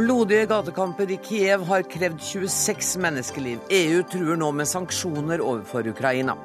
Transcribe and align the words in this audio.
Blodige 0.00 0.46
gatekamper 0.48 1.10
i 1.12 1.16
Kiev 1.20 1.66
har 1.68 1.82
krevd 1.82 2.22
26 2.24 2.94
menneskeliv. 3.04 3.58
EU 3.68 3.98
truer 4.08 4.38
nå 4.40 4.46
med 4.56 4.68
sanksjoner 4.68 5.42
overfor 5.44 5.90
Ukraina. 5.90 6.38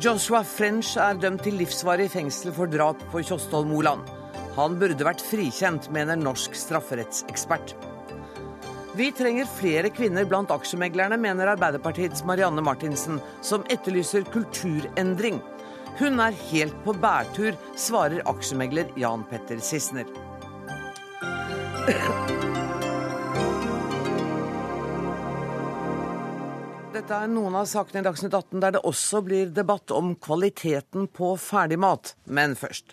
Joshua 0.00 0.40
French 0.48 0.94
er 0.96 1.18
dømt 1.20 1.42
til 1.44 1.58
livsvarig 1.60 2.06
fengsel 2.08 2.54
for 2.56 2.70
drap 2.72 3.02
på 3.12 3.20
Tjostolv 3.20 3.68
Moland. 3.68 4.08
Han 4.56 4.78
burde 4.80 5.04
vært 5.04 5.20
frikjent, 5.20 5.90
mener 5.92 6.16
norsk 6.16 6.56
strafferettsekspert. 6.56 7.74
Vi 8.96 9.10
trenger 9.18 9.50
flere 9.58 9.92
kvinner 9.92 10.24
blant 10.24 10.54
aksjemeglerne, 10.54 11.20
mener 11.20 11.52
Arbeiderpartiets 11.52 12.24
Marianne 12.24 12.64
Martinsen, 12.64 13.20
som 13.44 13.66
etterlyser 13.68 14.24
kulturendring. 14.32 15.42
Hun 16.00 16.16
er 16.24 16.40
helt 16.48 16.80
på 16.88 16.96
bærtur, 16.96 17.60
svarer 17.76 18.24
aksjemegler 18.32 18.88
Jan 18.96 19.28
Petter 19.28 19.60
Sissener. 19.60 20.08
Dette 26.92 27.14
er 27.16 27.30
noen 27.32 27.54
av 27.56 27.64
sakene 27.70 28.02
i 28.02 28.04
Dagsnytt 28.04 28.34
18 28.36 28.60
der 28.60 28.74
det 28.76 28.82
også 28.84 29.22
blir 29.24 29.48
debatt 29.56 29.88
om 29.96 30.12
kvaliteten 30.20 31.08
på 31.08 31.30
ferdigmat. 31.40 32.12
Men 32.28 32.52
først. 32.60 32.92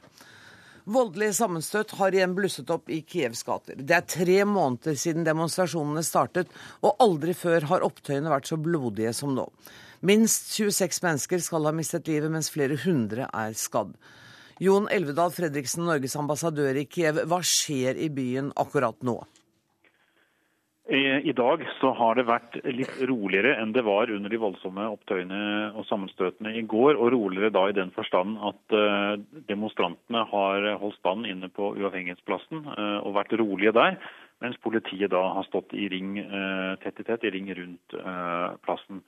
Voldelige 0.88 1.34
sammenstøt 1.36 1.92
har 2.00 2.16
igjen 2.16 2.36
blusset 2.38 2.72
opp 2.72 2.88
i 2.94 3.02
Kievs 3.04 3.44
gater. 3.44 3.76
Det 3.76 3.96
er 3.98 4.08
tre 4.08 4.46
måneder 4.48 4.96
siden 5.02 5.26
demonstrasjonene 5.28 6.04
startet, 6.06 6.48
og 6.80 6.96
aldri 7.04 7.34
før 7.36 7.68
har 7.74 7.84
opptøyene 7.84 8.32
vært 8.32 8.48
så 8.48 8.56
blodige 8.62 9.12
som 9.18 9.36
nå. 9.36 9.50
Minst 10.06 10.54
26 10.56 11.02
mennesker 11.04 11.44
skal 11.44 11.68
ha 11.68 11.74
mistet 11.76 12.08
livet, 12.08 12.32
mens 12.32 12.52
flere 12.54 12.78
hundre 12.86 13.28
er 13.28 13.58
skadd. 13.60 13.92
Jon 14.64 14.86
Elvedal 14.88 15.34
Fredriksen, 15.36 15.84
Norges 15.84 16.16
ambassadør 16.16 16.78
i 16.80 16.86
Kiev, 16.88 17.26
hva 17.28 17.42
skjer 17.44 17.98
i 18.00 18.08
byen 18.14 18.54
akkurat 18.56 19.02
nå? 19.04 19.18
I 20.86 21.34
dag 21.34 21.64
så 21.80 21.90
har 21.98 22.14
det 22.14 22.28
vært 22.28 22.60
litt 22.70 23.00
roligere 23.10 23.56
enn 23.58 23.72
det 23.74 23.82
var 23.88 24.12
under 24.14 24.30
de 24.30 24.38
voldsomme 24.38 24.84
opptøyene 24.94 25.40
og 25.74 25.88
sammenstøtene 25.90 26.52
i 26.60 26.62
går. 26.62 26.94
Og 26.94 27.10
roligere 27.16 27.50
da 27.50 27.64
i 27.68 27.74
den 27.74 27.90
forstand 27.96 28.38
at 28.38 28.76
eh, 28.78 29.16
demonstrantene 29.50 30.22
har 30.30 30.68
holdt 30.78 31.00
stand 31.00 31.26
inne 31.26 31.50
på 31.50 31.72
Uavhengighetsplassen 31.74 32.70
eh, 32.70 33.00
og 33.02 33.16
vært 33.18 33.34
rolige 33.42 33.74
der. 33.74 33.98
Mens 34.46 34.62
politiet 34.62 35.10
da 35.10 35.24
har 35.40 35.50
stått 35.50 35.74
i 35.74 35.90
ring, 35.90 36.20
eh, 36.22 36.78
tett 36.86 37.02
i 37.02 37.08
tett 37.10 37.26
i 37.26 37.34
ring 37.34 37.50
rundt 37.58 37.98
plassen. 38.68 39.02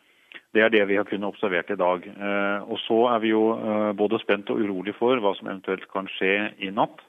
Det 0.56 0.64
er 0.64 0.72
det 0.74 0.86
vi 0.90 0.98
har 1.00 1.06
kunnet 1.10 1.28
observert 1.30 1.70
i 1.74 1.78
dag. 1.80 2.08
Og 2.66 2.80
så 2.86 2.98
er 3.12 3.20
vi 3.24 3.34
jo 3.34 3.44
både 3.98 4.20
spent 4.24 4.50
og 4.54 4.62
urolig 4.64 4.96
for 4.98 5.20
hva 5.22 5.34
som 5.38 5.50
eventuelt 5.52 5.86
kan 5.92 6.10
skje 6.18 6.34
i 6.66 6.72
natt. 6.74 7.04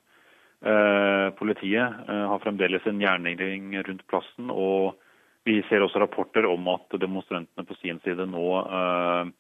Eh, 0.59 1.31
politiet 1.39 1.93
eh, 2.09 2.25
har 2.29 2.39
fremdeles 2.43 2.87
en 2.87 3.01
jernring 3.01 3.83
rundt 3.83 4.07
plassen. 4.07 4.51
og 4.51 4.99
Vi 5.47 5.61
ser 5.69 5.85
også 5.85 6.03
rapporter 6.03 6.47
om 6.47 6.67
at 6.75 6.99
demonstrantene 6.99 7.67
på 7.67 7.77
sin 7.79 8.01
side 8.05 8.27
nå 8.27 8.47
eh, 8.67 9.31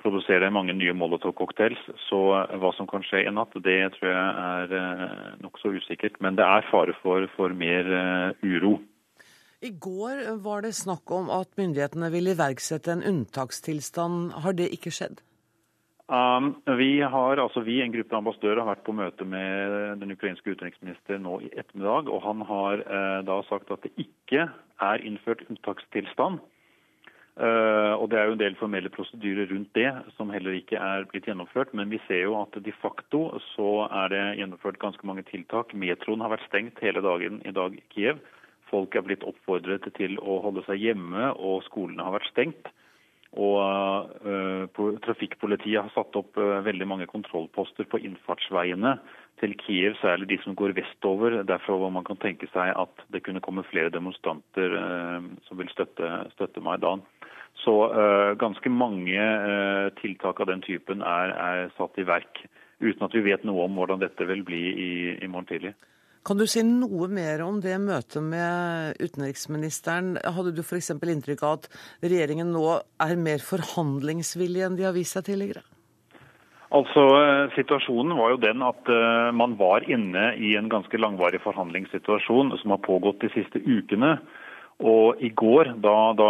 produserer 0.00 0.52
mange 0.54 0.76
nye 0.76 0.94
Molotov-cocktails. 0.94 1.80
Så 2.06 2.20
hva 2.30 2.70
som 2.76 2.86
kan 2.86 3.02
skje 3.04 3.24
i 3.26 3.34
natt, 3.34 3.56
det 3.64 3.80
tror 3.96 4.12
jeg 4.12 4.30
er 4.46 5.40
nokså 5.42 5.74
usikkert. 5.74 6.20
Men 6.20 6.38
det 6.38 6.46
er 6.46 6.68
fare 6.70 6.94
for, 7.02 7.26
for 7.36 7.56
mer 7.56 7.88
uro. 8.44 8.78
I 9.60 9.70
går 9.76 10.22
var 10.40 10.62
det 10.64 10.72
snakk 10.72 11.10
om 11.12 11.26
at 11.28 11.50
myndighetene 11.60 12.08
vil 12.14 12.30
iverksette 12.32 12.94
en 12.94 13.02
unntakstilstand. 13.04 14.30
Har 14.40 14.56
det 14.56 14.70
ikke 14.72 14.92
skjedd? 14.94 15.20
Um, 16.10 16.54
vi 16.80 17.02
har, 17.04 17.38
altså 17.38 17.60
vi, 17.62 17.76
en 17.84 17.92
gruppe 17.92 18.16
ambassadører, 18.16 18.62
har 18.64 18.70
vært 18.72 18.86
på 18.86 18.94
møte 18.96 19.26
med 19.28 20.00
den 20.00 20.14
ukrainske 20.16 20.56
utenriksministeren 20.56 21.22
nå 21.22 21.36
i 21.44 21.52
ettermiddag. 21.52 22.08
og 22.08 22.24
Han 22.24 22.40
har 22.48 22.82
uh, 22.88 23.20
da 23.28 23.36
sagt 23.50 23.70
at 23.70 23.84
det 23.84 23.92
ikke 24.00 24.48
er 24.80 25.04
innført 25.06 25.44
unntakstilstand. 25.50 26.40
Uh, 27.36 27.94
og 28.00 28.08
Det 28.10 28.18
er 28.18 28.26
jo 28.26 28.38
en 28.38 28.42
del 28.42 28.58
formelle 28.58 28.90
prosedyrer 28.96 29.52
rundt 29.52 29.70
det 29.76 29.92
som 30.16 30.32
heller 30.32 30.56
ikke 30.56 30.80
er 30.80 31.04
blitt 31.12 31.28
gjennomført. 31.28 31.76
Men 31.76 31.92
vi 31.92 32.00
ser 32.08 32.24
jo 32.24 32.40
at 32.40 32.56
de 32.64 32.74
facto 32.80 33.26
så 33.52 33.70
er 33.92 34.10
det 34.16 34.26
gjennomført 34.40 34.80
ganske 34.80 35.06
mange 35.06 35.28
tiltak. 35.28 35.76
Metroen 35.76 36.24
har 36.24 36.32
vært 36.32 36.48
stengt 36.48 36.80
hele 36.80 37.04
dagen 37.04 37.44
i 37.44 37.52
dag 37.52 37.76
i 37.76 37.86
Kiev. 37.92 38.24
Folk 38.70 38.94
er 38.94 39.06
blitt 39.06 39.26
oppfordret 39.26 39.88
til 39.96 40.18
å 40.22 40.38
holde 40.44 40.62
seg 40.66 40.78
hjemme, 40.82 41.32
og 41.34 41.64
skolene 41.66 42.06
har 42.06 42.14
vært 42.18 42.30
stengt. 42.30 42.70
Og 43.38 44.10
uh, 44.26 44.96
Trafikkpolitiet 45.04 45.78
har 45.78 45.90
satt 45.94 46.16
opp 46.18 46.38
uh, 46.38 46.58
veldig 46.66 46.86
mange 46.90 47.06
kontrollposter 47.10 47.86
på 47.90 48.00
innfartsveiene 48.02 48.96
til 49.38 49.54
Kiev, 49.62 49.94
særlig 50.00 50.32
de 50.32 50.38
som 50.42 50.56
går 50.58 50.74
vestover. 50.74 51.38
Derfor 51.46 51.78
hvor 51.78 51.94
man 51.94 52.06
kan 52.06 52.18
tenke 52.18 52.48
seg 52.50 52.74
at 52.74 53.04
det 53.14 53.22
kunne 53.26 53.42
komme 53.44 53.66
flere 53.70 53.92
demonstranter 53.94 54.74
uh, 54.74 55.30
som 55.46 55.62
vil 55.62 55.70
støtte, 55.70 56.10
støtte 56.34 56.62
Maidan. 56.64 57.04
Så 57.60 57.72
ganske 58.40 58.70
mange 58.72 59.20
tiltak 59.98 60.38
av 60.40 60.46
den 60.48 60.62
typen 60.64 61.02
er, 61.04 61.32
er, 61.34 61.72
satt 61.76 61.98
i 61.98 62.06
verk, 62.08 62.38
uten 62.80 63.02
at 63.04 63.12
vi 63.12 63.24
vet 63.26 63.42
noe 63.44 63.66
om 63.66 63.74
hvordan 63.76 64.00
dette 64.00 64.24
vil 64.30 64.44
bli 64.46 64.60
i, 64.70 64.92
i 65.18 65.28
morgen 65.28 65.48
tidlig. 65.50 65.74
Kan 66.20 66.36
du 66.36 66.44
si 66.44 66.60
noe 66.66 67.06
mer 67.08 67.40
om 67.46 67.62
det 67.64 67.78
møtet 67.80 68.20
med 68.20 68.98
utenriksministeren? 69.00 70.18
Hadde 70.20 70.52
du 70.52 70.60
f.eks. 70.60 70.92
inntrykk 70.92 71.44
av 71.48 71.54
at 71.56 71.68
regjeringen 72.04 72.52
nå 72.52 72.64
er 73.00 73.16
mer 73.16 73.40
forhandlingsvillig 73.40 74.66
enn 74.66 74.76
de 74.76 74.84
har 74.84 74.92
vist 74.96 75.16
seg 75.16 75.30
tidligere? 75.30 75.64
Altså, 76.76 77.02
eh, 77.18 77.54
Situasjonen 77.56 78.14
var 78.18 78.34
jo 78.34 78.42
den 78.44 78.60
at 78.62 78.92
uh, 78.92 79.32
man 79.34 79.56
var 79.58 79.88
inne 79.90 80.34
i 80.38 80.52
en 80.60 80.68
ganske 80.70 81.00
langvarig 81.00 81.40
forhandlingssituasjon 81.42 82.52
som 82.60 82.76
har 82.76 82.84
pågått 82.84 83.24
de 83.24 83.32
siste 83.34 83.64
ukene. 83.64 84.18
Og 84.80 85.20
I 85.20 85.28
går, 85.36 85.74
da, 85.84 85.94
da, 86.16 86.28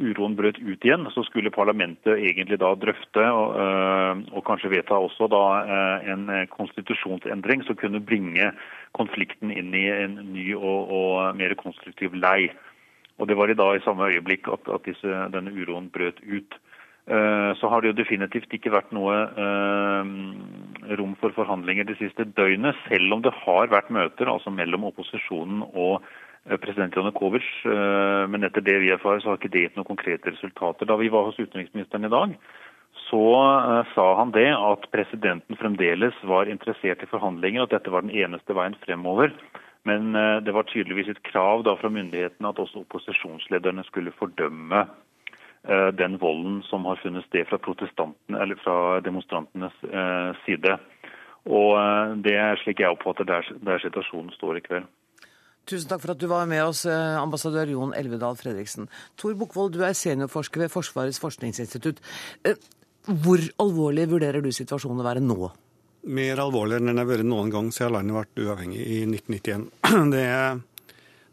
uroen 0.00 0.36
brøt 0.38 0.56
ut 0.64 0.84
igjen, 0.86 1.04
så 1.12 1.20
skulle 1.26 1.52
parlamentet 1.52 2.16
egentlig 2.16 2.56
da 2.62 2.70
drøfte 2.72 3.20
og, 3.20 3.58
øh, 3.60 4.22
og 4.32 4.44
kanskje 4.46 4.70
vedta 4.72 4.96
også 4.96 5.28
da 5.28 5.42
øh, 5.68 6.08
en 6.14 6.24
konstitusjonsendring 6.54 7.66
som 7.66 7.76
kunne 7.76 8.00
bringe 8.00 8.48
konflikten 8.96 9.52
inn 9.52 9.76
i 9.76 9.84
en 9.92 10.16
ny 10.32 10.54
og, 10.56 10.88
og 10.88 11.36
mer 11.36 11.52
konstruktiv 11.60 12.16
lei. 12.16 12.48
Og 13.20 13.28
Det 13.28 13.36
var 13.36 13.52
i 13.52 13.58
da 13.58 13.68
i 13.76 13.84
samme 13.84 14.08
øyeblikk 14.08 14.48
at, 14.48 14.64
at 14.72 14.88
disse, 14.88 15.20
denne 15.36 15.52
uroen 15.52 15.92
brøt 15.92 16.24
ut. 16.24 16.56
Så 17.60 17.68
har 17.68 17.80
det 17.80 17.90
jo 17.90 17.98
definitivt 17.98 18.52
ikke 18.54 18.72
vært 18.72 18.92
noe 18.94 19.16
rom 20.96 21.12
for 21.20 21.34
forhandlinger 21.36 21.84
de 21.84 21.96
siste 21.98 22.24
døgnet, 22.38 22.76
selv 22.88 23.12
om 23.12 23.24
det 23.24 23.34
har 23.42 23.68
vært 23.72 23.90
møter 23.92 24.30
altså 24.30 24.52
mellom 24.54 24.86
opposisjonen 24.88 25.64
og 25.74 26.00
Eh, 26.00 26.29
president 26.60 26.96
Janukovitsj. 26.96 27.48
Eh, 27.66 28.24
men 28.32 28.44
etter 28.44 28.64
det 28.64 28.78
vi 28.82 28.92
erfarer, 28.94 29.20
så 29.20 29.32
har 29.32 29.40
ikke 29.40 29.52
det 29.52 29.66
gitt 29.66 29.78
noen 29.78 29.88
konkrete 29.90 30.32
resultater. 30.32 30.88
Da 30.88 30.96
vi 31.00 31.10
var 31.12 31.28
hos 31.28 31.38
utenriksministeren 31.40 32.08
i 32.08 32.12
dag, 32.12 32.36
så 33.06 33.24
uh, 33.38 33.86
sa 33.94 34.04
han 34.18 34.32
det 34.34 34.48
at 34.54 34.86
presidenten 34.94 35.58
fremdeles 35.58 36.16
var 36.26 36.50
interessert 36.50 37.02
i 37.02 37.08
forhandlinger, 37.10 37.64
at 37.64 37.74
dette 37.74 37.92
var 37.92 38.04
den 38.04 38.14
eneste 38.14 38.54
veien 38.56 38.76
fremover. 38.84 39.34
Men 39.88 40.12
det 40.44 40.52
var 40.52 40.66
tydeligvis 40.68 41.08
et 41.08 41.22
krav 41.24 41.62
da 41.64 41.72
fra 41.80 41.88
myndighetene 41.88 42.50
at 42.50 42.58
også 42.60 42.82
opposisjonslederne 42.82 43.80
skulle 43.86 44.12
fordømme 44.12 44.82
den 45.96 46.18
volden 46.20 46.58
som 46.68 46.84
har 46.84 47.00
funnet 47.00 47.24
sted 47.30 47.48
fra, 47.48 47.56
fra 48.60 48.76
demonstrantenes 49.00 49.80
side. 50.44 50.76
Og 51.48 52.20
Det 52.20 52.36
er 52.36 52.60
slik 52.60 52.84
jeg 52.84 52.92
oppfatter 52.92 53.24
der, 53.24 53.48
der 53.64 53.80
situasjonen 53.80 54.36
står 54.36 54.60
i 54.60 54.66
kveld. 54.68 54.90
Tusen 55.70 55.86
takk 55.86 56.02
for 56.02 56.16
at 56.16 56.18
du 56.18 56.26
var 56.26 56.48
med 56.50 56.64
oss, 56.64 56.82
eh, 56.88 57.16
ambassadør 57.20 57.70
Jon 57.70 57.94
Elvedal 57.94 58.34
Fredriksen. 58.34 58.88
Tor 59.16 59.36
Bukkvold, 59.38 59.76
du 59.76 59.84
er 59.86 59.94
seniorforsker 59.94 60.64
ved 60.64 60.72
Forsvarets 60.72 61.20
forskningsinstitutt. 61.22 62.00
Eh, 62.44 62.58
hvor 63.06 63.38
alvorlig 63.62 64.08
vurderer 64.10 64.42
du 64.42 64.50
situasjonen 64.50 64.98
å 64.98 65.06
være 65.06 65.22
nå? 65.22 65.52
Mer 66.10 66.42
alvorlig 66.42 66.80
enn 66.80 66.90
den 66.90 66.98
har 66.98 67.06
vært 67.06 67.28
noen 67.28 67.52
gang 67.52 67.70
siden 67.70 67.94
landet 67.94 68.34
ble 68.34 68.48
uavhengig 68.48 68.82
i 68.82 69.04
1991. 69.06 69.70
Det, 70.10 70.26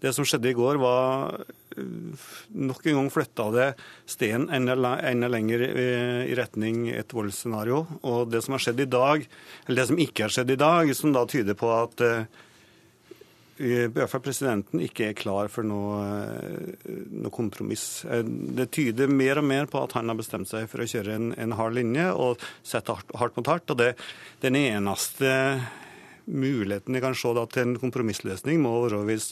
det, 0.05 0.13
som 0.13 0.25
skjedde 0.27 0.51
i 0.51 0.57
går, 0.57 0.77
var 0.77 1.41
eh, 1.73 2.25
nok 2.53 2.85
en 2.85 3.01
gang 3.01 3.09
flytta 3.09 3.51
det 3.57 3.69
steinen 4.05 4.51
enda, 4.53 4.99
enda 5.01 5.33
lenger 5.33 5.65
i 5.65 6.35
retning 6.37 6.91
et 6.93 7.09
voldsscenario. 7.09 7.87
Og 8.03 8.29
det 8.29 8.45
som 8.45 8.53
har 8.53 8.61
skjedd 8.61 8.85
i 8.85 8.91
dag, 8.91 9.25
eller 9.65 9.81
det 9.81 9.87
som 9.89 9.97
ikke 9.97 10.27
har 10.27 10.35
skjedd 10.35 10.53
i 10.53 10.61
dag, 10.61 10.93
som 10.93 11.15
da 11.15 11.25
tyder 11.25 11.57
på 11.57 11.73
at 11.73 12.05
i 13.57 13.87
hvert 13.89 14.11
fall 14.11 14.21
presidenten 14.21 14.81
ikke 14.85 15.09
er 15.09 15.17
klar 15.17 15.49
for 15.49 15.65
noe, 15.65 16.03
noe, 16.85 17.33
kompromiss. 17.33 18.05
Det 18.07 18.67
tyder 18.75 19.09
mer 19.09 19.41
og 19.41 19.47
mer 19.49 19.69
på 19.71 19.81
at 19.81 19.95
han 19.97 20.11
har 20.11 20.19
bestemt 20.19 20.49
seg 20.49 20.67
for 20.71 20.83
å 20.83 20.89
kjøre 20.89 21.15
en, 21.17 21.31
en 21.37 21.55
hard 21.57 21.77
linje 21.77 22.05
og 22.13 22.43
sette 22.61 22.93
hardt, 22.93 23.13
hardt 23.17 23.39
mot 23.39 23.49
hardt. 23.49 23.73
Og 23.73 23.79
det, 23.81 23.93
den 24.45 24.59
eneste 24.59 25.31
muligheten 26.27 26.97
jeg 26.97 27.05
kan 27.05 27.17
se 27.17 27.33
da, 27.33 27.45
til 27.49 27.65
en 27.65 27.79
kompromissløsning, 27.81 28.61
må 28.61 28.75
være 28.85 29.03
hvis 29.09 29.31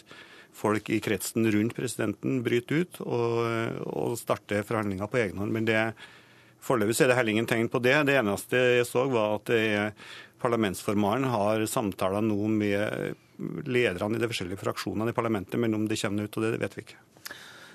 folk 0.55 0.89
i 0.89 1.01
kretsen 1.03 1.45
rundt 1.51 1.75
presidenten 1.75 2.39
bryter 2.45 2.85
ut 2.85 3.01
og, 3.03 3.41
og 3.91 4.15
starter 4.19 4.63
forhandlinger 4.65 5.11
på 5.11 5.19
egen 5.21 5.41
hånd. 5.43 5.53
Men 5.53 5.67
det, 5.67 5.81
foreløpig 6.65 6.97
er 7.03 7.11
det 7.11 7.19
heller 7.19 7.35
ingen 7.35 7.49
tegn 7.49 7.69
på 7.69 7.83
det. 7.83 7.97
Det 8.07 8.15
eneste 8.17 8.61
jeg 8.79 8.87
så, 8.89 9.05
var 9.11 9.37
at 9.37 9.51
det, 9.51 9.65
parlamentsformannen 10.41 11.29
har 11.31 11.67
samtaler 11.69 12.23
nå 12.25 12.39
med 12.51 13.21
lederne 13.65 14.17
i 14.17 14.21
de 14.21 14.29
forskjellige 14.31 14.61
fraksjonene 14.61 15.11
i 15.11 15.17
parlamentet, 15.17 15.59
men 15.59 15.75
om 15.77 15.85
det 15.89 15.99
kommer 16.01 16.27
ut, 16.27 16.37
og 16.37 16.45
det 16.45 16.59
vet 16.61 16.77
vi 16.77 16.85
ikke. 16.85 16.99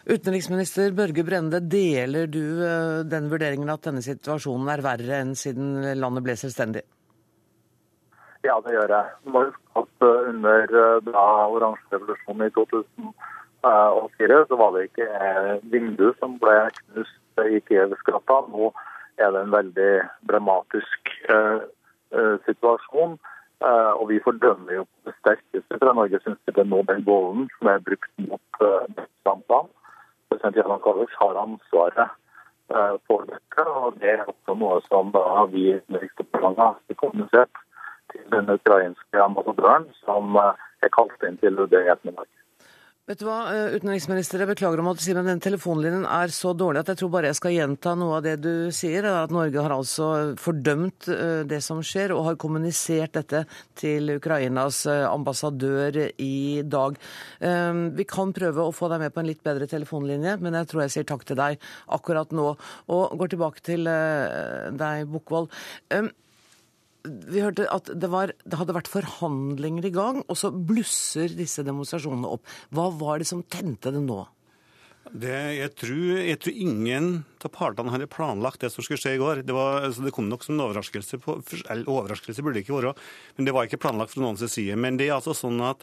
Utenriksminister 0.09 0.95
Børge 0.97 1.25
Brende, 1.27 1.61
deler 1.61 2.31
du 2.31 2.63
eh, 2.65 3.03
den 3.05 3.29
vurderingen 3.29 3.69
at 3.69 3.85
denne 3.85 4.01
situasjonen 4.05 4.71
er 4.73 4.83
verre 4.85 5.19
enn 5.21 5.35
siden 5.37 5.75
landet 6.01 6.25
ble 6.25 6.37
selvstendig? 6.41 6.83
Ja, 8.47 8.57
det 8.65 8.73
gjør 8.73 8.95
jeg. 8.97 9.11
Det 9.27 9.35
var 9.35 9.51
at 9.83 10.07
eh, 10.07 10.31
Under 10.33 11.03
da 11.05 11.27
oransjerevolusjonen 11.53 12.49
i 12.49 12.55
2004 12.57 14.39
så 14.49 14.61
var 14.63 14.73
det 14.77 14.87
ikke 14.89 15.09
vindu 15.75 16.07
som 16.17 16.39
ble 16.41 16.57
knust 16.79 17.45
i 17.45 17.61
Kievs 17.69 18.01
gata. 18.09 18.41
Nå 18.49 18.73
er 19.21 19.35
det 19.35 19.45
en 19.45 19.53
veldig 19.53 19.93
dramatisk 20.33 21.13
situasjon. 22.47 23.19
Uh, 23.61 23.93
og 24.01 24.09
vi 24.09 24.23
fordømmer 24.25 24.73
jo 24.73 24.87
det 25.05 25.13
sterkeste 25.19 25.79
fra 25.83 25.93
Norge 25.93 26.21
syns 26.23 26.39
det 26.49 26.63
er 26.63 26.69
Nobelbollen 26.69 27.51
som 27.59 27.69
er 27.69 27.83
brukt 27.85 28.13
mot 28.25 28.63
uh, 28.65 29.67
President 30.31 30.57
Janukovic 30.57 31.13
har 31.21 31.37
ansvaret 31.43 32.09
uh, 32.73 32.97
for 33.07 33.29
dette. 33.29 33.67
og 33.67 34.01
Det 34.01 34.15
er 34.15 34.25
også 34.25 34.57
noe 34.63 34.81
som 34.89 35.13
da 35.13 35.45
vi 35.53 35.67
i 35.69 35.77
Utenriksdepartementet 35.77 36.65
har 36.65 37.01
kommunisert 37.03 37.65
til 38.15 38.25
den 38.33 38.49
ukrainske 38.57 39.23
ambassadøren, 39.29 39.91
som 40.07 40.41
er 40.41 40.95
kalt 40.97 41.29
inn 41.29 41.37
til 41.45 41.61
UD 41.61 41.77
i 41.77 41.85
ettermiddag. 41.85 42.40
Vet 43.11 43.19
du 43.19 43.25
hva, 43.27 43.49
eh, 43.51 43.73
utenriksminister, 43.75 44.39
jeg 44.39 44.49
beklager 44.53 44.79
om 44.79 44.87
å 44.87 44.93
si, 44.95 45.11
men 45.17 45.27
den 45.27 45.41
telefonlinjen 45.43 46.05
er 46.07 46.31
så 46.31 46.53
dårlig 46.55 46.85
at 46.85 46.93
jeg 46.93 47.01
tror 47.01 47.09
bare 47.11 47.33
jeg 47.33 47.39
skal 47.41 47.57
gjenta 47.57 47.97
noe 47.99 48.21
av 48.21 48.23
det 48.23 48.37
du 48.39 48.71
sier. 48.71 49.03
At 49.03 49.35
Norge 49.35 49.65
har 49.65 49.75
altså 49.75 50.11
fordømt 50.39 51.09
eh, 51.11 51.43
det 51.51 51.59
som 51.67 51.81
skjer, 51.83 52.15
og 52.15 52.29
har 52.29 52.39
kommunisert 52.39 53.19
dette 53.19 53.41
til 53.83 54.15
Ukrainas 54.15 54.85
eh, 54.87 55.03
ambassadør 55.09 55.99
i 56.23 56.63
dag. 56.63 57.03
Vi 57.99 58.07
kan 58.07 58.31
prøve 58.37 58.63
å 58.63 58.77
få 58.79 58.87
deg 58.93 59.03
med 59.03 59.17
på 59.17 59.25
en 59.25 59.31
litt 59.33 59.43
bedre 59.43 59.67
telefonlinje, 59.67 60.39
men 60.39 60.61
jeg 60.61 60.71
tror 60.71 60.85
jeg 60.85 60.95
sier 60.95 61.11
takk 61.11 61.27
til 61.27 61.41
deg 61.41 61.59
akkurat 61.91 62.31
nå. 62.31 62.53
Og 62.95 63.19
går 63.19 63.35
tilbake 63.35 63.67
til 63.73 63.91
deg, 63.91 65.11
Bukkvold 65.11 65.51
vi 67.05 67.41
hørte 67.41 67.69
at 67.73 67.89
det, 67.97 68.11
var, 68.13 68.35
det, 68.45 68.59
hadde 68.61 68.77
vært 68.77 68.91
forhandlinger 68.91 69.89
i 69.89 69.95
gang, 69.95 70.21
og 70.27 70.37
så 70.39 70.51
blusser 70.53 71.33
disse 71.37 71.65
demonstrasjonene 71.67 72.29
opp. 72.29 72.45
Hva 72.75 72.91
var 72.93 73.23
det 73.23 73.29
som 73.31 73.43
tente 73.47 73.93
det 73.95 74.03
nå? 74.05 74.23
Det, 75.11 75.33
jeg, 75.57 75.73
tror, 75.81 76.03
jeg, 76.21 76.39
tror, 76.39 76.59
ingen 76.67 77.07
av 77.43 77.51
partene 77.55 77.91
hadde 77.91 78.11
planlagt 78.13 78.63
det 78.63 78.69
som 78.71 78.85
skulle 78.85 79.01
skje 79.01 79.17
i 79.17 79.23
går. 79.23 79.41
Det, 79.49 79.55
var, 79.57 79.81
altså 79.89 80.05
det 80.05 80.13
kom 80.15 80.29
nok 80.31 80.45
som 80.47 80.55
en 80.55 80.67
overraskelse. 80.69 81.19
På, 81.25 81.41
overraskelse 81.81 82.45
burde 82.45 82.61
det 82.61 82.67
ikke 82.67 82.77
være, 82.77 82.95
men 83.39 83.49
det 83.49 83.57
var 83.57 83.67
ikke 83.67 83.81
planlagt 83.83 84.15
fra 84.15 84.23
noens 84.23 84.45
side. 84.45 84.77
Men 84.79 85.01
det 85.01 85.09
er 85.09 85.17
altså 85.17 85.35
sånn 85.35 85.59
at 85.67 85.83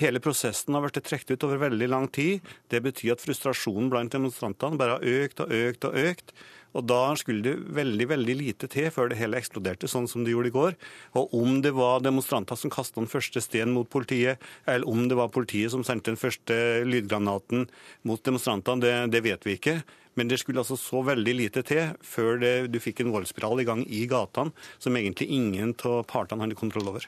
hele 0.00 0.22
prosessen 0.22 0.74
har 0.74 0.84
vært 0.84 1.02
trukket 1.06 1.36
ut 1.36 1.46
over 1.46 1.62
veldig 1.68 1.90
lang 1.92 2.08
tid. 2.14 2.42
Det 2.72 2.80
betyr 2.82 3.14
at 3.14 3.22
frustrasjonen 3.22 3.92
blant 3.92 4.14
demonstrantene 4.14 4.80
bare 4.80 4.96
har 4.96 5.22
økt 5.22 5.44
og 5.44 5.54
økt 5.54 5.88
og 5.90 6.00
økt. 6.08 6.34
Og 6.76 6.84
da 6.88 7.00
skulle 7.18 7.44
det 7.44 7.54
veldig 7.76 8.08
veldig 8.10 8.36
lite 8.38 8.68
til 8.70 8.90
før 8.94 9.12
det 9.12 9.20
hele 9.20 9.38
eksploderte, 9.40 9.88
sånn 9.90 10.08
som 10.10 10.24
det 10.24 10.34
gjorde 10.34 10.52
i 10.52 10.56
går. 10.56 10.76
Og 11.20 11.38
om 11.38 11.60
det 11.64 11.72
var 11.76 12.02
demonstranter 12.04 12.58
som 12.60 12.72
kasta 12.72 13.00
den 13.00 13.10
første 13.10 13.42
steinen 13.44 13.76
mot 13.76 13.88
politiet, 13.90 14.42
eller 14.68 14.88
om 14.88 15.06
det 15.08 15.16
var 15.18 15.32
politiet 15.34 15.72
som 15.74 15.86
sendte 15.86 16.12
den 16.12 16.20
første 16.20 16.58
lydgranaten 16.88 17.68
mot 18.08 18.22
demonstrantene, 18.24 18.84
det, 18.84 18.94
det 19.16 19.24
vet 19.24 19.48
vi 19.48 19.56
ikke. 19.58 19.80
Men 20.18 20.26
det 20.26 20.40
skulle 20.42 20.64
altså 20.64 20.74
så 20.78 21.00
veldig 21.06 21.34
lite 21.38 21.62
til 21.66 21.92
før 22.02 22.40
det, 22.42 22.52
du 22.74 22.80
fikk 22.82 23.04
en 23.04 23.12
voldsspiral 23.14 23.62
i 23.62 23.66
gang 23.68 23.84
i 23.86 24.02
gatene 24.10 24.50
som 24.82 24.96
egentlig 24.98 25.28
ingen 25.36 25.76
av 25.86 26.00
partene 26.10 26.42
hadde 26.42 26.58
kontroll 26.58 26.90
over. 26.90 27.06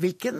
Hvilken, 0.00 0.36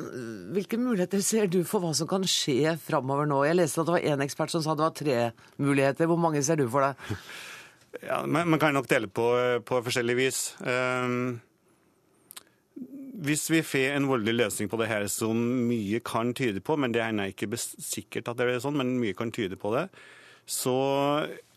hvilke 0.54 0.78
muligheter 0.80 1.22
ser 1.24 1.48
du 1.52 1.62
for 1.68 1.84
hva 1.84 1.94
som 1.96 2.08
kan 2.10 2.24
skje 2.28 2.76
framover 2.80 3.28
nå? 3.28 3.40
Jeg 3.48 3.56
leste 3.58 3.80
at 3.80 3.88
det 3.88 3.96
var 3.96 4.10
én 4.12 4.24
ekspert 4.24 4.52
som 4.52 4.64
sa 4.64 4.76
det 4.76 4.84
var 4.84 4.96
tre 4.96 5.16
muligheter. 5.60 6.08
Hvor 6.10 6.20
mange 6.20 6.44
ser 6.44 6.60
du 6.60 6.66
for 6.68 6.90
deg? 6.90 7.00
Ja, 8.02 8.22
Man 8.26 8.58
kan 8.58 8.74
nok 8.74 8.88
dele 8.90 9.08
på, 9.10 9.26
på 9.66 9.80
forskjellig 9.86 10.16
vis. 10.18 10.40
Um, 10.62 11.40
hvis 13.20 13.50
vi 13.52 13.60
får 13.66 13.96
en 13.96 14.08
voldelig 14.08 14.34
løsning 14.34 14.70
på 14.70 14.78
det 14.80 14.88
her 14.88 15.04
som 15.12 15.36
mye 15.68 16.00
kan 16.00 16.32
tyde 16.36 16.62
på, 16.64 16.76
men 16.80 16.94
det 16.94 17.02
er 17.04 17.18
ikke 17.28 17.50
sikkert 17.58 18.30
at 18.30 18.38
det 18.38 18.48
er 18.48 18.62
sånn, 18.62 18.78
men 18.80 18.96
mye 19.02 19.16
kan 19.16 19.32
tyde 19.34 19.58
på 19.60 19.74
det, 19.74 19.88
så, 20.50 20.74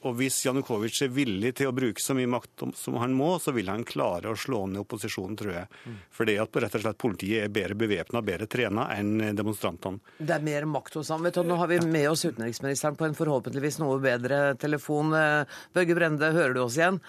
og 0.06 0.18
hvis 0.20 0.36
Janukovitsj 0.46 1.08
er 1.08 1.14
villig 1.16 1.50
til 1.58 1.72
å 1.72 1.74
bruke 1.74 2.02
så 2.02 2.14
mye 2.14 2.30
makt 2.30 2.66
som 2.78 3.00
han 3.02 3.16
må, 3.18 3.32
så 3.42 3.50
vil 3.56 3.72
han 3.72 3.82
klare 3.90 4.30
å 4.30 4.38
slå 4.38 4.60
ned 4.70 4.84
opposisjonen, 4.84 5.38
tror 5.40 5.56
jeg. 5.56 5.80
Mm. 5.90 5.96
Fordi 6.14 6.36
at 6.44 6.60
rett 6.62 6.78
og 6.78 6.84
slett 6.84 7.00
politiet 7.02 7.48
er 7.48 7.56
bedre 7.56 7.80
bevæpna 7.80 8.22
og 8.22 8.28
bedre 8.28 8.46
trena 8.54 8.86
enn 8.94 9.34
demonstrantene. 9.34 10.14
Det 10.20 10.36
er 10.38 10.46
mer 10.46 10.70
makt 10.70 11.00
hos 11.00 11.10
ham. 11.10 11.26
Vet 11.26 11.40
du, 11.40 11.42
nå 11.50 11.58
har 11.58 11.72
vi 11.72 11.82
med 11.82 12.12
oss 12.12 12.28
utenriksministeren 12.28 13.00
på 13.00 13.10
en 13.10 13.18
forhåpentligvis 13.18 13.82
noe 13.82 13.98
bedre 14.04 14.44
telefon. 14.62 15.16
Eh, 15.18 15.58
Børge 15.74 15.98
Brende, 15.98 16.30
hører 16.38 16.54
du 16.54 16.62
oss 16.68 16.78
igjen? 16.78 17.02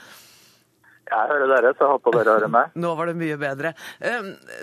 Jeg 1.14 1.30
hører 1.30 1.50
dere, 1.52 1.70
så 1.76 1.84
jeg 1.84 1.92
håper 1.92 2.16
dere 2.16 2.32
hører 2.34 2.50
meg. 2.50 2.72
Nå 2.84 2.94
var 2.98 3.10
det 3.10 3.16
mye 3.20 3.36
bedre. 3.38 3.74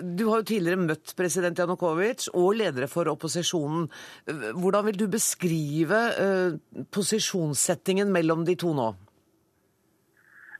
Du 0.02 0.26
har 0.30 0.42
jo 0.42 0.48
tidligere 0.50 0.82
møtt 0.82 1.14
president 1.18 1.62
Janukovitsj 1.62 2.32
og 2.34 2.58
ledere 2.60 2.90
for 2.92 3.08
opposisjonen. 3.12 3.88
Hvordan 4.58 4.90
vil 4.90 5.00
du 5.00 5.06
beskrive 5.12 6.02
eh, 6.26 6.58
posisjonssettingen 6.92 8.12
mellom 8.12 8.44
de 8.48 8.58
to 8.60 8.74
nå? 8.76 8.90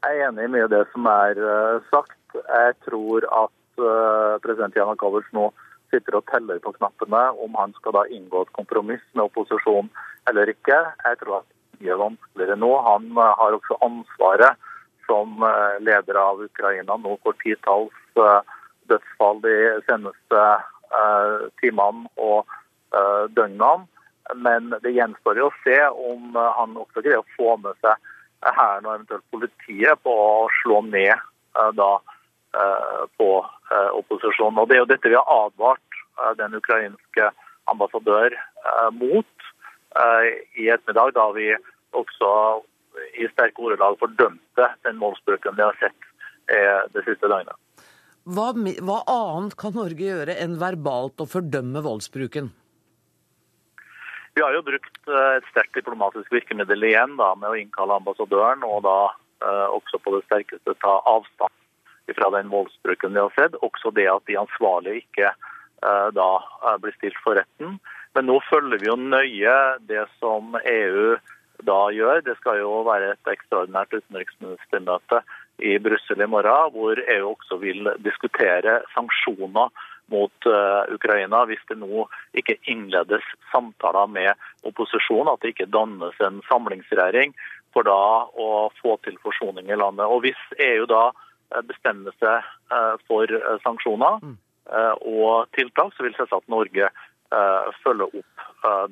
Jeg 0.02 0.18
er 0.18 0.30
enig 0.30 0.48
i 0.48 0.54
mye 0.56 0.66
av 0.66 0.72
det 0.72 0.82
som 0.94 1.06
er 1.12 1.38
eh, 1.38 1.84
sagt. 1.92 2.18
Jeg 2.40 2.78
tror 2.88 3.28
at 3.44 3.84
eh, 3.84 4.40
president 4.42 4.80
Janukovitsj 4.80 5.36
nå 5.36 5.50
sitter 5.92 6.16
og 6.18 6.26
teller 6.32 6.58
på 6.64 6.72
knappene 6.78 7.26
om 7.44 7.56
han 7.60 7.74
skal 7.76 7.98
da 7.98 8.08
inngå 8.08 8.46
et 8.46 8.56
kompromiss 8.56 9.04
med 9.12 9.26
opposisjonen 9.28 9.92
eller 10.30 10.48
ikke. 10.48 10.78
Jeg 11.04 11.20
tror 11.20 11.42
at 11.42 11.48
det 11.52 11.76
er 11.76 11.84
mye 11.84 12.02
vanskeligere 12.06 12.60
nå. 12.64 12.70
Han 12.88 13.10
har 13.18 13.58
også 13.58 13.76
ansvaret 13.84 14.68
som 15.06 15.42
eh, 15.42 15.80
leder 15.80 16.14
av 16.14 16.42
Ukraina 16.42 16.96
nå 16.96 17.16
for 17.22 17.36
titalls 17.42 17.94
eh, 18.16 18.40
dødsfall 18.90 19.40
de 19.44 19.56
seneste 19.88 20.42
eh, 20.98 21.48
timene 21.62 22.08
og 22.16 22.58
døgnene. 23.32 23.86
Men 24.36 24.66
det 24.84 24.90
gjenstår 24.92 25.38
jo 25.40 25.46
å 25.48 25.54
se 25.62 25.78
om 25.88 26.34
han 26.36 26.74
også 26.76 27.00
greier 27.00 27.22
å 27.22 27.30
få 27.38 27.54
med 27.62 27.78
seg 27.80 27.96
hæren 28.44 28.84
og 28.84 28.98
eventuelt 28.98 29.24
politiet 29.32 30.02
på 30.04 30.12
å 30.12 30.50
slå 30.58 30.82
ned 30.84 31.16
da, 31.78 31.88
på 33.16 33.28
opposisjonen. 33.96 34.60
Og 34.60 34.68
Det 34.68 34.76
er 34.76 34.82
jo 34.82 34.90
dette 34.90 35.08
vi 35.08 35.16
har 35.16 35.32
advart 35.38 35.98
den 36.36 36.58
ukrainske 36.60 37.30
ambassadør 37.72 38.36
mot 38.98 39.48
i 40.60 40.68
ettermiddag, 40.68 41.16
da 41.16 41.26
vi 41.32 41.48
også 41.96 42.34
i 43.18 43.28
sterke 43.32 43.62
ordelag 43.62 43.98
fordømte 44.00 44.68
den 44.86 44.98
voldsbruken 45.02 45.56
vi 45.58 45.64
har 45.66 45.78
sett 45.80 46.08
eh, 46.52 46.82
det 46.94 47.04
siste 47.06 47.28
døgnet. 47.28 47.56
Hva, 48.22 48.52
hva, 48.54 49.00
annet 49.10 49.56
kan 49.58 49.74
Norge 49.74 50.04
gjøre 50.06 50.36
enn 50.38 50.60
verbalt 50.60 51.22
å 51.22 51.26
fordømme 51.26 51.82
voldsbruken? 51.82 52.52
Vi 54.32 54.44
har 54.44 54.54
jo 54.54 54.62
brukt 54.64 55.10
eh, 55.10 55.32
et 55.38 55.48
sterkt 55.50 55.74
diplomatisk 55.76 56.30
virkemiddel 56.32 56.86
igjen 56.88 57.18
da, 57.18 57.32
med 57.34 57.50
å 57.50 57.58
innkalle 57.58 57.98
ambassadøren, 57.98 58.62
og 58.64 58.84
da 58.86 58.98
eh, 59.42 59.66
også 59.74 60.00
på 60.04 60.14
det 60.16 60.22
sterkeste 60.28 60.78
ta 60.84 61.00
avstand 61.10 61.58
fra 62.12 62.30
den 62.30 62.48
voldsbruken 62.52 63.12
vi 63.14 63.20
har 63.20 63.34
sett. 63.36 63.58
Også 63.62 63.92
det 63.94 64.08
at 64.10 64.24
de 64.30 64.38
ansvarlige 64.40 65.02
ikke 65.02 65.28
eh, 65.28 66.08
da 66.16 66.30
eh, 66.62 66.78
blir 66.82 66.94
stilt 66.96 67.18
for 67.24 67.38
retten. 67.38 67.78
Men 68.14 68.28
nå 68.28 68.38
følger 68.48 68.80
vi 68.80 68.90
jo 68.90 68.96
nøye 69.00 69.56
det 69.88 70.06
som 70.20 70.56
EU 70.62 71.16
da 71.66 71.78
gjør. 71.94 72.22
Det 72.24 72.36
skal 72.40 72.60
jo 72.62 72.82
være 72.88 73.12
et 73.14 73.32
ekstraordinært 73.34 73.94
utenriksministermøte 73.94 75.22
i 75.62 75.78
Brussel 75.82 76.22
i 76.22 76.26
morgen, 76.26 76.72
hvor 76.74 76.98
EU 76.98 77.32
også 77.32 77.58
vil 77.62 77.90
diskutere 78.02 78.80
sanksjoner 78.94 79.70
mot 80.12 80.46
uh, 80.50 80.82
Ukraina 80.92 81.44
hvis 81.48 81.62
det 81.70 81.78
nå 81.80 82.06
ikke 82.36 82.58
innledes 82.70 83.24
samtaler 83.52 84.10
med 84.10 84.32
opposisjonen, 84.68 85.32
at 85.32 85.42
det 85.42 85.54
ikke 85.54 85.70
dannes 85.72 86.18
en 86.24 86.40
samlingsregjering 86.48 87.34
for 87.72 87.86
da 87.88 88.00
å 88.36 88.68
få 88.82 88.98
til 89.06 89.16
forsoning 89.22 89.70
i 89.70 89.78
landet. 89.78 90.04
Og 90.04 90.26
Hvis 90.26 90.40
EU 90.60 90.84
da 90.90 91.06
eh, 91.08 91.62
bestemmer 91.64 92.12
seg 92.20 92.44
uh, 92.74 92.98
for 93.08 93.30
sanksjoner 93.64 94.20
og 95.02 95.48
tiltak, 95.56 95.90
så 95.96 96.04
vil 96.04 96.14
selvsagt 96.14 96.46
Norge 96.52 96.86
følge 97.82 98.06
opp 98.20 98.44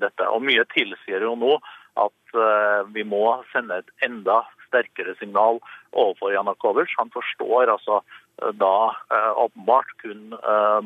dette. 0.03 0.27
Og 0.35 0.43
Mye 0.43 0.65
tilsier 0.73 1.23
jo 1.23 1.37
nå 1.39 1.53
at 1.99 2.39
eh, 2.39 2.81
vi 2.95 3.05
må 3.07 3.25
sende 3.53 3.81
et 3.81 3.93
enda 4.07 4.43
sterkere 4.69 5.17
signal 5.19 5.61
overfor 5.91 6.35
Janakovitsj. 6.35 6.97
Han 7.01 7.13
forstår 7.15 7.73
altså 7.75 8.01
eh, 8.01 8.53
da 8.55 8.75
eh, 9.11 9.31
åpenbart 9.47 9.95
kun 10.03 10.35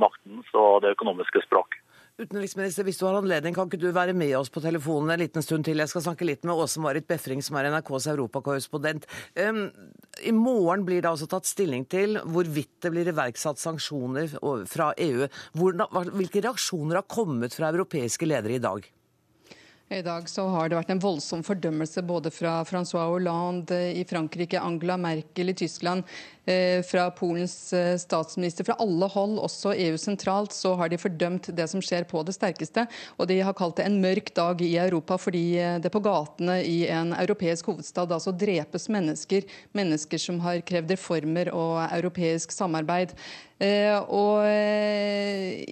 maktens 0.00 0.54
og 0.54 0.84
det 0.84 0.94
økonomiske 0.96 1.44
språk. 1.46 1.80
Utenriksminister, 2.14 2.84
hvis 2.86 3.00
du 3.00 3.08
har 3.08 3.16
anledning, 3.18 3.56
kan 3.56 3.66
ikke 3.66 3.80
du 3.82 3.88
være 3.90 4.12
med 4.14 4.36
oss 4.38 4.46
på 4.54 4.60
telefonen 4.62 5.10
en 5.10 5.18
liten 5.24 5.42
stund 5.42 5.66
til? 5.66 5.80
Jeg 5.82 5.90
skal 5.90 6.04
snakke 6.04 6.28
litt 6.28 6.44
med 6.46 6.54
Åse-Marit 6.54 7.08
Befring, 7.10 7.42
som 7.42 7.58
er 7.58 7.66
NRKs 7.72 8.06
europakorrespondent. 8.12 9.08
Um, 9.34 9.64
I 10.22 10.30
morgen 10.30 10.84
blir 10.86 11.02
det 11.02 11.10
altså 11.10 11.26
tatt 11.26 11.50
stilling 11.50 11.88
til 11.90 12.20
hvorvidt 12.22 12.86
det 12.86 12.92
blir 12.94 13.10
iverksatt 13.10 13.58
sanksjoner 13.58 14.30
fra 14.70 14.92
EU. 14.94 15.26
Hvordan, 15.58 16.14
hvilke 16.14 16.44
reaksjoner 16.46 17.00
har 17.00 17.10
kommet 17.10 17.58
fra 17.58 17.74
europeiske 17.74 18.30
ledere 18.30 18.60
i 18.60 18.62
dag? 18.62 18.86
I 19.88 20.02
dag 20.02 20.28
så 20.28 20.46
har 20.48 20.70
det 20.70 20.78
vært 20.78 20.94
en 20.94 21.00
voldsom 21.02 21.42
fordømmelse 21.44 22.00
både 22.08 22.30
fra 22.32 22.54
Francois 22.64 23.04
Hollande 23.04 23.76
i 23.92 24.00
Frankrike, 24.08 24.56
Angela 24.56 24.96
Merkel 24.96 25.52
i 25.52 25.54
Tyskland, 25.60 26.08
eh, 26.48 26.80
fra 26.88 27.10
Polens 27.12 27.72
eh, 27.76 27.92
statsminister. 28.00 28.64
Fra 28.64 28.78
alle 28.80 29.10
hold, 29.12 29.36
også 29.44 29.74
EU 29.76 29.98
sentralt, 30.00 30.56
så 30.56 30.72
har 30.80 30.88
de 30.88 30.98
fordømt 30.98 31.50
det 31.52 31.68
som 31.68 31.84
skjer 31.84 32.08
på 32.08 32.24
det 32.24 32.32
sterkeste. 32.32 32.86
Og 33.18 33.28
de 33.28 33.42
har 33.44 33.56
kalt 33.58 33.76
det 33.76 33.84
en 33.84 34.00
mørk 34.00 34.32
dag 34.34 34.64
i 34.64 34.72
Europa 34.80 35.20
fordi 35.20 35.44
eh, 35.60 35.76
det 35.84 35.92
på 35.92 36.02
gatene 36.04 36.62
i 36.64 36.86
en 36.88 37.12
europeisk 37.20 37.68
hovedstad 37.68 38.16
altså 38.16 38.32
drepes 38.32 38.88
mennesker. 38.88 39.44
Mennesker 39.76 40.22
som 40.30 40.40
har 40.48 40.64
krevd 40.64 40.96
reformer 40.96 41.52
og 41.52 41.82
europeisk 41.90 42.56
samarbeid. 42.56 43.12
Og 43.54 44.42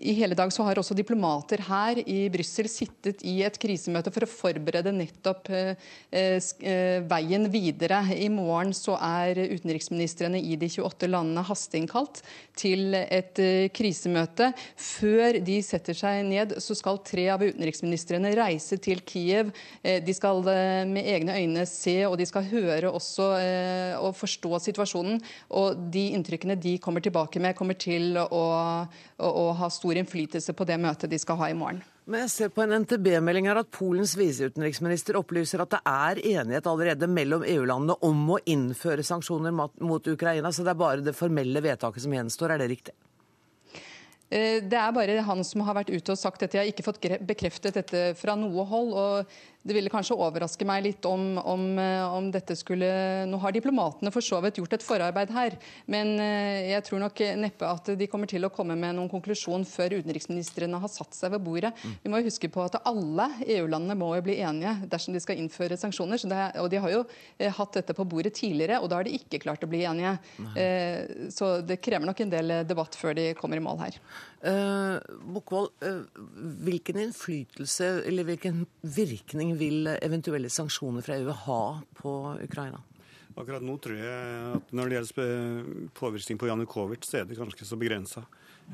i 0.03 0.15
hele 0.19 0.37
dag 0.39 0.53
så 0.55 0.65
har 0.67 0.79
også 0.79 0.95
diplomater 0.97 1.63
her 1.67 1.99
i 2.03 2.27
Brussel 2.33 2.69
sittet 2.71 3.23
i 3.27 3.41
et 3.47 3.57
krisemøte 3.61 4.13
for 4.13 4.27
å 4.27 4.31
forberede 4.31 4.93
nettopp 4.95 5.51
eh, 5.55 5.75
eh, 6.13 6.99
veien 7.09 7.49
videre. 7.53 8.03
I 8.15 8.29
morgen 8.33 8.73
så 8.77 8.97
er 8.99 9.39
utenriksministrene 9.39 10.41
i 10.41 10.57
de 10.61 10.69
28 10.73 11.11
landene 11.11 11.45
hasteinnkalt 11.47 12.23
til 12.59 12.97
et 13.01 13.41
eh, 13.43 13.69
krisemøte. 13.75 14.53
Før 14.77 15.39
de 15.45 15.59
setter 15.65 15.99
seg 15.99 16.25
ned, 16.29 16.57
så 16.63 16.77
skal 16.79 17.03
tre 17.07 17.29
av 17.35 17.45
utenriksministrene 17.45 18.35
reise 18.39 18.79
til 18.83 19.03
Kiev. 19.07 19.53
De 19.83 20.15
skal 20.17 20.43
med 20.89 21.07
egne 21.09 21.37
øyne 21.39 21.67
se, 21.69 21.97
og 22.09 22.17
de 22.21 22.27
skal 22.29 22.47
høre 22.51 22.91
også 22.91 23.29
og 24.03 24.15
forstå 24.17 24.59
situasjonen. 24.67 25.21
Og 25.59 25.79
de 25.93 26.09
inntrykkene 26.17 26.57
de 26.61 26.77
kommer 26.83 27.05
tilbake 27.05 27.43
med, 27.43 27.57
kommer 27.59 27.72
til 27.81 28.19
å, 28.19 28.27
å, 28.33 29.29
å 29.29 29.47
ha 29.59 29.71
stor 29.73 29.99
innflytelse 30.01 30.55
på 30.57 30.67
det 30.69 30.79
møtet 30.83 31.11
de 31.13 31.21
skal 31.21 31.39
ha 31.41 31.51
i 31.51 31.57
morgen. 31.57 31.83
Men 32.05 32.25
jeg 32.25 32.33
ser 32.33 32.51
på 32.51 32.65
en 32.65 32.75
NTB-melding 32.83 33.47
her 33.47 33.61
at 33.61 33.71
Polens 33.71 34.17
viseutenriksminister 34.19 35.21
opplyser 35.21 35.63
at 35.63 35.77
det 35.77 35.81
er 35.87 36.21
enighet 36.33 36.67
allerede 36.67 37.07
mellom 37.07 37.45
EU-landene 37.47 37.95
om 38.09 38.25
å 38.35 38.41
innføre 38.43 39.07
sanksjoner 39.07 39.55
mot 39.55 40.11
Ukraina, 40.11 40.51
så 40.51 40.67
det 40.67 40.75
er 40.75 40.83
bare 40.83 41.07
det 41.07 41.15
formelle 41.15 41.63
vedtaket 41.63 42.03
som 42.03 42.17
gjenstår. 42.17 42.57
Er 42.57 42.65
det 42.65 42.73
riktig? 42.75 42.97
Eh, 44.33 44.59
det 44.65 44.79
er 44.81 44.95
bare 44.97 45.23
han 45.27 45.45
som 45.45 45.63
har 45.67 45.77
vært 45.77 45.93
ute 45.93 46.15
og 46.15 46.19
sagt 46.19 46.41
dette. 46.41 46.57
Jeg 46.57 46.65
har 46.65 46.73
ikke 46.73 46.87
fått 46.87 47.07
bekreftet 47.29 47.77
dette 47.77 48.05
fra 48.19 48.35
noe 48.39 48.65
hold. 48.67 48.95
og 48.97 49.35
Det 49.63 49.77
ville 49.77 49.91
kanskje 49.93 50.17
overraske 50.19 50.67
meg 50.67 50.83
litt 50.89 51.07
om, 51.07 51.37
om, 51.39 51.65
eh, 51.79 52.03
om, 52.17 52.31
dette 52.35 52.57
skulle 52.59 52.89
Nå 53.31 53.39
har 53.43 53.55
diplomatene 53.55 54.11
for 54.15 54.25
så 54.25 54.41
vidt 54.43 54.59
gjort 54.59 54.75
et 54.75 54.85
forarbeid 54.85 55.31
her, 55.35 55.57
men 55.91 56.17
eh, 56.23 56.73
jeg 56.73 56.87
tror 56.89 57.03
nok 57.05 57.23
neppe 57.39 57.69
at 57.69 57.93
de 57.99 58.09
kommer 58.11 58.31
til 58.31 58.43
å 58.43 58.51
komme 58.53 58.75
med 58.79 58.97
noen 58.99 59.11
konklusjon 59.13 59.67
før 59.69 59.99
utenriksministrene 60.01 60.81
har 60.83 60.91
satt 60.91 61.15
seg 61.15 61.35
ved 61.37 61.45
bordet. 61.47 61.73
Mm. 61.83 61.95
Vi 62.03 62.13
må 62.13 62.21
jo 62.21 62.29
huske 62.31 62.51
på 62.53 62.65
at 62.65 62.81
alle 62.89 63.29
EU-landene 63.47 63.99
må 63.99 64.11
jo 64.19 64.27
bli 64.27 64.41
enige 64.43 64.75
dersom 64.91 65.15
de 65.15 65.23
skal 65.23 65.39
innføre 65.39 65.79
sanksjoner. 65.79 66.27
Det, 66.33 66.43
og 66.63 66.71
de 66.73 66.83
har 66.83 66.95
jo 66.95 67.05
hatt 67.59 67.79
dette 67.79 67.97
på 67.97 68.07
bordet 68.09 68.35
tidligere, 68.39 68.81
og 68.83 68.91
da 68.91 68.99
har 68.99 69.07
de 69.07 69.15
ikke 69.19 69.43
klart 69.43 69.63
å 69.65 69.71
bli 69.71 69.85
enige. 69.89 70.17
Nei. 70.43 70.67
Så 71.35 71.55
det 71.67 71.81
krever 71.83 72.07
nok 72.09 72.21
en 72.23 72.33
del 72.33 72.55
debatt 72.69 72.97
før 72.99 73.17
de 73.19 73.31
kommer 73.39 73.59
i 73.59 73.65
mål 73.65 73.83
her. 73.85 73.99
Uh, 74.43 74.99
Bokvold, 75.35 75.71
uh, 75.87 76.03
hvilken 76.67 76.99
innflytelse 76.99 77.91
eller 78.09 78.27
hvilken 78.27 78.65
virkning 78.83 79.53
vil 79.61 79.87
eventuelle 79.95 80.51
sanksjoner 80.51 81.05
fra 81.07 81.19
EU 81.21 81.37
ha 81.45 81.63
på 81.95 82.15
Ukraina? 82.43 82.81
Akkurat 83.39 83.63
nå 83.65 83.77
tror 83.81 83.97
jeg 83.97 84.49
at 84.57 84.75
når 84.75 84.91
det 84.91 84.99
gjelder 84.99 85.69
påvirkning 85.97 86.41
på 86.43 86.51
Janukovitsj, 86.51 87.07
så 87.09 87.21
er 87.21 87.29
det 87.31 87.39
ganske 87.39 87.69
så 87.69 87.79
begrensa. 87.81 88.25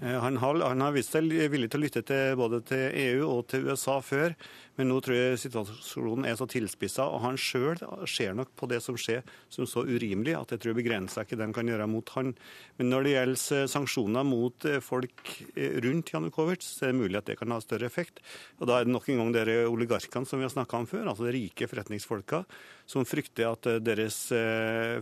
Eh, 0.03 0.21
han 0.21 0.37
har, 0.37 0.61
han 0.61 0.81
har, 0.81 0.95
vist 0.95 1.15
seg 1.15 1.27
villig 1.27 1.71
til 1.73 1.81
å 1.81 1.85
lytte 1.85 2.05
til 2.07 2.39
både 2.39 2.61
til 2.69 2.85
EU 3.03 3.27
og 3.27 3.47
til 3.51 3.67
USA 3.67 3.99
før, 4.05 4.35
men 4.79 4.93
nå 4.93 5.01
tror 5.03 5.17
jeg 5.17 5.41
situasjonen 5.43 6.29
er 6.29 6.37
så 6.39 6.47
tilspissa, 6.47 7.09
og 7.11 7.25
han 7.25 7.39
sjøl 7.41 7.81
ser 8.07 8.37
nok 8.39 8.53
på 8.55 8.69
det 8.71 8.79
som 8.85 8.99
skjer 9.01 9.27
som 9.51 9.67
så 9.67 9.83
urimelig 9.89 10.37
at 10.39 10.55
jeg 10.55 10.63
tror 10.63 10.79
begrenser 10.79 11.27
ikke 11.27 11.39
det 11.41 11.49
han 11.49 11.57
kan 11.57 11.71
gjøre 11.71 11.89
mot 11.91 12.13
han. 12.15 12.31
Men 12.79 12.93
når 12.93 13.07
det 13.09 13.15
gjelder 13.17 13.73
sanksjoner 13.75 14.29
mot 14.29 14.69
eh, 14.71 14.79
folk 14.85 15.35
eh, 15.57 15.81
rundt 15.83 16.15
Janukovitsj, 16.15 16.69
så 16.69 16.87
er 16.87 16.95
det 16.95 17.01
mulig 17.03 17.19
at 17.19 17.33
det 17.33 17.39
kan 17.41 17.55
ha 17.55 17.59
større 17.65 17.91
effekt. 17.91 18.23
Og 18.63 18.71
da 18.71 18.79
er 18.79 18.87
det 18.87 18.95
nok 18.95 19.11
en 19.11 19.25
gang 19.25 19.35
dere 19.35 19.61
oligarkene 19.67 20.29
som 20.29 20.39
vi 20.39 20.47
har 20.47 20.55
snakka 20.55 20.85
om 20.85 20.91
før, 20.91 21.09
altså 21.11 21.27
de 21.27 21.35
rike 21.35 21.67
forretningsfolka, 21.71 22.45
som 22.89 23.05
frykter 23.05 23.51
at 23.51 23.69
deres 23.85 24.17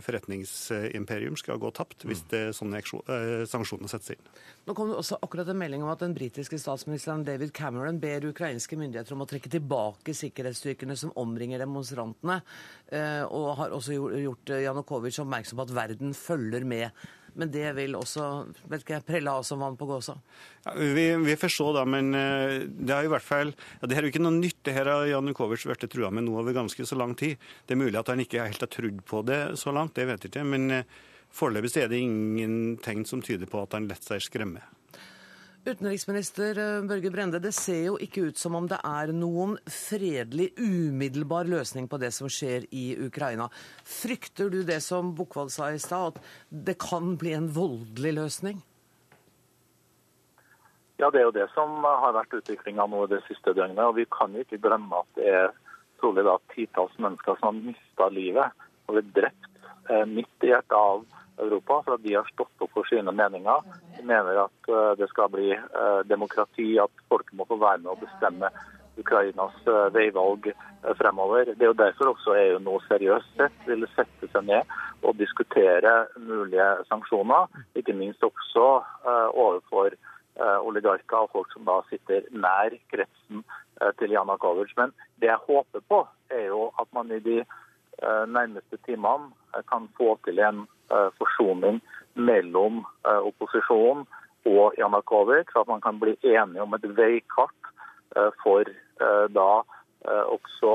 forretningsimperium 0.03 1.37
skal 1.39 1.59
gå 1.61 1.71
tapt 1.71 2.03
hvis 2.07 2.25
det, 2.31 2.41
sånne 2.57 2.81
sanksjoner 3.47 3.87
settes 3.87 4.17
inn. 4.17 4.31
Nå 4.67 4.75
kom 4.75 4.89
det 4.91 4.97
også 4.99 5.15
akkurat 5.23 5.47
en 5.47 5.59
melding 5.61 5.83
om 5.85 5.91
at 5.93 6.01
den 6.03 6.15
britiske 6.15 6.59
statsministeren 6.59 7.23
David 7.23 7.53
Cameron 7.55 8.01
ber 8.03 8.25
ukrainske 8.27 8.75
myndigheter 8.75 9.15
om 9.15 9.23
å 9.23 9.27
trekke 9.29 9.51
tilbake 9.53 10.15
sikkerhetsstyrkene 10.17 10.97
som 10.99 11.13
omringer 11.15 11.63
demonstrantene, 11.63 12.41
eh, 12.91 13.23
og 13.23 13.53
har 13.61 13.75
også 13.77 13.95
gjort 13.95 14.51
Janukovitsj 14.51 15.23
oppmerksom 15.23 15.61
på 15.61 15.67
at 15.69 15.75
verden 15.77 16.11
følger 16.17 16.67
med. 16.67 17.07
Men 17.37 17.51
det 17.53 17.65
vil 17.77 17.93
også 17.97 18.27
vet 18.71 18.83
ikke, 18.83 19.01
av 19.29 19.43
som 19.45 19.61
vann 19.61 19.77
på 19.77 19.85
gåsa? 19.89 20.15
Ja, 20.65 20.73
vi, 20.73 21.05
vi 21.21 21.35
får 21.37 21.53
se, 21.53 21.67
da. 21.75 21.83
Men 21.85 22.13
eh, 22.17 22.63
det 22.65 22.95
er 22.95 23.05
i 23.05 23.11
hvert 23.11 23.25
fall 23.25 23.53
ja, 23.53 23.85
det 23.85 23.97
er 23.97 24.07
jo 24.07 24.13
ikke 24.13 24.23
noe 24.25 24.37
nytt. 24.39 24.63
Det 24.65 24.73
her 24.73 24.89
har 24.89 25.05
Janukovitsj 25.11 25.69
blitt 25.69 25.85
trua 25.93 26.09
med 26.13 26.25
nå 26.25 26.33
over 26.41 26.55
ganske 26.57 26.87
så 26.87 26.97
lang 26.97 27.13
tid. 27.19 27.37
Det 27.65 27.77
er 27.77 27.83
mulig 27.83 27.99
at 28.01 28.09
han 28.13 28.23
ikke 28.23 28.47
helt 28.47 28.65
har 28.65 28.73
trodd 28.73 29.03
på 29.05 29.21
det 29.27 29.41
så 29.61 29.75
langt, 29.75 29.95
det 29.97 30.07
vet 30.09 30.25
jeg 30.25 30.33
ikke. 30.33 30.47
men 30.55 30.81
eh, 30.81 30.97
Foreløpig 31.37 31.75
er 31.81 31.89
det 31.91 31.99
ingen 32.01 32.77
tegn 32.81 33.03
som 33.05 33.21
tyder 33.21 33.49
på 33.51 33.59
at 33.61 33.75
han 33.75 33.89
lett 33.89 34.05
seg 34.05 34.23
skremme. 34.23 34.63
Utenriksminister 35.67 36.57
eh, 36.57 36.85
Børge 36.87 37.09
Brende, 37.11 37.41
det 37.43 37.51
ser 37.51 37.81
jo 37.89 37.95
ikke 37.99 38.29
ut 38.29 38.39
som 38.39 38.55
om 38.55 38.69
det 38.71 38.77
er 38.87 39.11
noen 39.11 39.57
fredelig, 39.67 40.53
umiddelbar 40.55 41.49
løsning 41.49 41.89
på 41.91 41.99
det 41.99 42.13
som 42.15 42.29
skjer 42.31 42.69
i 42.71 42.85
Ukraina. 43.03 43.49
Frykter 43.83 44.47
du 44.53 44.61
det 44.63 44.79
som 44.85 45.09
Bukkvold 45.17 45.51
sa 45.51 45.73
i 45.75 45.81
stad, 45.83 46.15
at 46.15 46.61
det 46.69 46.77
kan 46.79 47.17
bli 47.19 47.35
en 47.35 47.49
voldelig 47.51 48.13
løsning? 48.15 48.63
Ja, 51.01 51.11
det 51.11 51.19
er 51.19 51.27
jo 51.27 51.35
det 51.35 51.49
som 51.51 51.83
har 51.83 52.15
vært 52.15 52.39
utviklinga 52.39 52.87
nå 52.87 53.03
det 53.11 53.19
siste 53.27 53.51
døgnet. 53.51 53.83
Og 53.83 53.99
vi 53.99 54.07
kan 54.07 54.31
jo 54.33 54.47
ikke 54.47 54.63
glemme 54.63 55.03
at 55.03 55.19
det 55.19 55.27
er 55.41 55.51
trolig 55.99 56.23
da 56.25 56.37
titalls 56.55 56.95
mennesker 56.95 57.35
som 57.41 57.51
har 57.51 57.59
mista 57.73 58.07
livet 58.15 58.67
og 58.87 58.95
blitt 58.95 59.11
drept 59.19 59.51
eh, 59.91 60.07
midt 60.07 60.47
i 60.47 60.53
hjertet 60.53 60.79
av 60.79 61.03
Europa, 61.37 61.81
for 61.85 61.93
at 61.93 62.03
de 62.03 62.15
har 62.15 62.29
stått 62.31 62.63
opp 62.63 62.73
for 62.73 62.87
sine 62.89 63.11
meninger. 63.13 63.65
De 63.97 64.05
mener 64.05 64.41
at 64.45 64.71
eh, 64.71 64.93
det 64.99 65.09
skal 65.11 65.29
bli 65.33 65.51
eh, 65.53 65.99
demokrati, 66.09 66.73
at 66.81 67.05
folk 67.11 67.29
må 67.37 67.45
få 67.49 67.59
være 67.61 67.83
med 67.83 67.93
å 67.93 68.01
bestemme 68.01 68.49
Ukrainas 68.97 69.57
eh, 69.69 69.87
veivalg 69.93 70.49
fremover. 70.97 71.53
Det 71.53 71.65
er 71.65 71.71
jo 71.71 71.77
derfor 71.77 72.13
også 72.13 72.35
EU 72.41 72.59
nå 72.63 72.77
seriøst 72.87 73.37
sett 73.37 73.65
vil 73.69 73.85
sette 73.93 74.29
seg 74.33 74.45
ned 74.49 74.75
og 75.05 75.17
diskutere 75.19 76.07
mulige 76.17 76.67
sanksjoner, 76.89 77.49
ikke 77.77 77.93
minst 77.97 78.23
også 78.25 78.65
overfor 79.37 79.93
oligarker 80.65 81.25
og 81.25 81.31
folk 81.33 81.51
som 81.53 81.65
da 81.65 81.75
sitter 81.89 82.25
nær 82.33 82.73
kretsen 82.93 83.43
til 83.99 84.13
Janukovitsj. 84.13 84.73
Men 84.77 84.93
det 85.21 85.31
jeg 85.31 85.43
håper 85.45 85.85
på, 85.89 86.01
er 86.33 86.47
jo 86.49 86.67
at 86.81 86.89
man 86.97 87.13
i 87.13 87.19
de 87.25 87.39
nærmeste 88.29 88.79
timene 88.85 89.63
kan 89.69 89.89
få 89.97 90.15
til 90.25 90.41
en 90.45 90.65
forsoning 91.17 91.81
mellom 92.17 92.81
eh, 93.07 93.21
opposisjonen 93.29 94.05
og 94.47 94.77
Janukovitsj, 94.79 95.55
at 95.59 95.67
man 95.67 95.81
kan 95.83 95.99
bli 95.99 96.15
enige 96.23 96.63
om 96.63 96.75
et 96.77 96.85
veikart 96.97 97.71
eh, 98.15 98.31
for 98.43 98.69
da 99.33 99.49
også 100.07 100.71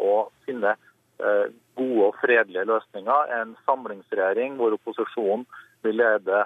å 0.00 0.12
finne 0.46 0.70
gode 1.18 2.04
og 2.06 2.14
fredelige 2.22 2.62
løsninger. 2.70 3.32
En 3.36 3.50
samlingsregjering 3.66 4.54
hvor 4.56 4.72
opposisjonen 4.76 5.42
vil 5.84 5.98
lede 5.98 6.44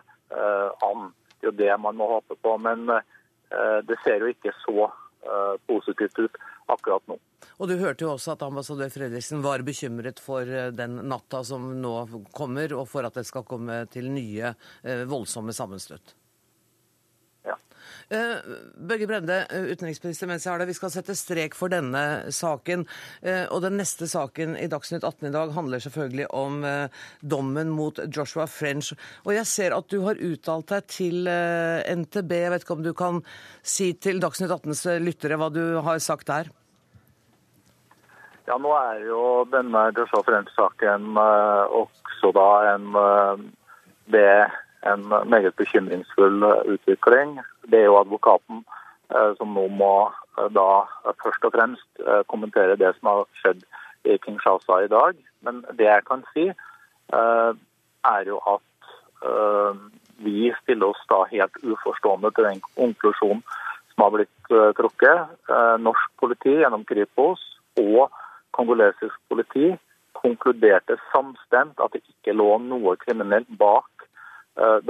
an. 0.83 1.05
Det 1.37 1.47
er 1.47 1.51
jo 1.51 1.55
det 1.61 1.77
man 1.85 1.99
må 2.01 2.09
håpe 2.11 2.35
på. 2.43 2.57
Men 2.59 2.89
det 3.87 3.99
ser 4.03 4.25
jo 4.25 4.33
ikke 4.33 4.55
så 4.65 4.89
positivt 5.69 6.19
ut 6.19 6.41
akkurat 6.73 7.07
nå. 7.11 7.19
Og 7.57 7.69
Du 7.71 7.77
hørte 7.81 8.05
jo 8.05 8.13
også 8.15 8.35
at 8.35 8.45
ambassadør 8.47 8.91
Fredriksen 8.93 9.43
var 9.45 9.65
bekymret 9.67 10.21
for 10.23 10.49
eh, 10.49 10.73
den 10.75 10.99
natta 11.09 11.43
som 11.47 11.69
nå 11.81 11.95
kommer, 12.37 12.73
og 12.77 12.89
for 12.91 13.07
at 13.07 13.17
det 13.17 13.27
skal 13.29 13.47
komme 13.49 13.85
til 13.93 14.11
nye 14.13 14.53
eh, 14.53 15.05
voldsomme 15.09 15.55
sammenstøt. 15.57 16.17
Uh, 18.07 18.39
Børge 18.87 19.07
Brende, 19.11 19.37
utenriksminister, 19.51 20.29
mens 20.31 20.45
jeg 20.47 20.53
har 20.53 20.61
det, 20.63 20.69
vi 20.69 20.77
skal 20.79 20.93
sette 20.95 21.15
strek 21.19 21.57
for 21.59 21.73
denne 21.73 22.31
saken. 22.31 22.85
Uh, 23.25 23.47
og 23.51 23.65
den 23.65 23.75
neste 23.81 24.07
saken 24.07 24.55
i 24.61 24.69
Dagsnytt 24.71 25.03
18 25.03 25.27
i 25.27 25.33
dag 25.35 25.55
handler 25.57 25.83
selvfølgelig 25.83 26.29
om 26.31 26.61
dommen 27.21 27.73
mot 27.75 27.99
Joshua 28.07 28.47
French. 28.47 28.93
Og 29.25 29.35
jeg 29.35 29.49
ser 29.51 29.75
at 29.75 29.89
du 29.91 30.05
har 30.05 30.21
uttalt 30.23 30.71
deg 30.71 30.87
til 30.93 31.27
NTB. 31.27 32.31
Jeg 32.45 32.53
vet 32.53 32.67
ikke 32.67 32.77
om 32.77 32.85
du 32.85 32.93
kan 32.95 33.19
si 33.67 33.91
til 33.99 34.23
Dagsnytt 34.23 34.55
18s 34.55 34.87
lyttere 35.03 35.39
hva 35.41 35.51
du 35.51 35.81
har 35.83 35.99
sagt 36.03 36.31
der? 36.31 36.53
Ja, 38.47 38.55
nå 38.63 38.71
er 38.79 39.03
jo 39.09 39.23
denne 39.51 39.89
Joshua 39.97 40.23
French-saken 40.29 41.19
også 41.19 42.31
da 42.37 42.49
en 42.77 43.51
det 44.15 44.47
en 44.87 45.03
meget 45.27 45.55
bekymringsfull 45.55 46.45
utvikling. 46.45 47.41
Det 47.71 47.81
er 47.81 47.89
jo 47.89 47.99
advokaten 48.01 48.63
eh, 49.11 49.33
som 49.39 49.55
nå 49.55 49.67
må 49.81 49.93
eh, 50.39 50.49
da 50.55 50.87
først 51.23 51.47
og 51.49 51.55
fremst 51.57 52.03
eh, 52.03 52.23
kommentere 52.31 52.79
det 52.79 52.93
som 52.99 53.11
har 53.13 53.25
skjedd 53.41 53.65
i 54.07 54.19
Kinshasa 54.23 54.83
i 54.85 54.91
dag. 54.93 55.19
Men 55.47 55.65
det 55.79 55.89
jeg 55.89 56.05
kan 56.07 56.23
si, 56.33 56.51
er 57.11 58.27
jo 58.27 58.39
at 58.51 59.27
vi 60.23 60.51
stiller 60.61 60.91
oss 60.91 61.03
da 61.11 61.21
helt 61.31 61.59
uforstående 61.63 62.31
til 62.35 62.47
den 62.49 62.63
konklusjonen 62.67 63.43
som 63.93 64.05
har 64.05 64.13
blitt 64.15 64.51
trukket. 64.79 65.35
Norsk 65.83 66.15
politi 66.23 66.55
gjennom 66.61 66.87
Kripos 66.87 67.43
og 67.83 68.15
kongolesisk 68.59 69.15
politi 69.31 69.73
konkluderte 70.19 70.99
samstemt 71.13 71.83
at 71.83 71.95
det 71.95 72.03
ikke 72.07 72.35
lå 72.39 72.49
noe 72.63 72.97
kriminelt 73.03 73.51
bak 73.59 73.96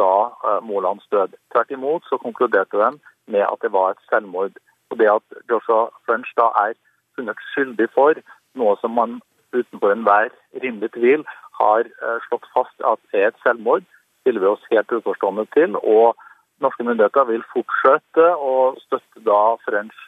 da 0.01 0.13
eh, 0.47 0.61
Molands 0.63 1.07
død. 1.11 1.35
Tvert 1.53 1.71
imot 1.71 2.03
så 2.09 2.17
konkluderte 2.17 2.79
de 2.79 2.91
med 3.27 3.45
at 3.53 3.59
det 3.63 3.73
var 3.73 3.91
et 3.91 4.03
selvmord. 4.11 4.53
Og 4.91 4.99
Det 4.99 5.09
at 5.11 5.27
Joshua 5.51 5.89
French 6.07 6.31
da 6.41 6.47
er 6.65 6.75
funnet 7.17 7.41
skyldig 7.53 7.89
for 7.95 8.15
noe 8.55 8.77
som 8.81 8.91
man 8.91 9.21
utenfor 9.53 9.93
enhver 9.93 10.31
rimelig 10.63 10.91
tvil 10.99 11.25
har 11.61 11.81
eh, 11.81 12.19
slått 12.29 12.47
fast 12.55 12.79
at 12.93 13.01
er 13.13 13.29
et 13.29 13.43
selvmord, 13.43 13.83
stiller 14.21 14.41
vi 14.41 14.53
oss 14.53 14.71
helt 14.71 14.93
uforstående 14.93 15.47
til. 15.57 15.77
og 15.77 16.17
Norske 16.61 16.85
myndigheter 16.85 17.25
vil 17.29 17.43
fortsette 17.53 18.27
å 18.51 18.77
støtte 18.81 19.21
da 19.27 19.41
French 19.67 19.99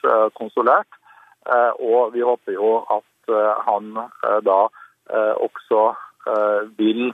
konsulært. 0.41 0.89
Og 1.77 2.15
vi 2.15 2.23
håper 2.25 2.55
jo 2.55 2.71
at 2.89 3.33
han 3.67 3.91
da 4.49 4.57
også 5.45 5.83
vil 6.81 7.13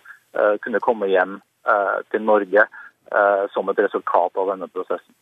kunne 0.63 0.81
komme 0.87 1.11
hjem 1.11 1.35
Eh, 1.35 1.54
til 2.13 2.25
Norge 2.25 2.65
eh, 2.65 3.45
som 3.55 3.69
et 3.73 3.85
resultat 3.87 4.41
av 4.41 4.51
denne 4.53 4.71
prosessen. 4.73 5.15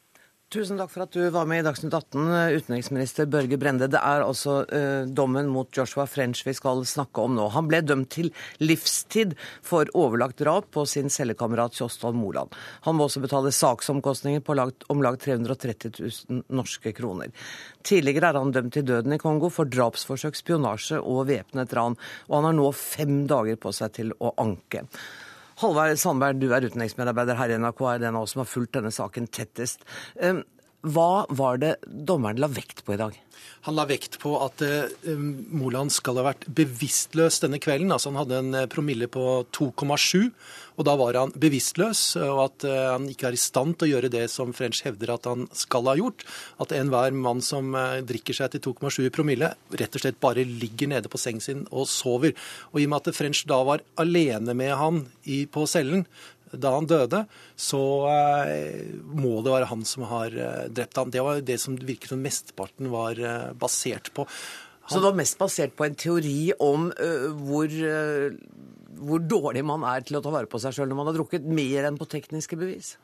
Tusen 0.52 0.76
takk 0.76 0.90
for 0.92 1.06
at 1.06 1.14
du 1.16 1.22
var 1.32 1.46
med 1.48 1.62
i 1.62 1.64
Dagsnytt 1.64 1.94
18, 1.96 2.26
utenriksminister 2.58 3.28
Børge 3.32 3.56
Brende. 3.56 3.86
Det 3.88 4.00
er 4.04 4.20
altså 4.20 4.58
eh, 4.68 5.06
dommen 5.08 5.48
mot 5.48 5.70
Joshua 5.72 6.04
French 6.04 6.42
vi 6.44 6.52
skal 6.52 6.84
snakke 6.84 7.24
om 7.24 7.38
nå. 7.38 7.46
Han 7.54 7.70
ble 7.70 7.80
dømt 7.80 8.10
til 8.12 8.28
livstid 8.60 9.32
for 9.64 9.88
overlagt 9.96 10.42
drap 10.44 10.68
på 10.76 10.84
sin 10.84 11.08
cellekamerat 11.08 11.80
Kjostolv 11.80 12.20
Moland. 12.20 12.52
Han 12.84 12.98
må 12.98 13.08
også 13.08 13.24
betale 13.24 13.54
saksomkostninger 13.56 14.44
på 14.44 14.58
om 14.92 15.00
lag 15.00 15.16
330 15.24 15.96
000 15.96 16.44
norske 16.52 16.92
kroner. 17.00 17.32
Tidligere 17.80 18.34
er 18.34 18.42
han 18.42 18.52
dømt 18.52 18.76
til 18.76 18.84
døden 18.92 19.16
i 19.16 19.22
Kongo 19.24 19.48
for 19.48 19.72
drapsforsøk, 19.72 20.36
spionasje 20.36 21.00
og 21.00 21.30
væpnet 21.32 21.72
ran, 21.72 21.96
og 22.28 22.40
han 22.42 22.52
har 22.52 22.60
nå 22.60 22.68
fem 22.76 23.22
dager 23.24 23.56
på 23.56 23.72
seg 23.72 23.96
til 24.02 24.12
å 24.20 24.36
anke. 24.36 24.84
Halvard 25.62 26.00
Sandberg, 26.00 26.40
du 26.42 26.48
er 26.50 26.64
utenriksmedarbeider 26.66 27.38
her 27.38 27.52
i 27.52 27.58
NRK, 27.60 27.84
er 27.86 28.02
den 28.02 28.18
av 28.18 28.26
oss 28.26 28.34
som 28.34 28.42
har 28.42 28.50
fulgt 28.50 28.74
denne 28.74 28.90
saken 28.94 29.28
tettest. 29.30 29.86
Hva 30.82 31.26
var 31.30 31.60
det 31.62 31.76
dommeren 31.86 32.40
la 32.42 32.50
vekt 32.50 32.82
på 32.84 32.96
i 32.96 33.00
dag? 33.00 33.18
Han 33.62 33.76
la 33.78 33.84
vekt 33.86 34.18
på 34.18 34.32
at 34.42 34.62
uh, 34.66 35.14
Moland 35.54 35.92
skal 35.94 36.18
ha 36.18 36.24
vært 36.26 36.48
bevisstløs 36.50 37.38
denne 37.44 37.60
kvelden. 37.62 37.92
altså 37.94 38.10
Han 38.10 38.18
hadde 38.18 38.40
en 38.40 38.56
eh, 38.58 38.68
promille 38.70 39.06
på 39.06 39.44
2,7, 39.54 40.32
og 40.74 40.86
da 40.88 40.96
var 40.98 41.18
han 41.20 41.34
bevisstløs. 41.38 42.00
Og 42.24 42.40
at 42.48 42.66
uh, 42.66 42.74
han 42.96 43.06
ikke 43.12 43.28
er 43.30 43.38
i 43.38 43.40
stand 43.40 43.76
til 43.78 43.86
å 43.86 43.92
gjøre 43.92 44.10
det 44.10 44.24
som 44.32 44.50
French 44.56 44.82
hevder 44.82 45.14
at 45.14 45.28
han 45.30 45.46
skal 45.54 45.86
ha 45.90 45.94
gjort. 46.00 46.26
At 46.62 46.74
enhver 46.74 47.14
mann 47.14 47.44
som 47.44 47.70
uh, 47.78 48.00
drikker 48.02 48.40
seg 48.40 48.56
til 48.56 48.64
2,7 48.66 49.06
i 49.06 49.14
promille, 49.14 49.52
rett 49.78 49.94
og 49.94 50.02
slett 50.02 50.18
bare 50.22 50.42
ligger 50.48 50.90
nede 50.96 51.12
på 51.12 51.22
sengen 51.22 51.44
sin 51.44 51.62
og 51.70 51.86
sover. 51.90 52.34
Og 52.72 52.82
i 52.82 52.88
og 52.88 52.94
med 52.96 53.06
at 53.06 53.18
French 53.20 53.44
da 53.46 53.62
var 53.68 53.86
alene 54.02 54.58
med 54.58 54.74
han 54.80 55.04
i, 55.22 55.44
på 55.46 55.68
cellen, 55.70 56.02
da 56.52 56.74
han 56.74 56.88
døde, 56.88 57.24
så 57.56 57.80
eh, 58.12 58.92
må 59.08 59.40
det 59.44 59.54
være 59.54 59.70
han 59.70 59.84
som 59.88 60.04
har 60.10 60.34
eh, 60.36 60.66
drept 60.72 61.00
ham. 61.00 61.12
Det 61.12 61.24
var 61.24 61.40
det 61.44 61.58
som 61.62 61.78
virket 61.78 62.12
som 62.12 62.22
mesteparten 62.22 62.90
var 62.92 63.18
eh, 63.18 63.52
basert 63.58 64.12
på. 64.16 64.26
Han... 64.26 64.90
Så 64.90 65.00
det 65.00 65.08
var 65.08 65.20
mest 65.22 65.38
basert 65.40 65.76
på 65.78 65.86
en 65.86 65.94
teori 65.94 66.52
om 66.58 66.88
uh, 66.90 67.28
hvor, 67.46 67.70
uh, 67.70 68.34
hvor 68.98 69.22
dårlig 69.22 69.62
man 69.64 69.84
er 69.86 70.02
til 70.02 70.18
å 70.18 70.22
ta 70.24 70.32
vare 70.34 70.50
på 70.50 70.58
seg 70.58 70.74
sjøl 70.74 70.90
når 70.90 70.98
man 70.98 71.08
har 71.12 71.16
drukket, 71.20 71.46
mer 71.46 71.86
enn 71.86 72.00
på 72.00 72.08
tekniske 72.10 72.58
bevis? 72.58 72.96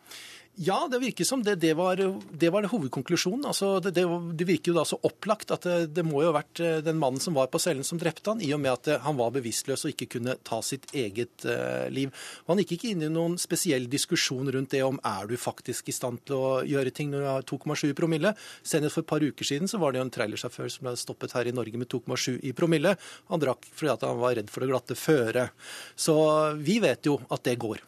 Ja, 0.61 0.89
det 0.91 0.99
virker 0.99 1.25
som 1.25 1.43
det. 1.43 1.55
Det 1.55 1.75
var, 1.75 2.01
det 2.31 2.49
var 2.51 2.65
hovedkonklusjonen. 2.67 3.45
Altså, 3.47 3.77
det, 3.81 3.93
det, 3.95 4.03
det, 4.35 4.47
virker 4.49 4.73
jo 4.73 4.79
da 4.81 4.83
så 4.89 4.97
opplagt 5.07 5.53
at 5.55 5.63
det, 5.63 5.93
det, 5.95 6.03
må 6.03 6.25
jo 6.25 6.33
ha 6.33 6.41
vært 6.41 6.59
eh, 6.65 6.81
den 6.83 6.97
mannen 6.99 7.23
som 7.23 7.37
var 7.37 7.47
på 7.53 7.61
cellen 7.63 7.87
som 7.87 8.01
drepte 8.01 8.33
han, 8.33 8.41
i 8.43 8.49
og 8.57 8.59
med 8.65 8.73
at 8.73 8.89
eh, 8.91 9.05
han 9.05 9.15
var 9.21 9.31
bevisstløs 9.37 9.85
og 9.87 9.93
ikke 9.93 10.09
kunne 10.17 10.35
ta 10.43 10.59
sitt 10.67 10.89
eget 10.99 11.47
uh, 11.47 11.87
liv. 11.95 12.11
Og 12.43 12.51
Han 12.51 12.63
gikk 12.65 12.73
ikke 12.75 12.91
inn 12.91 13.05
i 13.07 13.11
noen 13.15 13.37
spesiell 13.39 13.87
diskusjon 13.93 14.51
rundt 14.51 14.75
det 14.75 14.81
om 14.83 14.99
er 15.07 15.29
du 15.31 15.37
faktisk 15.39 15.93
i 15.93 15.95
stand 15.95 16.25
til 16.27 16.43
å 16.43 16.51
gjøre 16.67 16.91
ting 16.97 17.13
når 17.13 17.23
du 17.23 17.29
har 17.31 17.47
2,7 17.47 17.95
promille. 18.01 18.33
Senest 18.67 18.99
for 18.99 19.07
et 19.07 19.11
par 19.13 19.23
uker 19.23 19.47
siden 19.47 19.71
så 19.71 19.79
var 19.79 19.95
det 19.95 20.03
jo 20.03 20.09
en 20.09 20.11
trailersjåfør 20.17 20.73
som 20.75 20.89
ble 20.89 20.97
stoppet 20.99 21.37
her 21.39 21.47
i 21.47 21.55
Norge 21.55 21.79
med 21.79 21.87
2,7 21.95 22.41
i 22.43 22.51
promille. 22.51 22.97
Han 23.31 23.45
drakk 23.47 23.71
fordi 23.71 23.95
han 23.95 24.19
var 24.25 24.35
redd 24.41 24.51
for 24.51 24.67
det 24.67 24.73
glatte 24.73 24.99
føret. 24.99 25.55
Så 25.95 26.19
vi 26.59 26.81
vet 26.83 27.07
jo 27.07 27.21
at 27.31 27.47
det 27.47 27.55
går. 27.63 27.87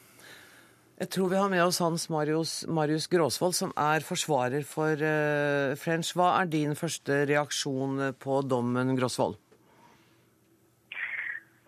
Jeg 1.00 1.08
tror 1.14 1.30
vi 1.32 1.38
har 1.40 1.48
med 1.48 1.62
oss 1.64 1.78
Hans 1.80 2.02
Marius, 2.12 2.50
Marius 2.68 3.06
Gråsvold, 3.08 3.54
som 3.56 3.70
er 3.72 4.04
forsvarer 4.04 4.66
for 4.68 5.00
uh, 5.00 5.72
French. 5.80 6.10
Hva 6.12 6.34
er 6.42 6.50
din 6.52 6.76
første 6.76 7.22
reaksjon 7.30 8.10
på 8.20 8.42
dommen, 8.44 8.92
Gråsvold? 8.98 9.38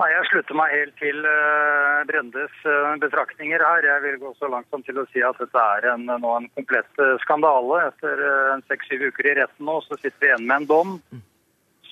Nei, 0.03 0.11
Jeg 0.13 0.29
slutter 0.29 0.59
meg 0.59 0.77
helt 0.77 0.95
til 1.01 1.25
uh, 1.25 2.05
Brendes 2.11 2.61
uh, 2.69 2.93
betraktninger 3.01 3.65
her. 3.65 3.89
Jeg 3.89 4.05
vil 4.05 4.21
gå 4.21 4.37
så 4.37 4.53
langt 4.53 4.69
som 4.69 4.85
til 4.85 5.01
å 5.01 5.09
si 5.15 5.25
at 5.25 5.41
dette 5.41 5.67
er 5.79 5.89
en, 5.95 6.05
nå 6.13 6.37
en 6.37 6.53
komplett 6.53 7.05
skandale. 7.25 7.87
Etter 7.89 8.27
seks-syv 8.69 9.09
uker 9.09 9.33
i 9.33 9.37
retten 9.41 9.65
nå, 9.65 9.81
så 9.89 9.97
sitter 9.97 10.19
vi 10.21 10.29
igjen 10.35 10.45
med 10.45 10.61
en 10.61 10.73
dom. 10.77 10.99
Mm 11.09 11.29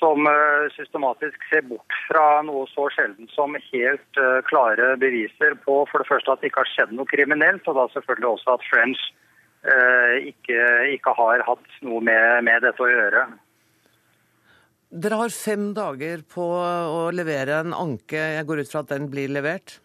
som 0.01 0.27
eh, 0.27 0.71
systematisk 0.77 1.43
ser 1.51 1.67
bort 1.69 1.97
fra 2.09 2.41
noe 2.47 2.65
så 2.73 2.89
sjelden 2.95 3.29
som 3.35 3.57
helt 3.71 4.21
eh, 4.21 4.39
klare 4.49 4.95
beviser 5.01 5.59
på 5.67 5.83
for 5.91 6.03
det 6.03 6.09
første 6.09 6.33
at 6.33 6.43
det 6.43 6.51
ikke 6.51 6.65
har 6.65 6.73
skjedd 6.73 6.95
noe 6.97 7.11
kriminelt, 7.11 7.69
og 7.69 7.77
da 7.77 7.87
selvfølgelig 7.93 8.31
også 8.33 8.57
at 8.57 8.67
French 8.71 9.05
eh, 9.69 10.17
ikke, 10.33 10.65
ikke 10.97 11.15
har 11.21 11.45
hatt 11.51 11.79
noe 11.87 12.01
med, 12.09 12.49
med, 12.49 12.65
dette 12.65 12.85
å 12.85 12.91
gjøre. 12.91 13.27
Dere 14.91 15.21
har 15.21 15.37
fem 15.37 15.71
dager 15.77 16.25
på 16.27 16.49
å 16.51 17.05
levere 17.15 17.61
en 17.63 17.77
anke. 17.77 18.19
Jeg 18.19 18.49
går 18.49 18.65
ut 18.65 18.73
fra 18.73 18.83
at 18.83 18.91
den 18.91 19.07
blir 19.13 19.31
levert? 19.31 19.79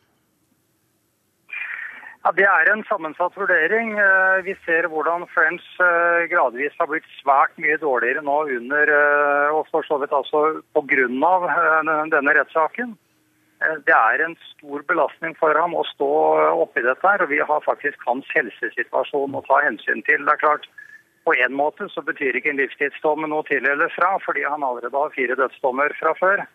Ja, 2.26 2.32
Det 2.32 2.46
er 2.50 2.70
en 2.72 2.82
sammensatt 2.90 3.36
vurdering. 3.38 3.92
Eh, 4.02 4.38
vi 4.48 4.56
ser 4.66 4.88
hvordan 4.90 5.28
French 5.30 5.66
eh, 5.78 6.24
gradvis 6.32 6.74
har 6.80 6.88
blitt 6.90 7.06
svært 7.20 7.54
mye 7.62 7.78
dårligere 7.78 8.24
nå 8.26 8.38
under, 8.56 8.90
eh, 8.90 9.54
og 9.54 9.68
for 9.70 9.86
så 9.86 10.00
vidt 10.02 10.16
altså 10.20 10.42
pga. 10.74 11.06
denne 12.10 12.34
rettssaken. 12.34 12.98
Det 13.86 13.94
er 13.94 14.26
en 14.26 14.34
stor 14.42 14.82
belastning 14.90 15.38
for 15.38 15.54
ham 15.54 15.78
å 15.78 15.86
stå 15.94 16.10
oppi 16.66 16.82
dette, 16.82 17.06
her, 17.06 17.22
og 17.22 17.30
vi 17.30 17.38
har 17.38 17.62
faktisk 17.62 18.02
hans 18.10 18.26
helsesituasjon 18.34 19.38
å 19.38 19.46
ta 19.46 19.62
hensyn 19.62 20.02
til. 20.10 20.26
Det 20.26 20.34
er 20.34 20.42
klart, 20.42 20.66
På 21.26 21.34
en 21.34 21.54
måte 21.54 21.90
så 21.90 22.02
betyr 22.06 22.36
ikke 22.38 22.52
en 22.52 22.60
livstidsdom 22.62 23.26
noe 23.30 23.42
til 23.46 23.66
eller 23.66 23.90
fra, 23.90 24.18
fordi 24.22 24.44
han 24.46 24.62
allerede 24.62 24.94
har 24.94 25.10
fire 25.10 25.34
dødsdommer 25.36 25.94
fra 25.98 26.14
før. 26.14 26.46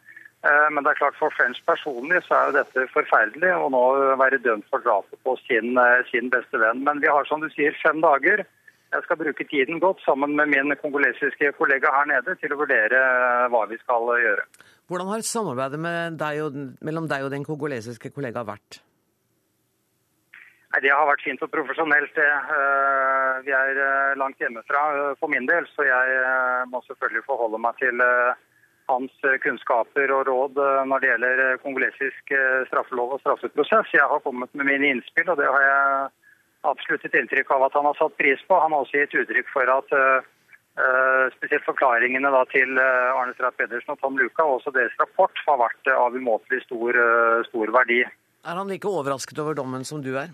Eh, 0.41 0.69
men 0.73 0.85
det 0.85 0.95
er 0.95 1.01
klart 1.03 1.19
for 1.21 1.33
French 1.37 1.59
personlig 1.69 2.23
så 2.25 2.37
er 2.37 2.47
jo 2.49 2.57
dette 2.57 2.87
forferdelig 2.95 3.51
å 3.53 3.69
nå 3.75 3.83
være 4.23 4.41
dømt 4.41 4.65
for 4.73 4.81
drapet 4.87 5.21
på 5.27 5.37
sin, 5.43 5.77
eh, 5.77 6.01
sin, 6.09 6.33
beste 6.33 6.57
venn. 6.63 6.81
Men 6.87 7.03
vi 7.05 7.13
har 7.13 7.29
som 7.29 7.45
du 7.45 7.49
sier 7.53 7.77
fem 7.83 8.01
dager. 8.01 8.47
Jeg 8.91 9.05
skal 9.05 9.21
bruke 9.21 9.45
tiden 9.45 9.79
godt 9.85 10.01
sammen 10.03 10.35
med 10.35 10.49
min 10.49 10.75
kongolesiske 10.81 11.53
kollega 11.61 11.93
her 11.93 12.09
nede 12.09 12.35
til 12.41 12.57
å 12.57 12.61
vurdere 12.63 12.97
eh, 12.97 13.49
hva 13.53 13.67
vi 13.69 13.77
skal 13.85 14.09
gjøre. 14.25 14.49
Hvordan 14.89 15.13
har 15.13 15.29
samarbeidet 15.29 16.19
deg 16.19 16.45
og, 16.47 16.57
mellom 16.81 17.07
deg 17.13 17.29
og 17.29 17.35
den 17.37 17.45
kongolesiske 17.45 18.11
kollega 18.11 18.43
vært? 18.43 18.81
Nei, 20.73 20.81
Det 20.81 20.91
har 20.91 21.05
vært 21.05 21.23
fint 21.27 21.43
og 21.45 21.51
profesjonelt. 21.53 22.17
Vi 23.45 23.53
er 23.53 24.17
langt 24.17 24.39
hjemmefra 24.41 25.15
for 25.19 25.29
min 25.29 25.47
del, 25.47 25.67
så 25.75 25.83
jeg 25.83 26.69
må 26.71 26.81
selvfølgelig 26.87 27.27
forholde 27.27 27.59
meg 27.59 27.77
til 27.83 27.99
hans 28.91 29.13
eh, 29.27 29.39
kunnskaper 29.45 30.13
og 30.15 30.27
råd 30.29 30.59
eh, 30.61 30.81
når 30.89 31.03
det 31.03 31.11
gjelder 31.13 31.45
eh, 31.45 31.61
kongolesisk 31.65 32.35
straffelov 32.71 33.17
og 33.17 33.23
straffeprosess. 33.23 33.95
Jeg 33.95 34.09
har 34.13 34.25
kommet 34.25 34.53
med 34.59 34.69
mine 34.69 34.91
innspill, 34.95 35.31
og 35.31 35.39
det 35.41 35.49
har 35.49 35.65
jeg 35.67 36.11
absolutt 36.71 37.07
et 37.09 37.17
inntrykk 37.23 37.55
av 37.57 37.69
at 37.69 37.79
han 37.79 37.89
har 37.89 37.97
satt 37.99 38.19
pris 38.21 38.43
på. 38.49 38.59
Han 38.59 38.77
har 38.77 38.85
også 38.85 39.01
gitt 39.01 39.17
uttrykk 39.23 39.49
for 39.55 39.73
at 39.79 39.97
spesielt 41.35 41.65
forklaringene 41.67 42.29
til 42.53 42.79
Arne 42.79 43.33
Strath 43.35 43.59
Pedersen 43.59 43.95
og 43.95 43.99
Tom 44.01 44.21
Luka 44.21 44.45
og 44.47 44.61
også 44.61 44.73
deres 44.73 44.95
rapport 45.01 45.41
har 45.47 45.59
vært 45.61 45.91
av 45.93 46.15
umåtelig 46.15 46.61
stor, 46.63 46.97
stor 47.49 47.73
verdi. 47.75 47.99
Er 48.05 48.61
han 48.61 48.71
like 48.71 48.89
overrasket 48.89 49.41
over 49.43 49.57
dommen 49.59 49.85
som 49.89 50.05
du 50.05 50.13
er? 50.21 50.31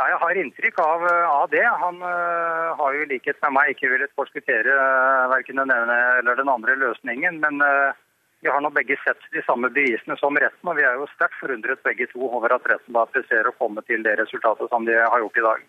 Ja, 0.00 0.06
jeg 0.08 0.20
har 0.22 0.38
inntrykk 0.40 0.78
av, 0.80 1.02
av 1.28 1.48
det. 1.52 1.60
Han 1.60 1.98
uh, 2.00 2.72
har 2.78 2.94
jo 2.96 3.02
i 3.04 3.08
likhet 3.10 3.36
med 3.44 3.52
meg 3.52 3.74
ikke 3.74 3.90
villet 3.92 4.14
forskuttere 4.16 4.72
uh, 4.72 5.26
verken 5.28 5.60
den 5.60 5.72
ene 5.74 5.96
eller 6.22 6.38
den 6.40 6.48
andre 6.48 6.72
løsningen. 6.80 7.36
Men 7.42 7.60
uh, 7.60 7.92
vi 8.40 8.48
har 8.48 8.64
nå 8.64 8.70
begge 8.72 8.96
sett 9.02 9.20
de 9.34 9.42
samme 9.44 9.68
bevisene 9.74 10.16
som 10.16 10.38
retten, 10.40 10.70
og 10.72 10.78
vi 10.78 10.86
er 10.88 10.96
jo 10.96 11.08
sterkt 11.12 11.36
forundret 11.42 11.84
begge 11.84 12.08
to 12.14 12.22
over 12.30 12.56
at 12.56 12.64
retten 12.72 12.96
da 12.96 13.04
presterer 13.12 13.50
å 13.50 13.58
komme 13.58 13.84
til 13.84 14.00
det 14.06 14.16
resultatet 14.22 14.72
som 14.72 14.88
de 14.88 14.96
har 14.96 15.20
gjort 15.20 15.36
i 15.36 15.44
dag. 15.50 15.68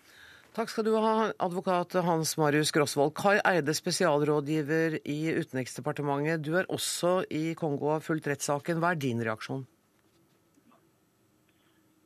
Takk 0.56 0.72
skal 0.72 0.88
du 0.88 0.96
ha, 0.96 1.12
advokat 1.36 1.98
Hans 2.08 2.32
Marius 2.40 2.72
Grosvold. 2.72 3.12
Kai 3.16 3.36
Eide, 3.36 3.76
spesialrådgiver 3.76 4.96
i 5.04 5.20
Utenriksdepartementet. 5.44 6.40
Du 6.40 6.56
er 6.56 6.72
også 6.72 7.18
i 7.28 7.52
Kongo 7.56 7.90
og 7.90 7.98
har 7.98 8.08
fulgt 8.08 8.32
rettssaken. 8.32 8.80
Hva 8.80 8.96
er 8.96 9.04
din 9.04 9.20
reaksjon? 9.28 9.66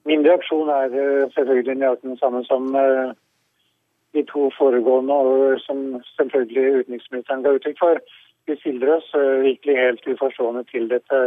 Min 0.07 0.23
reaksjon 0.27 0.69
er 0.71 0.93
eh, 0.95 1.31
selvfølgelig 1.35 1.75
nøyaktig 1.81 2.11
den 2.11 2.19
samme 2.19 2.45
som 2.47 2.69
eh, 2.79 3.09
de 4.15 4.23
to 4.31 4.51
foregående, 4.59 5.15
og 5.15 5.61
som 5.61 5.81
selvfølgelig 6.19 6.79
utenriksministeren 6.81 7.43
ga 7.43 7.55
uttrykk 7.57 7.81
for. 7.83 7.99
Vi 8.47 8.55
stiller 8.61 8.93
oss 8.97 9.09
eh, 9.19 9.43
virkelig 9.49 9.77
helt 9.81 10.09
uforstående 10.13 10.63
til 10.71 10.89
dette. 10.95 11.25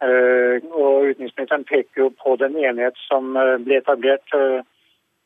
Og 0.00 1.10
utenriksministeren 1.10 1.64
peker 1.68 2.02
jo 2.02 2.06
på 2.22 2.32
den 2.40 2.54
enighet 2.56 2.96
som 3.04 3.34
ble 3.66 3.76
etablert 3.76 4.32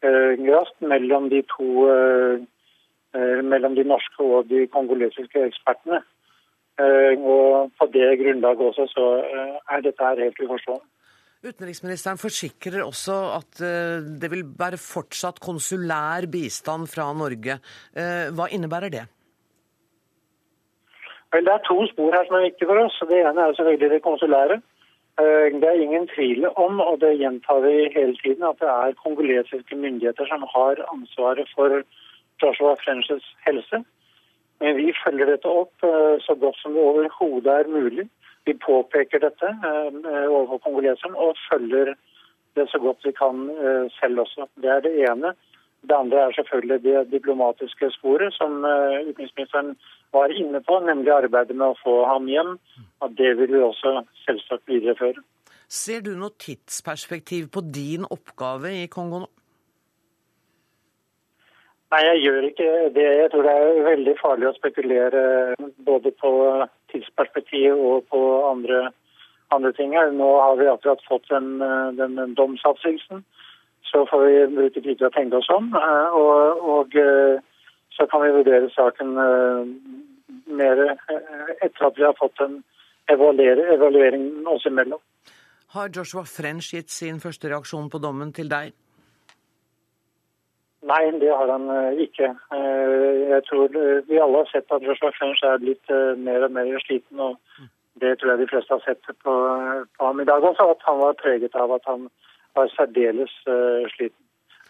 raskt 0.03 0.83
mellom 0.83 1.29
de 1.31 1.45
to 1.53 1.69
mellom 3.53 3.77
de 3.79 3.85
norske 3.87 4.27
og 4.39 4.51
de 4.51 4.65
kongolesiske 4.75 5.45
ekspertene. 5.47 6.01
Og 7.23 7.71
på 7.79 7.89
det 7.95 8.09
grunnlaget 8.25 8.67
også 8.67 8.89
så 8.97 9.07
er 9.71 9.87
dette 9.87 10.11
her 10.11 10.25
helt 10.25 10.43
uforstående. 10.43 10.91
Utenriksministeren 11.45 12.17
forsikrer 12.17 12.81
også 12.87 13.15
at 13.37 13.59
eh, 13.61 14.05
det 14.21 14.31
vil 14.33 14.47
være 14.57 14.79
fortsatt 14.81 15.43
konsulær 15.45 16.25
bistand 16.33 16.89
fra 16.89 17.11
Norge. 17.13 17.59
Eh, 17.93 18.31
hva 18.33 18.47
innebærer 18.49 18.93
det? 18.95 19.03
Vel, 21.35 21.45
Det 21.45 21.53
er 21.53 21.67
to 21.69 21.77
spor 21.91 22.17
her 22.17 22.25
som 22.25 22.39
er 22.39 22.47
viktige 22.49 22.71
for 22.71 22.81
oss. 22.87 22.97
Det 23.11 23.21
ene 23.21 23.45
er 23.45 23.59
selvfølgelig 23.59 23.91
det 23.93 24.07
konsulære. 24.09 24.57
Eh, 25.21 25.47
det 25.61 25.69
er 25.69 25.85
ingen 25.85 26.09
tvil 26.15 26.49
om, 26.49 26.81
og 26.81 26.97
det 27.05 27.13
gjentar 27.21 27.61
vi 27.67 27.93
hele 27.93 28.17
tiden, 28.23 28.49
at 28.49 28.65
det 28.65 28.73
er 28.73 28.99
kongolesiske 29.05 29.77
myndigheter 29.85 30.33
som 30.33 30.49
har 30.57 30.81
ansvaret 30.97 31.49
for 31.53 31.83
Joshua 32.41 32.75
Frenches 32.81 33.25
helse. 33.45 33.85
Men 34.65 34.77
vi 34.81 34.97
følger 35.05 35.29
dette 35.29 35.51
opp 35.61 35.85
så 36.25 36.35
godt 36.41 36.57
som 36.63 36.73
det 36.73 36.81
overhodet 36.89 37.53
er 37.53 37.69
mulig. 37.69 38.09
Vi 38.45 38.55
påpeker 38.61 39.23
dette 39.25 39.49
eh, 39.49 40.27
overfor 40.29 40.61
kongoleserne 40.67 41.17
og 41.17 41.39
følger 41.49 41.95
det 42.57 42.69
så 42.71 42.79
godt 42.79 43.05
vi 43.05 43.13
kan 43.17 43.49
eh, 43.51 43.85
selv 44.01 44.25
også. 44.25 44.49
Det 44.63 44.71
er 44.71 44.81
det 44.85 44.95
ene. 45.09 45.35
Det 45.89 45.97
andre 45.97 46.19
er 46.19 46.33
selvfølgelig 46.37 46.83
det 46.83 47.13
diplomatiske 47.13 47.91
sporet 47.97 48.35
som 48.37 48.65
eh, 48.65 49.05
utenriksministeren 49.09 49.77
var 50.13 50.33
inne 50.33 50.61
på, 50.65 50.79
nemlig 50.81 51.13
arbeidet 51.13 51.57
med 51.57 51.73
å 51.73 51.81
få 51.83 51.97
ham 52.09 52.29
hjem. 52.31 52.57
At 53.05 53.17
det 53.19 53.35
vil 53.41 53.57
vi 53.57 53.63
også 53.65 54.05
selvsagt 54.25 54.69
videreføre. 54.69 55.25
Ser 55.69 56.05
du 56.05 56.13
noe 56.17 56.37
tidsperspektiv 56.39 57.49
på 57.53 57.65
din 57.75 58.05
oppgave 58.11 58.73
i 58.85 58.87
Kongo 58.93 59.25
nå? 59.25 59.31
Nei, 61.95 62.01
jeg 62.09 62.23
gjør 62.25 62.47
ikke 62.49 62.71
det. 62.95 63.05
Jeg 63.21 63.31
tror 63.31 63.45
det 63.47 63.53
er 63.55 63.85
veldig 63.87 64.15
farlig 64.19 64.49
å 64.49 64.57
spekulere 64.57 65.21
både 65.87 66.11
på 66.19 66.31
tidsperspektiv 66.95 67.77
og 67.77 68.07
på 68.09 68.21
andre, 68.49 68.89
andre 69.55 69.73
ting. 69.77 69.93
her. 69.99 70.11
Nå 70.15 70.31
har 70.41 70.57
vi 70.61 70.71
akkurat 70.71 71.03
fått 71.09 71.29
den, 71.31 71.59
den 71.99 72.35
domsavsigelsen. 72.39 73.25
Så 73.85 74.07
får 74.11 74.25
vi 74.25 74.55
bruke 74.57 74.81
tid 74.81 74.97
til 74.99 75.07
å 75.07 75.15
tenke 75.15 75.39
oss 75.39 75.51
om. 75.55 75.69
Eh, 75.79 76.15
og, 76.19 76.63
og 76.77 76.97
eh, 76.99 77.43
så 77.95 78.07
kan 78.11 78.25
vi 78.25 78.33
vurdere 78.39 78.71
saken 78.75 79.19
eh, 79.23 79.75
mer 80.59 80.81
etter 80.89 81.89
at 81.89 81.99
vi 81.99 82.07
har 82.07 82.17
fått 82.19 82.41
en 82.43 82.63
evaluering 83.13 84.47
oss 84.51 84.67
imellom. 84.67 85.03
Har 85.75 85.91
Joshua 85.95 86.25
French 86.25 86.73
gitt 86.75 86.91
sin 86.91 87.21
første 87.23 87.51
reaksjon 87.51 87.91
på 87.93 88.01
dommen 88.03 88.33
til 88.33 88.51
deg? 88.51 88.73
Nei, 90.85 91.05
det 91.21 91.31
har 91.33 91.49
han 91.49 91.69
eh, 91.73 92.03
ikke. 92.05 92.29
Eh, 92.57 93.21
jeg 93.33 93.45
tror 93.49 93.77
eh, 93.81 94.03
Vi 94.09 94.21
alle 94.21 94.43
har 94.43 94.51
sett 94.51 94.75
at 94.75 94.85
Joshua 94.85 95.13
French 95.17 95.41
er 95.47 95.63
blitt 95.63 95.95
mer 96.21 96.45
og 96.45 96.53
mer 96.53 96.69
sliten. 96.85 97.21
og 97.21 97.39
Det 98.03 98.19
tror 98.19 98.35
jeg 98.35 98.43
de 98.43 98.51
fleste 98.53 98.75
har 98.75 98.83
sett 98.85 99.17
på, 99.25 99.35
på 99.97 100.11
ham 100.11 100.21
i 100.21 100.29
dag 100.29 100.45
også, 100.45 100.69
at 100.75 100.85
han 100.89 101.01
var 101.01 101.17
preget 101.23 101.57
av 101.57 101.73
at 101.73 101.89
han 101.89 102.09
var 102.55 102.69
særdeles 102.75 103.33
sliten. 103.95 104.21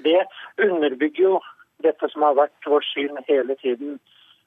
Det 0.04 0.20
underbygger 0.62 1.22
jo 1.22 1.40
dette 1.82 2.08
som 2.12 2.22
har 2.22 2.36
vært 2.38 2.68
vårt 2.68 2.86
syn 2.92 3.18
hele 3.28 3.56
tiden, 3.62 3.98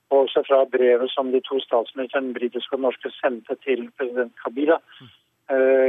også 0.10 0.44
fra 0.48 0.64
brevet 0.72 1.12
som 1.12 1.32
de 1.32 1.42
to 1.44 1.60
statsministrene, 1.64 2.34
britiske 2.34 2.76
og 2.78 2.86
norske, 2.86 3.12
sendte 3.18 3.58
til 3.66 3.90
president 3.98 4.34
Kabila. 4.44 4.78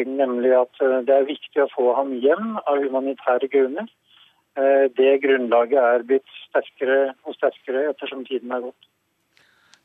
Nemlig 0.07 0.53
at 0.59 0.83
det 1.07 1.15
er 1.15 1.29
viktig 1.29 1.63
å 1.63 1.71
få 1.75 1.93
ham 1.99 2.17
hjem 2.25 2.57
av 2.65 2.83
humanitære 2.83 3.51
grunner. 3.53 3.87
Eh, 4.59 4.87
det 4.99 5.19
grunnlaget 5.23 5.79
er 5.79 6.05
blitt 6.07 6.31
sterkere 6.49 7.13
og 7.25 7.37
sterkere 7.39 7.89
ettersom 7.93 8.25
tiden 8.27 8.55
er 8.55 8.65
gått. 8.69 8.89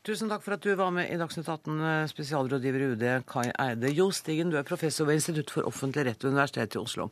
Tusen 0.04 0.28
takk 0.28 0.42
for 0.44 0.52
at 0.52 0.64
du 0.64 0.74
var 0.76 0.90
med 0.92 1.08
i 1.08 1.16
Dagsnytt 1.16 1.46
18, 1.48 1.78
eh, 1.80 2.06
spesialrådgiver 2.10 2.82
i 2.82 2.88
UD 2.92 3.04
Kai 3.30 3.46
Eide. 3.54 3.88
Jo 3.94 4.10
Stigen, 4.12 4.50
du 4.50 4.58
er 4.58 4.66
professor 4.68 5.06
ved 5.06 5.16
Institutt 5.16 5.50
for 5.54 5.64
offentlig 5.64 6.04
rett 6.04 6.24
ved 6.24 6.34
Universitetet 6.34 6.76
i 6.76 6.82
Oslo. 6.82 7.08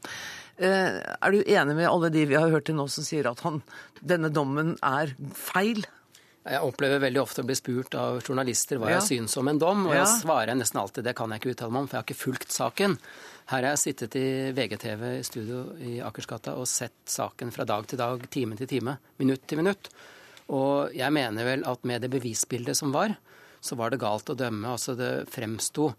Eh, 0.58 1.00
er 1.00 1.30
du 1.30 1.40
enig 1.40 1.76
med 1.78 1.88
alle 1.88 2.10
de 2.10 2.26
vi 2.26 2.36
har 2.36 2.50
hørt 2.50 2.66
til 2.66 2.76
nå 2.76 2.88
som 2.90 3.06
sier 3.06 3.30
at 3.30 3.40
han, 3.46 3.62
denne 4.02 4.28
dommen 4.28 4.76
er 4.82 5.14
feil? 5.32 5.86
Jeg 6.42 6.66
opplever 6.66 6.98
veldig 7.04 7.20
ofte 7.22 7.44
å 7.44 7.46
bli 7.46 7.54
spurt 7.54 7.94
av 7.94 8.16
journalister 8.24 8.80
hva 8.82 8.88
ja. 8.90 8.96
jeg 8.98 9.06
syns 9.12 9.36
om 9.38 9.46
en 9.50 9.60
dom, 9.62 9.84
og 9.86 9.92
ja. 9.94 10.00
jeg 10.00 10.22
svarer 10.24 10.56
nesten 10.58 10.80
alltid 10.80 11.06
det 11.06 11.14
kan 11.18 11.30
jeg 11.30 11.42
ikke 11.42 11.52
uttale 11.52 11.74
meg 11.74 11.84
om, 11.84 11.86
for 11.90 11.96
jeg 11.96 12.02
har 12.02 12.08
ikke 12.08 12.22
fulgt 12.22 12.54
saken. 12.54 12.96
Her 13.52 13.60
har 13.60 13.68
jeg 13.70 13.82
sittet 13.82 14.16
i 14.18 14.26
VGTV 14.56 15.04
i 15.20 15.26
studio 15.26 15.60
i 15.78 15.92
Akersgata 16.02 16.56
og 16.58 16.66
sett 16.70 16.98
saken 17.06 17.54
fra 17.54 17.66
dag 17.68 17.86
til 17.86 18.00
dag, 18.00 18.26
time 18.34 18.58
til 18.58 18.70
time, 18.74 18.96
minutt 19.22 19.46
til 19.46 19.62
minutt. 19.62 19.92
Og 20.50 20.90
jeg 20.98 21.14
mener 21.14 21.46
vel 21.46 21.62
at 21.68 21.86
med 21.86 22.02
det 22.02 22.10
bevisbildet 22.10 22.78
som 22.78 22.90
var, 22.94 23.14
så 23.62 23.78
var 23.78 23.94
det 23.94 24.02
galt 24.02 24.34
å 24.34 24.38
dømme. 24.38 24.74
Altså 24.74 24.96
det 24.98 25.12
fremsto 25.30 25.92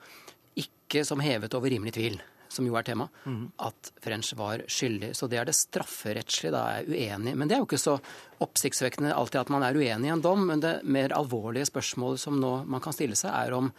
ikke 0.60 1.06
som 1.08 1.24
hevet 1.24 1.56
over 1.56 1.72
rimelig 1.72 1.96
tvil, 1.96 2.20
som 2.54 2.68
jo 2.68 2.78
er 2.80 2.86
tema, 2.88 3.08
mm. 3.26 3.42
at 3.68 3.92
French 4.04 4.34
var 4.40 4.64
skyldig. 4.72 5.14
Så 5.18 5.30
det 5.32 5.42
er 5.42 5.50
det 5.50 5.58
strafferettslige, 5.58 6.54
da 6.54 6.64
er 6.70 6.84
jeg 6.84 6.94
uenig. 6.94 7.36
Men 7.40 7.50
det 7.50 7.58
er 7.58 7.64
jo 7.64 7.68
ikke 7.70 7.82
så 7.82 7.98
oppsiktsvekkende 8.44 9.16
alltid 9.16 9.42
at 9.44 9.52
man 9.54 9.66
er 9.68 9.78
uenig 9.80 10.10
i 10.10 10.14
en 10.14 10.24
dom. 10.24 10.46
Men 10.50 10.64
det 10.64 10.78
mer 10.86 11.16
alvorlige 11.18 11.70
spørsmålet 11.72 12.24
som 12.24 12.40
nå 12.42 12.56
man 12.70 12.84
kan 12.84 12.96
stille 12.96 13.18
seg, 13.20 13.34
er 13.34 13.58
om 13.58 13.72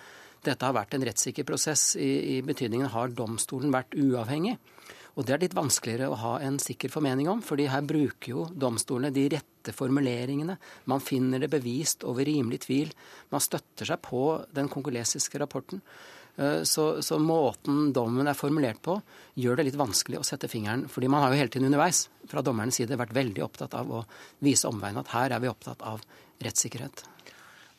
dette 0.44 0.66
har 0.66 0.76
vært 0.76 0.94
en 0.96 1.06
rettssikker 1.06 1.46
prosess 1.48 1.94
i, 1.96 2.36
i 2.36 2.40
betydningen 2.44 2.92
har 2.92 3.14
domstolen 3.16 3.72
vært 3.72 3.96
uavhengig. 3.96 4.58
Og 5.14 5.26
det 5.26 5.36
er 5.36 5.44
litt 5.44 5.54
vanskeligere 5.54 6.10
å 6.10 6.18
ha 6.18 6.32
en 6.42 6.56
sikker 6.58 6.90
formening 6.90 7.28
om, 7.30 7.42
fordi 7.44 7.68
her 7.70 7.84
bruker 7.86 8.32
jo 8.32 8.46
domstolene 8.50 9.14
de 9.14 9.28
rette 9.36 9.74
formuleringene. 9.74 10.56
Man 10.90 11.02
finner 11.04 11.42
det 11.42 11.52
bevist 11.52 12.02
over 12.08 12.26
rimelig 12.26 12.64
tvil. 12.66 12.90
Man 13.30 13.42
støtter 13.44 13.86
seg 13.92 14.02
på 14.02 14.24
den 14.54 14.70
kongolesiske 14.72 15.38
rapporten. 15.38 15.84
Eh, 16.36 16.62
så, 16.62 17.02
så, 17.02 17.18
måten 17.22 17.92
dommen 17.94 18.26
er 18.26 18.38
formulert 18.38 18.82
på, 18.82 18.98
gjør 19.38 19.60
det 19.60 19.68
litt 19.68 19.80
vanskelig 19.80 20.20
å 20.20 20.26
sette 20.26 20.50
fingeren. 20.50 20.86
Fordi 20.90 21.10
man 21.10 21.24
har 21.24 21.32
jo 21.32 21.40
hele 21.40 21.52
tiden 21.52 21.68
underveis 21.70 22.08
fra 22.30 22.42
dommernes 22.44 22.80
side 22.80 22.98
vært 22.98 23.14
veldig 23.14 23.44
opptatt 23.46 23.76
av 23.78 23.90
å 23.90 24.04
vise 24.44 24.68
omveien 24.70 24.98
at 25.00 25.12
her 25.14 25.34
er 25.34 25.44
vi 25.44 25.50
opptatt 25.52 25.84
av 25.86 26.02
rettssikkerhet. 26.44 27.04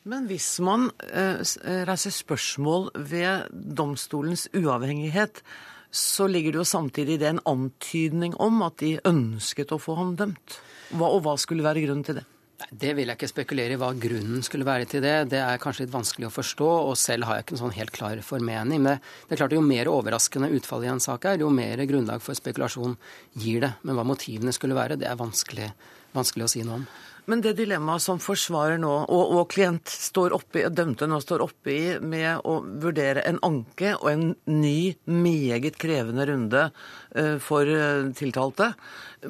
Men 0.06 0.28
hvis 0.30 0.48
man 0.62 0.88
eh, 1.10 1.42
eh, 1.42 1.82
reiser 1.88 2.14
spørsmål 2.14 2.92
ved 3.10 3.50
domstolens 3.52 4.46
uavhengighet, 4.54 5.42
så 5.90 6.28
ligger 6.28 6.54
det 6.54 6.60
jo 6.60 6.68
samtidig 6.68 7.18
det 7.20 7.28
en 7.32 7.44
antydning 7.48 8.36
om 8.42 8.60
at 8.66 8.78
de 8.82 8.96
ønsket 9.08 9.72
å 9.74 9.80
få 9.82 9.96
ham 9.98 10.14
dømt. 10.18 10.60
Hva, 10.92 11.10
og 11.10 11.24
hva 11.24 11.34
skulle 11.40 11.66
være 11.66 11.82
grunnen 11.86 12.06
til 12.06 12.20
det? 12.20 12.26
Det 12.70 12.94
vil 12.96 13.10
jeg 13.10 13.18
ikke 13.18 13.28
spekulere 13.28 13.74
i 13.74 13.78
hva 13.80 13.90
grunnen 14.00 14.44
skulle 14.44 14.66
være 14.66 14.86
til 14.88 15.02
det. 15.04 15.28
Det 15.32 15.40
er 15.42 15.60
kanskje 15.60 15.84
litt 15.84 15.92
vanskelig 15.92 16.30
å 16.30 16.32
forstå, 16.32 16.68
og 16.88 16.94
selv 16.96 17.28
har 17.28 17.38
jeg 17.38 17.46
ikke 17.46 17.56
en 17.56 17.62
sånn 17.66 17.76
helt 17.76 17.92
klar 17.92 18.22
formening. 18.24 18.80
Men 18.86 19.02
det 19.28 19.36
er 19.36 19.42
klart 19.42 19.56
jo 19.56 19.64
mer 19.64 19.90
overraskende 19.92 20.48
utfallet 20.56 20.88
i 20.88 20.92
en 20.94 21.04
sak 21.04 21.28
er, 21.28 21.42
jo 21.44 21.52
mer 21.52 21.84
grunnlag 21.88 22.24
for 22.24 22.38
spekulasjon 22.38 22.96
gir 23.36 23.60
det. 23.66 23.74
Men 23.84 23.98
hva 23.98 24.06
motivene 24.08 24.54
skulle 24.56 24.78
være, 24.78 24.96
det 25.00 25.10
er 25.10 25.20
vanskelig, 25.20 25.68
vanskelig 26.16 26.48
å 26.48 26.52
si 26.54 26.64
noe 26.64 26.80
om. 26.80 26.88
Men 27.26 27.42
det 27.42 27.56
dilemmaet 27.58 28.04
som 28.04 28.20
forsvarer 28.22 28.78
nå, 28.78 28.92
og, 29.10 29.32
og 29.34 29.48
klient 29.50 29.90
står 29.90 30.34
oppi, 30.36 30.62
dømte 30.70 31.08
nå 31.10 31.18
står 31.22 31.42
oppe 31.42 31.72
i 31.72 31.82
med 31.98 32.46
å 32.46 32.60
vurdere 32.62 33.24
en 33.26 33.40
anke 33.46 33.96
og 33.96 34.08
en 34.12 34.28
ny, 34.46 34.94
meget 35.10 35.78
krevende 35.82 36.26
runde 36.30 36.68
uh, 36.70 37.36
for 37.42 37.66
uh, 37.66 38.06
tiltalte 38.14 38.70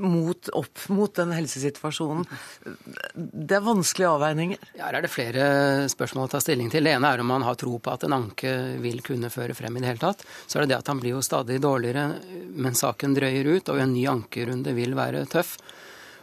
mot, 0.03 0.51
opp 0.53 0.85
mot 0.93 1.15
den 1.17 1.33
helsesituasjonen, 1.33 2.27
det 3.17 3.57
er 3.57 3.65
vanskelige 3.65 4.13
avveininger? 4.13 4.69
Her 4.77 4.99
er 4.99 5.07
det 5.07 5.13
flere 5.13 5.47
spørsmål 5.89 6.29
å 6.29 6.33
ta 6.35 6.43
stilling 6.43 6.69
til. 6.73 6.85
Det 6.85 6.93
ene 6.99 7.15
er 7.15 7.25
om 7.25 7.31
man 7.33 7.47
har 7.47 7.57
tro 7.57 7.79
på 7.81 7.95
at 7.95 8.05
en 8.05 8.19
anke 8.19 8.53
vil 8.83 9.01
kunne 9.07 9.33
føre 9.33 9.57
frem 9.57 9.79
i 9.79 9.85
det 9.85 9.95
hele 9.95 10.03
tatt. 10.03 10.27
Så 10.45 10.59
er 10.59 10.67
det 10.67 10.75
det 10.75 10.83
at 10.83 10.93
han 10.93 11.01
blir 11.01 11.17
jo 11.17 11.25
stadig 11.25 11.63
dårligere 11.65 12.11
mens 12.61 12.85
saken 12.85 13.17
drøyer 13.17 13.55
ut, 13.57 13.73
og 13.73 13.81
en 13.81 13.95
ny 13.97 14.05
ankerunde 14.11 14.77
vil 14.77 14.97
være 14.99 15.25
tøff. 15.33 15.57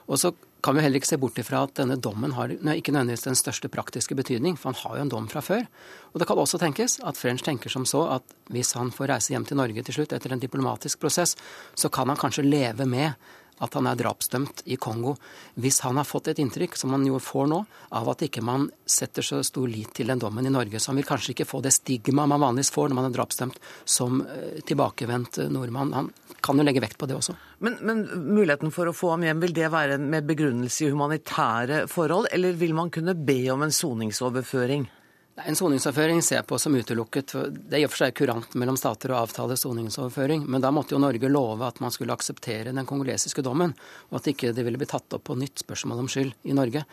Og 0.05 0.19
så 0.19 0.35
kan 0.63 0.77
vi 0.77 0.83
heller 0.83 1.01
ikke 1.01 1.09
se 1.09 1.19
bort 1.19 1.39
ifra 1.41 1.65
at 1.67 1.75
denne 1.75 1.97
dommen 1.99 2.31
har 2.37 2.53
ikke 2.53 2.93
nødvendigvis 2.95 3.25
den 3.27 3.35
største 3.35 3.67
praktiske 3.71 4.15
betydning, 4.15 4.55
for 4.55 4.71
han 4.71 4.79
har 4.79 4.97
jo 4.97 5.03
en 5.03 5.11
dom 5.11 5.27
fra 5.31 5.43
før. 5.43 5.65
Og 6.13 6.21
det 6.21 6.27
kan 6.29 6.39
også 6.39 6.59
tenkes 6.61 6.99
at 7.03 7.19
French 7.19 7.43
tenker 7.43 7.73
som 7.73 7.85
så 7.89 8.05
at 8.15 8.35
hvis 8.53 8.71
han 8.79 8.93
får 8.95 9.11
reise 9.11 9.35
hjem 9.35 9.47
til 9.49 9.59
Norge 9.59 9.83
til 9.83 9.97
slutt 9.97 10.15
etter 10.15 10.31
en 10.31 10.43
diplomatisk 10.43 11.03
prosess, 11.03 11.35
så 11.75 11.91
kan 11.91 12.07
han 12.07 12.19
kanskje 12.19 12.47
leve 12.47 12.87
med 12.87 13.11
at 13.61 13.75
han 13.77 13.87
er 13.87 13.99
drapsdømt 13.99 14.63
i 14.65 14.77
Kongo. 14.81 15.15
Hvis 15.59 15.81
han 15.85 15.99
har 15.99 16.07
fått 16.07 16.31
et 16.31 16.41
inntrykk, 16.41 16.77
som 16.79 16.95
han 16.95 17.05
jo 17.07 17.19
får 17.21 17.49
nå, 17.51 17.59
av 17.93 18.09
at 18.13 18.25
ikke 18.25 18.43
man 18.45 18.69
setter 18.85 19.25
så 19.25 19.41
stor 19.45 19.67
lit 19.69 19.93
til 19.93 20.09
den 20.09 20.21
dommen 20.21 20.47
i 20.47 20.53
Norge, 20.53 20.79
så 20.79 20.91
han 20.91 21.01
vil 21.01 21.07
kanskje 21.07 21.35
ikke 21.35 21.49
få 21.49 21.61
det 21.63 21.75
stigmaet 21.75 22.31
man 22.31 22.41
vanligvis 22.43 22.73
får 22.73 22.89
når 22.89 22.99
man 22.99 23.09
er 23.09 23.15
drapsdømt 23.17 23.59
som 23.85 24.23
eh, 24.25 24.61
tilbakevendt 24.65 25.43
nordmann. 25.53 25.93
Han 25.93 26.11
kan 26.43 26.59
jo 26.59 26.65
legge 26.65 26.83
vekt 26.83 26.97
på 26.99 27.07
det 27.09 27.17
også. 27.19 27.35
Men, 27.63 27.77
men, 27.85 28.03
muligheten 28.33 28.73
for 28.75 28.89
å 28.89 28.95
få 28.95 29.13
ham 29.13 29.23
hjem, 29.23 29.43
vil 29.45 29.55
det 29.55 29.69
være 29.71 29.99
med 30.01 30.27
begrunnelse 30.27 30.87
i 30.87 30.91
humanitære 30.91 31.85
forhold, 31.91 32.27
eller 32.35 32.57
vil 32.59 32.75
man 32.75 32.91
kunne 32.93 33.15
be 33.15 33.39
om 33.53 33.63
en 33.63 33.73
soningsoverføring? 33.73 34.89
En 35.35 35.55
soningsoverføring 35.57 36.19
ser 36.21 36.35
jeg 36.37 36.45
på 36.45 36.59
som 36.61 36.75
utelukket. 36.77 37.31
Det 37.49 37.73
er 37.73 37.81
i 37.81 37.85
og 37.87 37.89
for 37.89 38.03
seg 38.03 38.13
kurant 38.13 38.51
mellom 38.59 38.75
stater 38.77 39.09
å 39.09 39.23
avtale 39.23 39.55
soningsoverføring, 39.57 40.43
men 40.45 40.61
da 40.61 40.69
måtte 40.69 40.93
jo 40.93 40.99
Norge 41.01 41.31
love 41.31 41.65
at 41.65 41.79
man 41.81 41.89
skulle 41.93 42.13
akseptere 42.13 42.69
den 42.69 42.85
kongolesiske 42.85 43.41
dommen, 43.41 43.73
og 44.11 44.19
at 44.19 44.29
ikke 44.29 44.51
det 44.53 44.65
ville 44.67 44.77
bli 44.77 44.87
tatt 44.91 45.15
opp 45.17 45.25
på 45.25 45.37
nytt 45.39 45.63
spørsmål 45.63 46.03
om 46.03 46.11
skyld 46.13 46.45
i 46.45 46.53
Norge. 46.53 46.83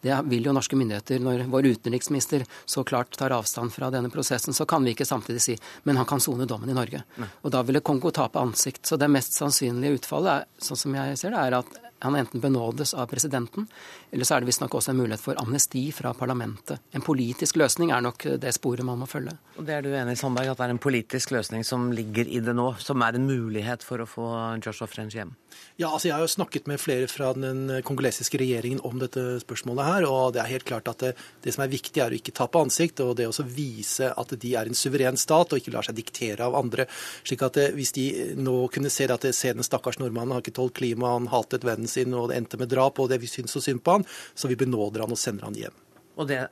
Det 0.00 0.16
vil 0.32 0.48
jo 0.48 0.56
norske 0.56 0.80
myndigheter. 0.80 1.20
Når 1.20 1.44
vår 1.52 1.68
utenriksminister 1.74 2.46
så 2.64 2.86
klart 2.88 3.20
tar 3.20 3.36
avstand 3.36 3.76
fra 3.76 3.92
denne 3.92 4.08
prosessen, 4.08 4.56
så 4.56 4.64
kan 4.64 4.80
vi 4.86 4.96
ikke 4.96 5.08
samtidig 5.08 5.44
si 5.44 5.58
men 5.84 6.00
han 6.00 6.08
kan 6.08 6.24
sone 6.24 6.48
dommen 6.48 6.72
i 6.72 6.78
Norge. 6.80 7.04
Og 7.44 7.52
da 7.52 7.60
ville 7.68 7.84
Kongo 7.84 8.14
tape 8.16 8.40
ansikt. 8.40 8.86
Så 8.88 8.96
det 8.96 9.12
mest 9.12 9.36
sannsynlige 9.36 10.00
utfallet, 10.00 10.40
er, 10.40 10.64
sånn 10.64 10.84
som 10.86 10.96
jeg 10.96 11.20
ser 11.20 11.36
det, 11.36 11.44
er 11.44 11.60
at 11.60 11.89
han 12.00 12.16
enten 12.16 12.40
benådes 12.40 12.94
av 12.94 13.06
presidenten, 13.10 13.66
eller 14.10 14.24
så 14.24 14.36
er 14.36 14.42
det 14.42 14.50
visstnok 14.50 14.74
også 14.74 14.92
en 14.92 15.00
mulighet 15.00 15.22
for 15.22 15.40
amnesti 15.40 15.86
fra 15.92 16.12
parlamentet. 16.16 16.80
En 16.96 17.04
politisk 17.04 17.60
løsning 17.60 17.92
er 17.94 18.04
nok 18.04 18.26
det 18.40 18.54
sporet 18.56 18.86
man 18.86 19.00
må 19.02 19.08
følge. 19.10 19.36
Og 19.56 19.66
Det 19.66 19.74
er 19.76 19.84
du 19.84 19.90
enig 19.92 20.16
i, 20.16 20.20
Sandberg, 20.20 20.48
at 20.52 20.60
det 20.60 20.66
er 20.66 20.74
en 20.74 20.82
politisk 20.82 21.34
løsning 21.34 21.64
som 21.66 21.90
ligger 21.92 22.28
i 22.28 22.40
det 22.40 22.54
nå, 22.56 22.72
som 22.80 23.02
er 23.04 23.18
en 23.18 23.28
mulighet 23.28 23.84
for 23.84 24.00
å 24.00 24.08
få 24.08 24.28
Joshua 24.64 24.88
French 24.88 25.18
hjem? 25.18 25.34
Ja, 25.76 25.88
altså 25.90 26.08
Jeg 26.08 26.14
har 26.14 26.24
jo 26.24 26.30
snakket 26.30 26.66
med 26.70 26.80
flere 26.80 27.08
fra 27.10 27.32
den 27.34 27.82
kongolesiske 27.86 28.38
regjeringen 28.40 28.80
om 28.86 28.98
dette 29.00 29.40
spørsmålet 29.42 29.86
her, 29.86 30.06
og 30.08 30.34
det 30.34 30.42
er 30.42 30.52
helt 30.52 30.66
klart 30.68 30.88
at 30.88 31.02
det, 31.02 31.12
det 31.44 31.54
som 31.54 31.64
er 31.64 31.72
viktig, 31.72 32.00
er 32.00 32.12
å 32.12 32.18
ikke 32.18 32.34
tape 32.36 32.60
ansikt, 32.60 33.02
og 33.04 33.16
det 33.18 33.28
å 33.28 33.46
vise 33.46 34.10
at 34.10 34.34
de 34.40 34.54
er 34.56 34.70
en 34.70 34.78
suveren 34.78 35.18
stat 35.20 35.52
og 35.52 35.60
ikke 35.60 35.74
lar 35.74 35.86
seg 35.86 35.98
diktere 35.98 36.46
av 36.46 36.56
andre. 36.58 36.86
slik 37.24 37.42
at 37.42 37.58
det, 37.58 37.68
Hvis 37.74 37.92
de 37.96 38.06
nå 38.36 38.56
kunne 38.72 38.90
se 38.92 39.08
at 39.10 39.26
det, 39.26 39.34
se 39.34 39.52
den 39.52 39.66
stakkars 39.66 39.98
nordmannen 39.98 40.36
har 40.36 40.44
ikke 40.44 40.56
tålt 40.60 40.76
klima, 40.78 41.14
han 41.16 41.30
hatet 41.32 41.66
vennen 41.66 41.89
sin, 41.90 42.14
og 42.16 42.30
det 42.30 42.40
endte 42.40 42.60
med 42.60 42.70
drap, 42.72 42.98
og 43.02 43.10
det 43.12 43.20
vi 43.22 43.30
syns 43.30 43.56
så 43.56 43.62
synd 43.64 43.84
på 43.84 43.98
han, 43.98 44.08
så 44.34 44.50
vi 44.50 44.58
benåder 44.60 45.04
han 45.04 45.14
og 45.14 45.20
sender 45.20 45.48
han 45.48 45.58
hjem. 45.58 45.78
Og 46.20 46.28
det 46.28 46.42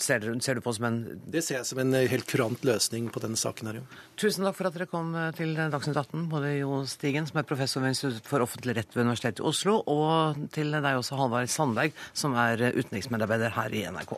ser 0.00 0.22
du, 0.22 0.28
ser 0.40 0.56
du, 0.56 0.62
på 0.64 0.72
som 0.72 0.86
en 0.88 0.98
Det 1.28 1.42
ser 1.44 1.58
jeg 1.58 1.68
som 1.68 1.80
en 1.82 1.92
helt 1.92 2.26
kurant 2.30 2.62
løsning 2.64 3.10
på 3.12 3.20
denne 3.22 3.36
saken 3.36 3.68
her, 3.68 3.80
jo. 3.80 4.00
Tusen 4.20 4.46
takk 4.46 4.56
for 4.56 4.70
at 4.70 4.78
dere 4.78 4.88
kom 4.90 5.10
eh, 5.18 5.30
til 5.36 5.52
Dagsnytt 5.58 5.98
18, 5.98 6.28
både 6.32 6.54
Jo 6.60 6.82
Stigen, 6.88 7.28
som 7.28 7.40
er 7.40 7.48
professor 7.48 7.84
ved 7.84 7.96
Institutt 7.96 8.28
for 8.30 8.44
offentlig 8.44 8.78
rett 8.78 8.94
ved 8.96 9.04
Universitetet 9.08 9.42
i 9.42 9.48
Oslo, 9.50 9.80
og 9.84 10.48
til 10.54 10.72
deg 10.74 10.92
også, 10.94 11.18
Halvard 11.18 11.52
Sandberg, 11.52 11.96
som 12.16 12.38
er 12.38 12.70
utenriksmedarbeider 12.78 13.56
her 13.58 13.74
i 13.74 13.86
NRK. 13.90 14.16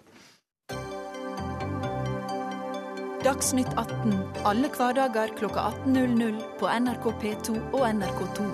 Dagsnytt 3.20 3.68
18 3.76 4.14
alle 4.48 4.70
hverdager 4.72 5.34
klokka 5.36 5.66
18.00 5.84 6.40
på 6.60 6.70
NRK 6.86 7.10
P2 7.20 7.58
og 7.76 7.84
NRK2. 7.90 8.46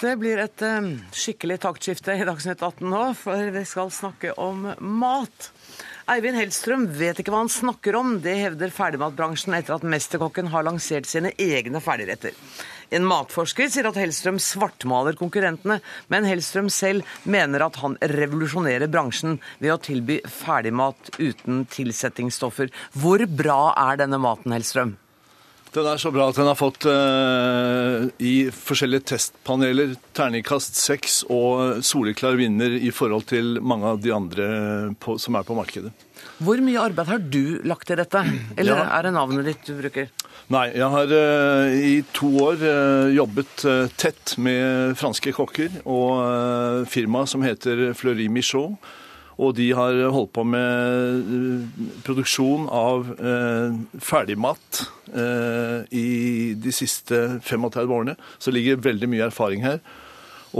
Det 0.00 0.14
blir 0.16 0.38
et 0.40 0.62
um, 0.64 0.94
skikkelig 1.12 1.58
taktskifte 1.60 2.14
i 2.16 2.24
Dagsnytt 2.24 2.62
18 2.64 2.86
nå, 2.88 3.00
for 3.20 3.50
vi 3.52 3.62
skal 3.68 3.90
snakke 3.92 4.32
om 4.40 4.62
mat. 4.80 5.50
Eivind 6.08 6.40
Hellstrøm 6.40 6.86
vet 6.96 7.20
ikke 7.20 7.34
hva 7.34 7.42
han 7.42 7.52
snakker 7.52 7.98
om. 7.98 8.14
Det 8.24 8.32
hevder 8.38 8.72
ferdigmatbransjen 8.72 9.58
etter 9.58 9.76
at 9.76 9.84
Mesterkokken 9.84 10.48
har 10.54 10.64
lansert 10.64 11.04
sine 11.10 11.34
egne 11.36 11.82
ferdigretter. 11.84 12.32
En 12.96 13.04
matforsker 13.06 13.68
sier 13.68 13.90
at 13.90 14.00
Hellstrøm 14.00 14.40
svartmaler 14.40 15.20
konkurrentene, 15.20 15.82
men 16.08 16.30
Hellstrøm 16.30 16.72
selv 16.72 17.04
mener 17.28 17.66
at 17.68 17.76
han 17.84 17.98
revolusjonerer 18.00 18.88
bransjen 18.88 19.36
ved 19.60 19.76
å 19.76 19.78
tilby 19.84 20.22
ferdigmat 20.24 21.12
uten 21.20 21.66
tilsettingsstoffer. 21.76 22.72
Hvor 22.96 23.28
bra 23.28 23.60
er 23.90 24.00
denne 24.00 24.18
maten, 24.24 24.56
Hellstrøm? 24.56 24.96
Den 25.70 25.86
er 25.86 26.00
så 26.02 26.10
bra 26.10 26.24
at 26.30 26.38
den 26.38 26.48
har 26.50 26.56
fått 26.58 26.82
uh, 26.90 28.08
i 28.18 28.50
forskjellige 28.50 29.06
testpaneler 29.12 29.92
terningkast 30.18 30.74
seks 30.74 31.20
og 31.30 31.84
soleklar 31.86 32.34
vinner 32.40 32.74
i 32.74 32.90
forhold 32.94 33.28
til 33.30 33.60
mange 33.62 33.92
av 33.92 34.00
de 34.02 34.10
andre 34.14 34.48
på, 34.98 35.14
som 35.22 35.38
er 35.38 35.46
på 35.46 35.54
markedet. 35.54 35.92
Hvor 36.42 36.58
mye 36.64 36.80
arbeid 36.82 37.12
har 37.12 37.22
du 37.22 37.60
lagt 37.68 37.86
til 37.86 38.00
dette, 38.00 38.24
eller 38.58 38.82
ja. 38.82 38.88
er 38.96 39.06
det 39.06 39.12
navnet 39.14 39.46
ditt 39.46 39.62
du 39.68 39.76
bruker? 39.78 40.10
Nei, 40.50 40.64
jeg 40.74 40.90
har 40.96 41.14
uh, 41.14 41.76
i 41.78 41.94
to 42.18 42.32
år 42.48 42.64
uh, 42.66 43.06
jobbet 43.14 43.66
tett 44.00 44.34
med 44.42 44.98
franske 44.98 45.36
kokker 45.36 45.84
og 45.84 46.88
firma 46.90 47.22
som 47.30 47.46
heter 47.46 47.92
Fleury 47.94 48.26
Michaud 48.26 48.74
og 49.40 49.56
de 49.56 49.70
har 49.76 49.96
holdt 50.12 50.34
på 50.36 50.44
med 50.44 51.32
eh, 51.32 51.88
produksjon 52.04 52.68
av 52.68 53.08
eh, 53.16 53.78
ferdigmat 54.04 54.82
eh, 55.14 55.88
i 55.96 56.08
de 56.60 56.74
siste 56.74 57.40
35 57.46 57.94
årene. 57.96 58.16
Så 58.38 58.50
det 58.50 58.58
ligger 58.58 58.84
veldig 58.84 59.08
mye 59.08 59.28
erfaring 59.30 59.64
her. 59.64 59.80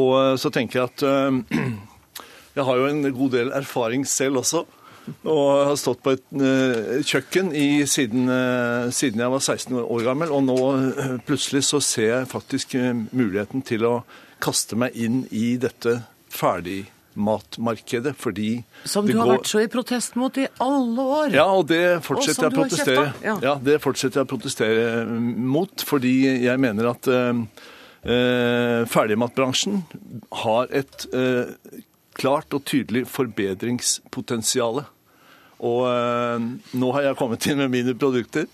Og 0.00 0.38
så 0.40 0.52
tenker 0.54 0.80
jeg 0.80 0.88
at 0.92 1.02
jeg 2.56 2.66
har 2.68 2.78
jo 2.78 2.86
en 2.88 3.02
god 3.10 3.34
del 3.34 3.50
erfaring 3.58 4.06
selv 4.08 4.40
også. 4.44 4.64
Og 5.26 5.66
har 5.66 5.76
stått 5.80 6.04
på 6.04 6.12
et 6.14 7.04
kjøkken 7.08 7.50
i, 7.56 7.82
siden, 7.88 8.28
siden, 8.94 9.24
jeg 9.24 9.32
var 9.32 9.42
16 9.42 9.80
år 9.80 10.04
gammel. 10.06 10.30
Og 10.36 10.44
nå 10.46 10.58
plutselig 11.26 11.64
så 11.66 11.82
ser 11.82 12.12
jeg 12.12 12.30
faktisk 12.30 12.78
muligheten 13.10 13.66
til 13.66 13.88
å 13.88 13.94
kaste 14.40 14.78
meg 14.78 14.94
inn 14.94 15.24
i 15.34 15.56
dette 15.60 15.98
ferdig 16.30 16.84
matmarkedet 17.14 18.14
fordi 18.18 18.62
Som 18.84 19.06
du 19.06 19.16
har 19.16 19.26
går... 19.26 19.38
vært 19.38 19.50
så 19.50 19.62
i 19.64 19.68
protest 19.70 20.16
mot 20.20 20.36
i 20.38 20.46
alle 20.62 21.06
år. 21.18 21.34
Ja, 21.34 21.46
og 21.50 21.66
det 21.70 22.00
fortsetter 22.06 22.46
jeg 22.46 22.52
å 22.52 22.56
protestere. 22.60 23.06
Ja. 23.24 23.36
ja. 23.42 23.54
det 23.62 23.78
fortsetter 23.82 24.22
jeg 24.22 24.28
å 24.28 24.30
protestere 24.30 25.04
mot, 25.06 25.86
fordi 25.86 26.14
jeg 26.46 26.62
mener 26.62 26.92
at 26.92 27.10
eh, 27.10 28.82
ferdigmatbransjen 28.90 29.82
har 30.44 30.70
et 30.70 31.06
eh, 31.10 31.54
klart 32.20 32.56
og 32.56 32.66
tydelig 32.68 33.06
forbedringspotensial. 33.10 34.84
Og 35.60 35.80
eh, 35.90 36.50
nå 36.80 36.92
har 36.96 37.10
jeg 37.10 37.18
kommet 37.20 37.50
inn 37.50 37.64
med 37.64 37.74
mine 37.74 37.96
produkter. 37.98 38.46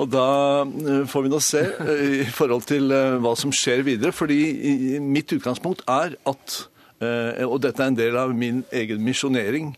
Og 0.00 0.06
da 0.08 0.64
får 1.10 1.24
vi 1.26 1.28
nå 1.28 1.38
se 1.44 1.60
i 2.22 2.24
forhold 2.32 2.62
til 2.64 2.88
hva 3.20 3.34
som 3.36 3.50
skjer 3.52 3.82
videre. 3.84 4.14
fordi 4.16 4.96
mitt 5.02 5.34
utgangspunkt 5.34 5.82
er 5.90 6.14
at 6.30 6.60
Eh, 6.60 6.69
og 7.00 7.58
dette 7.64 7.80
er 7.80 7.88
en 7.88 7.96
del 7.96 8.16
av 8.20 8.34
min 8.36 8.64
egen 8.76 9.00
misjonering. 9.04 9.70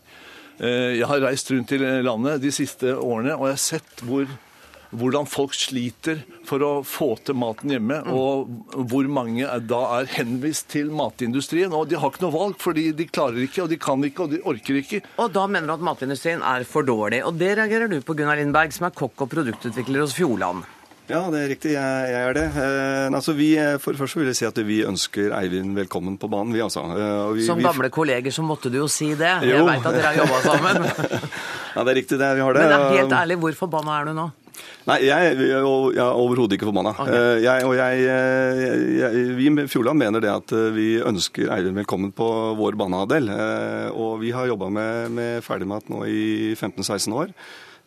Eh, 0.61 0.99
jeg 0.99 1.09
har 1.09 1.21
reist 1.23 1.51
rundt 1.51 1.73
i 1.73 1.79
landet 2.05 2.41
de 2.43 2.51
siste 2.53 2.93
årene, 2.93 3.37
og 3.37 3.47
jeg 3.49 3.55
har 3.55 3.61
sett 3.61 4.03
hvor, 4.05 4.27
hvordan 4.93 5.25
folk 5.29 5.55
sliter 5.57 6.21
for 6.45 6.65
å 6.65 6.71
få 6.85 7.13
til 7.25 7.37
maten 7.39 7.73
hjemme, 7.73 8.01
mm. 8.05 8.11
og 8.13 8.85
hvor 8.91 9.09
mange 9.09 9.47
da 9.65 9.81
er 9.97 10.11
henvist 10.13 10.69
til 10.73 10.93
matindustrien. 10.93 11.73
Og 11.73 11.89
de 11.89 11.97
har 11.99 12.13
ikke 12.13 12.25
noe 12.27 12.35
valg, 12.35 12.59
fordi 12.61 12.91
de 12.95 13.09
klarer 13.09 13.41
ikke, 13.47 13.65
og 13.65 13.73
de 13.73 13.81
kan 13.81 14.05
ikke, 14.05 14.27
og 14.27 14.35
de 14.35 14.43
orker 14.53 14.79
ikke. 14.83 15.01
Og 15.17 15.33
da 15.33 15.47
mener 15.49 15.71
du 15.71 15.77
at 15.79 15.87
matindustrien 15.89 16.45
er 16.53 16.67
for 16.69 16.85
dårlig. 16.87 17.23
Og 17.25 17.41
det 17.41 17.55
reagerer 17.57 17.89
du 17.89 17.99
på, 18.05 18.17
Gunnar 18.19 18.39
Lindberg, 18.39 18.75
som 18.75 18.89
er 18.89 18.97
kokk 19.03 19.25
og 19.25 19.33
produktutvikler 19.33 20.05
hos 20.05 20.15
Fjordland. 20.17 20.69
Ja, 21.11 21.19
det 21.33 21.39
er 21.41 21.49
riktig. 21.51 21.71
Jeg, 21.75 22.11
jeg 22.13 22.27
er 22.29 22.37
det. 22.37 22.45
Eh, 22.55 23.07
altså, 23.11 23.33
vi, 23.35 23.49
for 23.83 23.91
det 23.91 23.99
første 23.99 24.21
vil 24.21 24.29
jeg 24.31 24.37
si 24.39 24.45
at 24.47 24.59
vi 24.63 24.77
ønsker 24.87 25.33
Eivind 25.35 25.75
velkommen 25.75 26.15
på 26.19 26.29
banen, 26.31 26.53
vi 26.55 26.61
altså. 26.63 26.85
Eh, 26.95 27.33
vi, 27.35 27.47
som 27.47 27.59
gamle 27.59 27.89
vi... 27.89 27.95
kolleger 27.97 28.31
så 28.31 28.45
måtte 28.45 28.71
du 28.71 28.79
jo 28.79 28.87
si 28.91 29.09
det. 29.19 29.33
Jo. 29.43 29.57
Jeg 29.57 29.65
veit 29.67 29.89
at 29.89 29.97
dere 29.97 30.13
har 30.13 30.21
jobba 30.21 30.39
sammen. 30.45 30.87
ja, 31.75 31.83
det 31.83 31.91
er 31.91 31.99
riktig 31.99 32.19
det. 32.21 32.29
Vi 32.37 32.45
har 32.45 32.55
det. 32.55 32.63
Men 32.63 32.71
det 32.71 32.77
er 32.77 33.01
helt 33.01 33.17
ærlig, 33.19 33.37
hvor 33.41 33.59
forbanna 33.65 33.97
er 33.99 34.07
du 34.07 34.13
nå? 34.21 34.29
Nei, 34.87 34.97
jeg, 35.03 35.35
jeg, 35.39 35.59
jeg 35.59 35.99
er 36.05 36.21
overhodet 36.21 36.55
ikke 36.55 36.69
forbanna. 36.69 36.95
Okay. 36.95 37.43
Jeg, 37.43 37.67
og 37.67 37.75
jeg, 37.75 38.07
jeg, 39.01 39.27
vi 39.35 39.49
i 39.49 39.67
Fjordland 39.71 39.99
mener 39.99 40.23
det 40.23 40.31
at 40.31 40.55
vi 40.75 40.87
ønsker 41.03 41.51
Eivind 41.57 41.81
velkommen 41.81 42.15
på 42.15 42.29
vår 42.59 42.79
banehalvdel. 42.79 43.27
Og 43.91 44.21
vi 44.23 44.31
har 44.35 44.47
jobba 44.47 44.71
med, 44.71 45.11
med 45.19 45.43
ferdigmat 45.43 45.91
nå 45.91 46.05
i 46.07 46.23
15-16 46.55 47.11
år. 47.25 47.35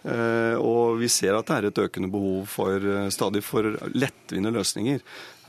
Og 0.06 1.00
vi 1.00 1.08
ser 1.10 1.34
at 1.34 1.48
det 1.48 1.56
er 1.56 1.68
et 1.70 1.78
økende 1.86 2.10
behov 2.12 2.44
for 2.50 2.84
stadig 3.10 3.42
for 3.42 3.72
lettvinte 3.94 4.52
løsninger. 4.54 5.00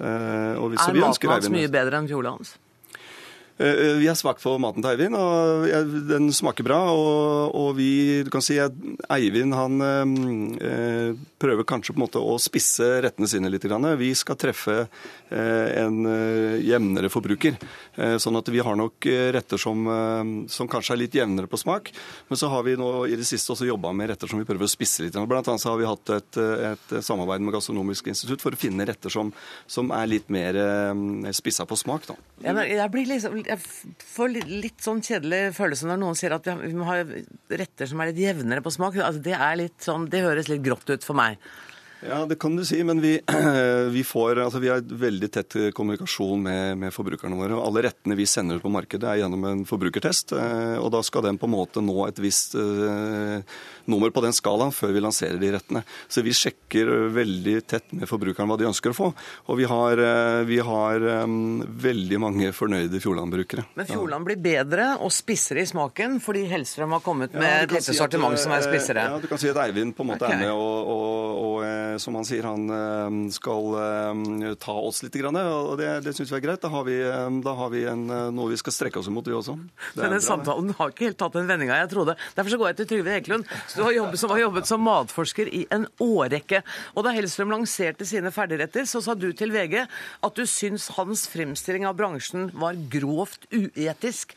Og 0.01 0.71
vi, 0.71 0.79
er 0.81 0.97
maten 1.01 1.33
hans 1.35 1.51
mye 1.53 1.69
bedre 1.73 2.01
enn? 2.01 2.09
Eh, 2.09 2.66
vi 3.57 4.07
har 4.07 4.15
smakt 4.15 4.43
på 4.43 4.53
maten 4.61 4.83
til 4.83 4.91
Eivind, 4.91 5.17
og 5.17 5.65
den 6.09 6.29
smaker 6.35 6.65
bra. 6.67 6.77
Og, 6.93 7.55
og 7.57 7.71
vi 7.77 8.21
du 8.25 8.29
kan 8.33 8.43
si 8.45 8.59
at 8.61 8.75
Eivind 9.13 9.55
han 9.57 9.81
eh, 9.81 11.15
prøver 11.41 11.65
kanskje 11.67 11.95
på 11.95 11.99
en 11.99 12.05
måte 12.05 12.21
å 12.21 12.37
spisse 12.41 12.85
rettene 13.03 13.29
sine 13.29 13.49
litt. 13.49 13.65
Vi 13.97 14.11
skal 14.17 14.37
treffe 14.39 14.75
eh, 14.83 15.67
en 15.81 16.05
jevnere 16.61 17.09
forbruker. 17.11 17.57
Sånn 18.21 18.37
at 18.37 18.49
vi 18.53 18.61
har 18.61 18.77
nok 18.77 19.07
retter 19.33 19.57
som, 19.57 19.87
som, 20.53 20.69
kanskje 20.69 20.93
er 20.93 20.99
litt 21.01 21.15
jevnere 21.17 21.49
på 21.49 21.57
smak. 21.57 21.89
Men 22.29 22.39
så 22.39 22.51
har 22.51 22.61
vi 22.67 22.75
nå 22.77 22.91
i 23.09 23.17
det 23.17 23.25
siste 23.25 23.55
også 23.55 23.65
jobba 23.65 23.89
med 23.97 24.11
retter 24.11 24.29
som 24.29 24.37
vi 24.37 24.45
prøver 24.45 24.67
å 24.67 24.71
spisse 24.71 25.01
litt. 25.01 25.17
Blant 25.17 25.49
annet 25.49 25.63
så 25.63 25.73
har 25.73 25.81
vi 25.81 25.89
hatt 25.89 26.13
et, 26.13 26.39
et 26.69 26.95
samarbeid 27.01 27.41
med 27.41 27.57
Gastronomisk 27.57 28.11
institutt 28.13 28.43
for 28.43 28.53
å 28.53 28.59
finne 28.59 28.85
retter 28.85 29.13
som, 29.13 29.33
som 29.65 29.89
er 29.97 30.11
litt 30.13 30.29
mer 30.33 30.61
spissa 31.33 31.65
på 31.65 31.79
smak. 31.79 32.05
Da. 32.11 32.17
Ja, 32.45 32.53
jeg 32.61 32.93
blir 32.93 33.09
liksom 33.09 33.41
jeg 33.47 33.59
får 34.03 34.33
litt 34.47 34.83
sånn 34.83 34.99
kjedelig 35.05 35.53
følelse 35.57 35.87
når 35.87 36.01
noen 36.01 36.17
sier 36.19 36.35
at 36.35 36.47
vi 36.59 36.73
må 36.75 36.87
ha 36.89 36.99
retter 37.03 37.89
som 37.89 38.01
er 38.03 38.11
litt 38.11 38.21
jevnere 38.21 38.63
på 38.65 38.73
smak. 38.73 38.99
Altså, 38.99 39.23
det, 39.23 39.37
litt 39.59 39.79
sånn, 39.83 40.09
det 40.11 40.23
høres 40.25 40.51
litt 40.51 40.65
grått 40.65 40.89
ut 40.91 41.07
for 41.07 41.17
meg. 41.17 41.39
Ja, 42.05 42.25
det 42.25 42.35
kan 42.39 42.55
du 42.55 42.65
si, 42.65 42.77
men 42.83 43.01
vi, 43.01 43.19
vi, 43.95 44.03
får, 44.03 44.41
altså 44.43 44.59
vi 44.61 44.69
har 44.69 44.81
veldig 44.85 45.29
tett 45.33 45.55
kommunikasjon 45.73 46.43
med, 46.43 46.77
med, 46.77 46.93
forbrukerne 46.93 47.37
våre. 47.39 47.57
Alle 47.57 47.87
rettene 47.87 48.17
vi 48.17 48.27
sender 48.29 48.59
ut 48.59 48.65
på 48.65 48.71
markedet 48.73 49.09
er 49.09 49.21
gjennom 49.23 49.47
en 49.49 49.63
forbrukertest. 49.67 50.35
Eh, 50.37 50.75
og 50.77 50.91
da 50.93 51.01
skal 51.05 51.25
den 51.25 51.39
på 51.41 51.49
en 51.49 51.55
måte 51.55 51.81
nå 51.81 52.05
et 52.07 52.21
visst 52.21 52.53
uh, 52.57 53.41
nummer 53.89 54.13
på 54.13 54.21
den 54.25 54.35
skalaen 54.35 54.73
før 54.75 54.93
vi 54.93 55.03
lanserer 55.03 55.41
de 55.41 55.51
rettene. 55.55 55.83
Så 56.07 56.21
vi 56.25 56.35
sjekker 56.37 56.91
veldig 57.15 57.55
tett 57.65 57.89
med 57.97 58.09
forbrukerne 58.09 58.51
hva 58.51 58.59
de 58.61 58.69
ønsker 58.69 58.93
å 58.93 58.97
få. 58.97 59.09
Og 59.49 59.59
vi 59.59 59.65
har, 59.69 60.01
vi 60.47 60.61
har 60.63 61.07
um, 61.23 61.63
veldig 61.65 62.21
mange 62.21 62.53
fornøyde 62.55 63.01
Fjordland-brukere. 63.01 63.65
Men 63.79 63.89
Fjordland 63.89 64.27
blir 64.27 64.41
bedre 64.41 64.91
og 65.01 65.13
spissere 65.15 65.63
i 65.63 65.69
smaken 65.69 66.21
fordi 66.23 66.45
Hellstrøm 66.51 66.93
har 66.97 67.03
kommet 67.05 67.33
med 67.37 67.73
ja, 67.73 67.81
et 67.81 67.89
si 67.89 67.97
sortiment 67.97 68.37
som 68.39 68.53
er 68.53 68.65
spissere? 68.65 69.07
Ja, 69.09 69.21
du 69.21 69.27
kan 69.29 69.41
si 69.41 69.49
at 69.49 69.59
Eivind 69.65 69.95
på 69.97 70.05
en 70.05 70.13
måte 70.13 70.27
okay. 70.27 70.37
er 70.37 70.45
med 70.45 70.53
og, 70.53 70.93
og, 70.93 71.41
og 71.47 71.86
Eh, 71.86 71.86
som 72.01 72.15
han 72.19 72.25
sier, 72.27 72.45
han 72.47 72.67
eh, 72.73 73.17
skal 73.33 73.77
eh, 73.81 74.53
ta 74.61 74.75
oss 74.75 75.01
litt. 75.05 75.15
Og 75.17 75.75
det, 75.79 75.89
det 76.05 76.13
syns 76.17 76.31
vi 76.33 76.37
er 76.37 76.43
greit. 76.43 76.61
Da 76.63 76.71
har 76.73 76.85
vi, 76.87 76.97
da 77.43 77.53
har 77.57 77.71
vi 77.73 77.83
en, 77.89 78.05
noe 78.35 78.51
vi 78.51 78.59
skal 78.59 78.75
strekke 78.75 79.01
oss 79.01 79.09
imot, 79.11 79.27
vi 79.27 79.35
også. 79.37 79.55
Men 79.97 80.17
den 80.17 80.23
samtalen 80.23 80.73
har 80.77 80.93
ikke 80.93 81.07
helt 81.09 81.19
tatt 81.21 81.37
den 81.37 81.49
vendinga 81.49 81.79
jeg 81.81 81.91
trodde. 81.93 82.17
Derfor 82.37 82.53
så 82.53 82.59
går 82.61 82.71
jeg 82.71 82.79
til 82.81 82.89
Trygve 82.91 83.15
Eklund, 83.17 83.55
som 83.71 84.33
har 84.33 84.43
jobbet 84.43 84.69
som 84.69 84.83
matforsker 84.85 85.51
i 85.53 85.63
en 85.73 85.87
årrekke. 86.03 86.61
Og 86.95 87.07
da 87.07 87.15
Hellstrøm 87.15 87.53
lanserte 87.55 88.07
sine 88.07 88.33
ferdigretter, 88.35 88.87
så 88.89 89.01
sa 89.03 89.15
du 89.17 89.29
til 89.37 89.53
VG 89.55 89.79
at 89.83 90.37
du 90.37 90.45
syns 90.49 90.91
hans 90.97 91.27
fremstilling 91.31 91.87
av 91.87 91.97
bransjen 91.99 92.51
var 92.57 92.77
grovt 92.91 93.49
uetisk. 93.53 94.35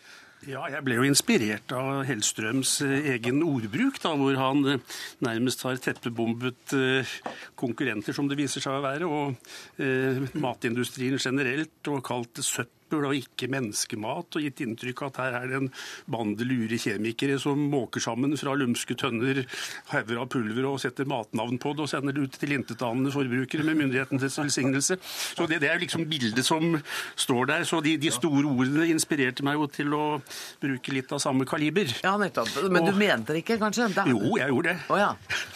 Ja, 0.49 0.63
jeg 0.73 0.81
ble 0.87 0.97
jo 0.97 1.05
inspirert 1.05 1.73
av 1.77 2.07
Hellstrøms 2.09 2.79
eh, 2.87 3.11
egen 3.13 3.43
ordbruk, 3.45 3.99
da, 4.01 4.15
hvor 4.17 4.39
han 4.41 4.63
eh, 4.73 4.99
nærmest 5.27 5.67
har 5.67 5.77
teppebombet 5.85 6.73
eh, 6.79 7.13
konkurrenter, 7.61 8.17
som 8.17 8.31
det 8.31 8.39
viser 8.41 8.65
seg 8.65 8.79
å 8.79 8.85
være, 8.85 9.09
og 9.11 10.41
matindustrien 10.41 11.21
generelt, 11.21 11.77
og 11.93 12.01
kalt 12.07 12.33
det 12.39 12.47
søtt 12.49 12.73
søppel 12.91 13.07
og 13.07 13.15
ikke 13.15 13.49
menneskemat, 13.51 14.37
og 14.37 14.43
gitt 14.45 14.61
inntrykk 14.65 15.03
av 15.03 15.11
at 15.11 15.19
her 15.23 15.37
er 15.39 15.47
det 15.49 15.59
en 15.61 15.69
bande 16.11 16.45
lure 16.45 16.79
kjemikere 16.79 17.39
som 17.39 17.59
måker 17.71 18.01
sammen 18.03 18.37
fra 18.37 18.55
lumske 18.59 18.97
tønner 18.99 19.45
hauger 19.93 20.21
av 20.21 20.29
pulver 20.31 20.67
og 20.67 20.81
setter 20.81 21.07
matnavn 21.07 21.59
på 21.61 21.75
det 21.75 21.85
og 21.85 21.91
sender 21.91 22.17
det 22.17 22.27
ut 22.27 22.39
til 22.41 22.55
intetanende 22.57 23.13
forbrukere 23.15 23.65
med 23.65 23.79
myndighetenes 23.79 24.39
velsignelse. 24.39 24.99
Så 25.01 25.47
det, 25.47 25.61
det, 25.63 25.71
er 25.71 25.81
liksom 25.81 26.07
bildet 26.11 26.45
som 26.47 26.79
står 27.17 27.51
der. 27.53 27.65
Så 27.65 27.81
de, 27.85 27.97
de, 28.01 28.11
store 28.11 28.47
ordene 28.49 28.89
inspirerte 28.91 29.45
meg 29.47 29.59
jo 29.59 29.69
til 29.71 29.95
å 29.95 30.05
bruke 30.61 30.95
litt 30.95 31.13
av 31.15 31.23
samme 31.23 31.47
kaliber. 31.49 31.91
Ja, 32.03 32.17
nettopp. 32.21 32.51
Men 32.67 32.83
og, 32.83 32.91
du 32.91 32.99
mente 32.99 33.37
det 33.37 33.45
ikke, 33.45 33.61
kanskje? 33.61 33.91
Da. 33.95 34.07
Jo, 34.11 34.35
jeg 34.39 34.51
gjorde 34.51 34.75
det. 34.75 34.89
Oh, 34.91 34.99
ja. 34.99 35.13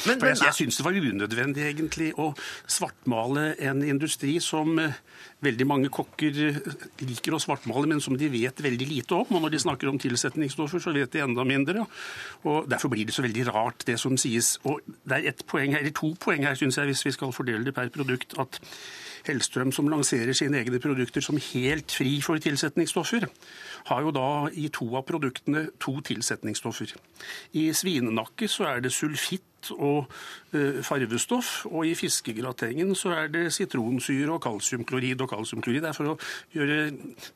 men, 0.07 0.23
For 0.23 0.31
jeg, 0.31 0.41
jeg 0.45 0.59
syns 0.61 0.79
det 0.79 0.87
var 0.87 1.01
unødvendig, 1.01 1.67
egentlig, 1.73 2.13
å 2.21 2.31
svartmale 2.71 3.51
en 3.65 3.83
industri 3.87 4.37
som 4.43 4.79
veldig 5.45 5.67
mange 5.69 5.91
kokker 5.93 6.35
liker 7.05 7.24
å 7.33 7.41
svartmale, 7.41 7.89
men 7.89 8.03
som 8.05 8.19
de 8.21 8.29
vet 8.29 8.61
veldig 8.61 8.89
lite 8.91 9.17
om. 9.17 9.31
Og 9.31 9.47
når 9.47 9.55
de 9.55 9.63
snakker 9.65 9.89
om 9.89 10.01
tilsetningsstoffer, 10.01 10.83
så 10.83 10.93
vet 10.93 11.15
de 11.15 11.23
enda 11.25 11.47
mindre. 11.49 11.87
Og 12.45 12.69
Derfor 12.69 12.93
blir 12.93 13.07
det 13.09 13.15
så 13.17 13.25
veldig 13.25 13.47
rart, 13.49 13.87
det 13.89 13.97
som 14.01 14.19
sies. 14.21 14.59
Og 14.69 14.85
det 15.09 15.17
er 15.17 15.31
ett 15.33 15.47
poeng 15.47 15.73
her, 15.73 15.81
eller 15.81 15.97
to 15.97 16.13
poeng 16.21 16.45
her, 16.45 16.59
syns 16.59 16.77
jeg, 16.77 16.91
hvis 16.91 17.07
vi 17.07 17.15
skal 17.17 17.33
fordele 17.33 17.65
det 17.65 17.75
per 17.75 17.89
produkt. 17.95 18.37
at 18.39 18.61
Hellstrøm, 19.25 19.73
som 19.73 19.89
lanserer 19.89 20.37
sine 20.37 20.59
egne 20.61 20.77
produkter 20.83 21.25
som 21.25 21.41
helt 21.41 21.93
fri 21.93 22.19
for 22.21 22.37
tilsetningsstoffer, 22.45 23.25
har 23.89 24.05
jo 24.05 24.13
da 24.13 24.51
i 24.53 24.69
to 24.69 24.91
av 24.99 25.07
produktene 25.09 25.71
to 25.81 25.97
tilsetningsstoffer. 26.05 26.93
I 27.57 27.71
svinenakke 27.73 28.49
så 28.53 28.69
er 28.69 28.85
det 28.85 28.93
sulfitt 28.93 29.47
og 29.75 30.11
eh, 30.55 30.81
farvestoff. 30.85 31.65
Og 31.71 31.89
i 31.89 31.95
fiskegratengen 31.99 32.95
så 32.99 33.15
er 33.17 33.31
det 33.33 33.47
sitronsyre 33.55 34.35
og 34.35 34.43
kalsiumklorid. 34.45 35.23
Og 35.25 35.31
kalsiumklorid 35.33 35.89
er 35.89 35.97
for 35.97 36.15
å 36.15 36.17
gjøre 36.55 36.79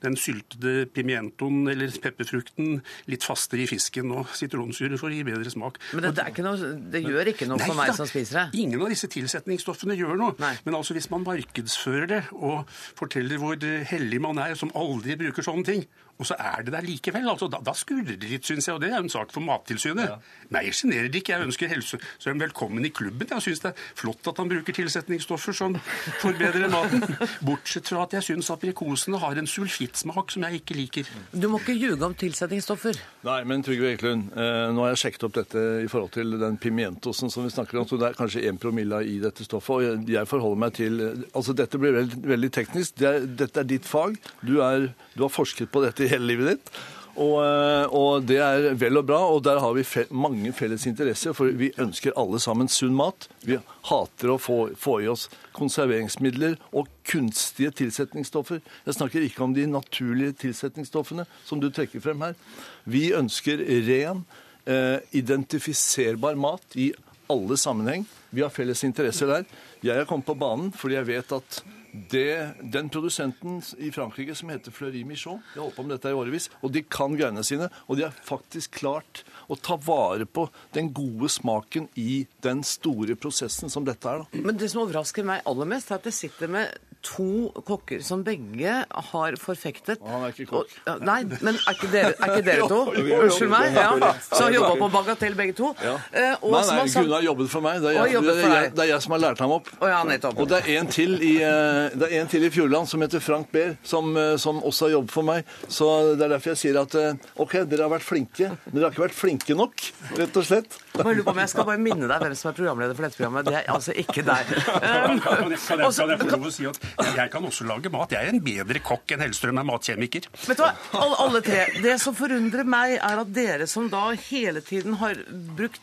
den 0.04 0.18
syltede 0.20 0.86
pimientoen 0.94 1.68
eller 1.72 1.92
pepperfrukten 2.02 2.80
litt 3.10 3.26
fastere 3.26 3.64
i 3.64 3.70
fisken. 3.70 4.12
Og 4.16 4.32
sitronsyre 4.38 5.00
for 5.00 5.10
å 5.10 5.14
gi 5.14 5.24
bedre 5.26 5.52
smak. 5.52 5.80
Men 5.96 6.10
det, 6.10 6.28
noe, 6.44 6.72
det 6.92 7.04
gjør 7.04 7.32
ikke 7.34 7.48
noe 7.50 7.60
Nei, 7.60 7.70
for 7.70 7.80
meg 7.80 7.92
da, 7.92 7.98
som 8.00 8.10
spiser 8.10 8.42
det? 8.42 8.62
Ingen 8.64 8.84
av 8.84 8.92
disse 8.92 9.10
tilsetningsstoffene 9.12 9.96
gjør 9.98 10.18
noe. 10.20 10.36
Nei. 10.42 10.54
Men 10.66 10.78
altså 10.80 10.96
hvis 10.96 11.10
man 11.12 11.26
markedsfører 11.26 12.10
det 12.10 12.22
og 12.36 12.68
forteller 12.98 13.40
hvor 13.40 13.56
hellig 13.88 14.20
man 14.22 14.40
er 14.42 14.58
som 14.58 14.72
aldri 14.78 15.16
bruker 15.18 15.44
sånne 15.44 15.66
ting, 15.68 15.88
og 16.18 16.26
så 16.26 16.34
er 16.38 16.64
det 16.66 16.72
der 16.74 16.82
likevel. 16.82 17.28
altså 17.30 17.46
Da, 17.50 17.60
da 17.62 17.74
skurrer 17.78 18.16
det 18.18 18.28
litt, 18.28 18.46
syns 18.46 18.66
jeg. 18.66 18.74
Og 18.74 18.82
det 18.82 18.90
er 18.90 18.96
jo 18.98 19.04
en 19.06 19.12
sak 19.12 19.30
for 19.34 19.44
Mattilsynet. 19.44 20.08
Ja. 20.10 20.16
Nei, 20.54 20.64
jeg 20.66 20.74
sjenerer 20.80 21.10
det 21.12 21.20
ikke. 21.22 21.36
Jeg 21.36 21.46
ønsker 21.46 21.70
Helsesøren 21.70 22.42
velkommen 22.42 22.86
i 22.86 22.90
klubben. 22.90 23.28
Jeg 23.30 23.44
syns 23.44 23.62
det 23.62 23.70
er 23.70 23.84
flott 23.98 24.26
at 24.30 24.40
han 24.42 24.50
bruker 24.50 24.74
tilsetningsstoffer 24.74 25.54
som 25.54 25.76
forbedrer 26.18 26.66
maten. 26.72 27.04
Bortsett 27.46 27.90
fra 27.92 28.02
at 28.06 28.16
jeg 28.18 28.26
syns 28.32 28.50
aprikosene 28.50 29.20
har 29.22 29.38
en 29.38 29.46
sulfittsmak 29.50 30.34
som 30.34 30.46
jeg 30.48 30.62
ikke 30.62 30.78
liker. 30.78 31.12
Du 31.30 31.46
må 31.52 31.60
ikke 31.62 31.76
ljuge 31.78 32.02
om 32.08 32.16
tilsetningsstoffer. 32.18 32.98
Nei, 33.28 33.38
men 33.46 33.62
Trygve 33.66 33.92
Eklund, 33.94 34.32
eh, 34.34 34.64
nå 34.74 34.84
har 34.84 34.94
jeg 34.94 35.02
sjekket 35.04 35.28
opp 35.28 35.38
dette 35.38 35.64
i 35.84 35.88
forhold 35.90 36.12
til 36.18 36.34
den 36.40 36.58
pimientosen 36.58 37.30
som 37.30 37.46
vi 37.46 37.54
snakker 37.54 37.78
om. 37.78 37.86
så 37.86 38.00
Det 38.00 38.10
er 38.10 38.18
kanskje 38.18 38.42
én 38.50 38.58
promille 38.58 39.04
i 39.06 39.18
dette 39.22 39.46
stoffet. 39.46 39.70
og 39.76 39.86
jeg, 39.86 40.02
jeg 40.16 40.30
forholder 40.30 40.62
meg 40.66 40.74
til 40.74 40.98
Altså, 41.34 41.52
dette 41.54 41.78
blir 41.78 41.92
veldig, 41.94 42.18
veldig 42.26 42.50
teknisk. 42.52 42.96
Det 42.98 43.06
er, 43.06 43.26
dette 43.38 43.60
er 43.60 43.66
ditt 43.68 43.86
fag. 43.86 44.16
Du, 44.42 44.58
er, 44.64 44.88
du 45.14 45.22
har 45.22 45.30
forsket 45.32 45.70
på 45.70 45.82
dette 45.84 46.07
hele 46.12 46.32
livet 46.32 46.54
ditt. 46.54 46.72
Og, 47.18 47.38
eh, 47.42 47.94
og, 47.94 48.26
det 48.30 48.38
er 48.38 48.76
vel 48.78 49.00
og 49.00 49.06
bra, 49.08 49.18
og 49.32 49.40
der 49.42 49.58
har 49.62 49.72
vi 49.74 49.82
fe 49.86 50.04
mange 50.14 50.52
felles 50.54 50.86
interesser. 50.86 51.34
For 51.34 51.50
vi 51.58 51.72
ønsker 51.80 52.14
alle 52.18 52.38
sammen 52.42 52.70
sunn 52.70 52.94
mat. 52.98 53.26
Vi 53.42 53.58
hater 53.90 54.30
å 54.30 54.38
få, 54.38 54.58
få, 54.78 55.00
i 55.02 55.08
oss 55.10 55.26
konserveringsmidler 55.56 56.54
og 56.78 56.90
kunstige 57.08 57.72
tilsetningsstoffer. 57.82 58.62
Jeg 58.86 58.98
snakker 58.98 59.26
ikke 59.26 59.42
om 59.48 59.56
de 59.56 59.66
naturlige 59.70 60.36
tilsetningsstoffene 60.44 61.26
som 61.48 61.62
du 61.62 61.72
trekker 61.74 62.02
frem 62.04 62.22
her. 62.28 62.38
Vi 62.86 63.08
ønsker 63.18 63.64
ren, 63.88 64.22
eh, 64.70 65.02
identifiserbar 65.18 66.38
mat 66.38 66.78
i 66.78 66.92
alle 67.28 67.58
sammenheng. 67.58 68.06
Vi 68.30 68.44
har 68.44 68.54
felles 68.54 68.84
interesser 68.86 69.26
der. 69.26 69.44
Jeg 69.82 69.96
har 69.96 70.06
kommet 70.06 70.28
på 70.28 70.38
banen 70.38 70.70
fordi 70.70 71.00
jeg 71.00 71.10
vet 71.10 71.34
at 71.34 71.62
det, 72.10 72.54
den 72.62 72.88
produsenten 72.92 73.60
i 73.78 73.90
Frankrike 73.94 74.34
som 74.38 74.50
heter 74.52 74.74
Fleury 74.74 75.04
Michon, 75.08 75.40
de 75.52 75.58
har 75.58 75.66
holdt 75.66 75.76
på 75.78 75.84
med 75.86 75.94
dette 75.96 76.12
i 76.12 76.16
årevis, 76.16 76.48
og 76.62 76.72
de 76.74 76.82
kan 76.84 77.16
greiene 77.18 77.44
sine. 77.46 77.70
Og 77.86 77.98
de 77.98 78.06
har 78.06 78.16
faktisk 78.24 78.78
klart 78.80 79.22
å 79.48 79.56
ta 79.56 79.78
vare 79.82 80.26
på 80.26 80.48
den 80.76 80.92
gode 80.96 81.30
smaken 81.32 81.88
i 81.98 82.24
den 82.44 82.62
store 82.66 83.16
prosessen 83.18 83.72
som 83.72 83.86
dette 83.88 84.10
er. 84.10 84.24
Da. 84.24 84.42
Men 84.44 84.60
det 84.60 84.70
som 84.72 84.84
overrasker 84.84 85.26
meg 85.26 85.46
aller 85.48 85.68
mest, 85.68 85.92
er 85.92 86.00
at 86.00 86.08
det 86.08 86.16
sitter 86.16 86.50
med 86.52 86.87
to 87.08 87.48
kokker 87.66 88.02
som 88.04 88.22
begge 88.26 88.74
har 89.12 89.36
forfektet 89.40 90.02
Han 90.04 90.26
er 90.26 90.34
ikke 90.34 90.48
kokk. 90.50 90.74
Og, 90.90 91.02
nei, 91.06 91.18
men 91.44 91.56
er 91.58 91.76
ikke 91.76 91.90
dere, 91.92 92.12
er 92.16 92.32
ikke 92.34 92.46
dere 92.46 92.68
to? 92.70 92.80
Unnskyld 93.22 93.52
meg. 93.52 93.78
Ja. 93.78 94.12
Som 94.28 94.52
jobba 94.54 94.72
på 94.80 94.88
Bagatell 94.92 95.36
begge 95.38 95.56
to. 95.58 95.72
Ja. 95.84 95.94
Eh, 96.12 96.34
nei, 96.42 96.62
nei, 96.68 96.86
Gunnar 96.92 97.18
har 97.18 97.26
jobbet 97.28 97.52
for 97.52 97.64
meg. 97.64 97.80
Det 97.84 97.92
er, 97.92 97.98
jeg, 97.98 98.24
det, 98.26 98.34
er 98.34 98.54
jeg, 98.54 98.72
det 98.76 98.84
er 98.84 98.90
jeg 98.92 99.06
som 99.06 99.16
har 99.16 99.22
lært 99.24 99.42
ham 99.44 99.54
opp. 99.58 99.70
Og, 99.78 99.86
ja, 99.90 100.02
og 100.32 100.44
det 100.50 100.60
er 100.60 100.70
en 100.78 100.90
til 100.92 101.16
i, 101.18 101.34
eh, 101.44 101.98
det 101.98 102.10
er 102.10 102.16
en 102.22 102.32
til 102.32 102.48
i 102.48 102.52
Fjordland 102.54 102.90
som 102.90 103.04
heter 103.04 103.24
Frank 103.24 103.52
Behr, 103.54 103.76
som, 103.86 104.10
eh, 104.16 104.34
som, 104.40 104.62
også 104.68 104.88
har 104.88 104.96
jobbet 104.98 105.14
for 105.14 105.28
meg. 105.28 105.54
Så 105.68 105.88
det 106.14 106.26
er 106.26 106.36
derfor 106.36 106.54
jeg 106.54 106.62
sier 106.64 106.82
at 106.82 106.98
OK, 107.38 107.60
dere 107.70 107.86
har 107.86 107.94
vært 107.94 108.06
flinke. 108.06 108.52
Dere 108.68 108.84
har 108.86 108.92
ikke 108.92 109.06
vært 109.08 109.18
flinke 109.18 109.58
nok, 109.58 109.88
rett 110.18 110.38
og 110.40 110.48
slett. 110.48 110.78
Bare 110.98 111.14
lurer 111.14 111.26
på 111.26 111.34
om 111.34 111.40
Jeg 111.42 111.52
skal 111.52 111.68
bare 111.68 111.82
minne 111.82 112.08
deg 112.10 112.24
hvem 112.24 112.36
som 112.38 112.50
er 112.50 112.56
programleder 112.58 112.98
for 112.98 113.06
dette 113.06 113.20
programmet. 113.20 113.48
Det 113.48 113.56
er 113.60 113.68
altså 113.74 113.94
ikke 114.04 114.24
deg. 114.26 114.54
Um, 114.54 114.72
jeg, 114.78 115.20
kan, 115.24 115.52
jeg, 115.54 115.60
kan 115.66 115.84
jeg 116.14 116.22
få 116.22 116.30
lov 116.32 116.48
å 116.50 116.54
si 116.54 116.68
at 116.70 116.80
jeg 117.18 117.34
kan 117.34 117.50
også 117.50 117.68
lage 117.68 117.92
mat. 117.94 118.14
Jeg 118.16 118.28
er 118.28 118.34
en 118.34 118.42
bedre 118.44 118.82
kokk 118.84 119.14
enn 119.14 119.26
Hellstrøm 119.26 119.62
er 119.62 119.68
matkjemiker. 119.68 120.30
Vet 120.46 120.58
du 120.58 120.64
hva, 120.64 120.72
alle, 120.98 121.20
alle 121.26 121.44
tre. 121.46 121.62
Det 121.84 121.98
som 122.02 122.16
forundrer 122.18 122.66
meg, 122.68 122.98
er 122.98 123.22
at 123.22 123.32
dere 123.34 123.70
som 123.70 123.88
da 123.92 124.10
hele 124.28 124.64
tiden 124.64 124.98
har 125.02 125.22
brukt 125.58 125.82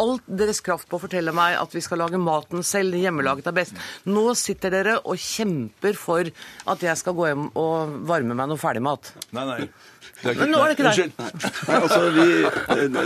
alt 0.00 0.24
deres 0.26 0.60
kraft 0.64 0.88
på 0.90 0.98
å 0.98 1.02
fortelle 1.04 1.34
meg 1.34 1.56
at 1.58 1.74
vi 1.74 1.82
skal 1.84 2.00
lage 2.02 2.18
maten 2.20 2.64
selv, 2.66 2.96
hjemmelaget 2.98 3.50
er 3.50 3.56
best. 3.56 3.80
Nå 4.10 4.26
sitter 4.38 4.74
dere 4.74 4.96
og 5.02 5.20
kjemper 5.20 5.98
for 5.98 6.30
at 6.70 6.84
jeg 6.84 7.00
skal 7.00 7.16
gå 7.16 7.28
hjem 7.30 7.48
og 7.60 7.98
varme 8.08 8.36
meg 8.36 8.50
noe 8.50 8.60
ferdigmat. 8.60 9.12
Nei, 9.36 9.46
nei. 9.50 9.68
Men 10.24 10.52
nå 10.52 10.62
er 10.64 10.72
det 10.72 10.76
ikke 10.76 10.90
deg. 10.90 11.14
Nei, 11.68 11.78
altså, 11.78 12.00
vi, 12.14 12.26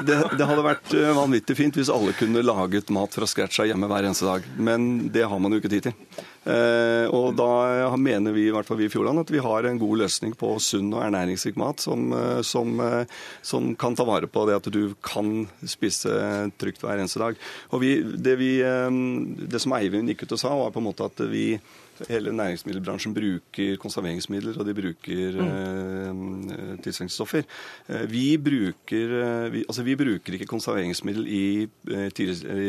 det, 0.06 0.18
det 0.38 0.48
hadde 0.50 0.64
vært 0.66 0.96
eh, 0.96 1.12
vanvittig 1.18 1.58
fint 1.58 1.78
hvis 1.78 1.92
alle 1.92 2.14
kunne 2.18 2.44
laget 2.44 2.92
mat 2.94 3.14
fra 3.14 3.28
scratcha 3.28 3.66
hjemme 3.68 3.90
hver 3.90 4.08
eneste 4.08 4.28
dag. 4.28 4.50
Men 4.56 5.08
det 5.14 5.26
har 5.28 5.42
man 5.42 5.54
jo 5.54 5.62
ikke 5.62 5.72
tid 5.72 5.90
til. 5.90 6.26
Eh, 6.48 7.06
og 7.12 7.34
da 7.36 7.90
mener 8.00 8.32
vi 8.32 8.46
i 8.48 8.52
hvert 8.54 8.64
fall 8.68 8.78
vi 8.80 8.86
i 8.88 8.92
Fjordland 8.92 9.20
at 9.20 9.32
vi 9.32 9.42
har 9.42 9.66
en 9.68 9.80
god 9.80 10.04
løsning 10.04 10.32
på 10.38 10.54
sunn 10.62 10.92
og 10.94 11.02
ernæringsrik 11.04 11.58
mat 11.60 11.82
som, 11.84 12.06
eh, 12.16 12.40
som, 12.46 12.78
eh, 12.80 13.04
som, 13.42 13.74
kan 13.76 13.96
ta 13.98 14.06
vare 14.08 14.30
på 14.30 14.46
det 14.48 14.56
at 14.56 14.70
du 14.72 14.94
kan 15.04 15.48
spise 15.66 16.08
trygt 16.56 16.80
hver 16.80 16.96
eneste 17.02 17.20
dag. 17.20 17.36
Og 17.74 17.82
vi, 17.82 17.98
det, 18.00 18.38
vi, 18.40 18.52
det 18.62 19.60
som 19.60 19.76
Eivind 19.76 20.08
gikk 20.08 20.24
ut 20.24 20.38
og 20.38 20.40
sa, 20.40 20.54
var 20.56 20.72
på 20.72 20.80
en 20.80 20.88
måte 20.88 21.10
at 21.10 21.20
vi 21.28 21.58
Hele 22.06 22.32
næringsmiddelbransjen 22.36 23.14
bruker 23.16 23.78
konserveringsmidler, 23.82 24.58
og 24.60 24.66
de 24.68 24.74
bruker 24.76 25.38
mm. 25.38 26.34
eh, 26.54 26.74
tilsetningsstoffer. 26.84 27.46
Eh, 27.88 28.04
vi 28.10 28.34
eh, 28.36 29.48
vi, 29.52 29.64
altså 29.64 29.82
vi 29.86 29.96
bruker 29.98 30.36
ikke 30.36 30.48
konserveringsmiddel 30.50 31.26
i, 31.26 31.68
eh, 31.90 32.22
i, 32.22 32.68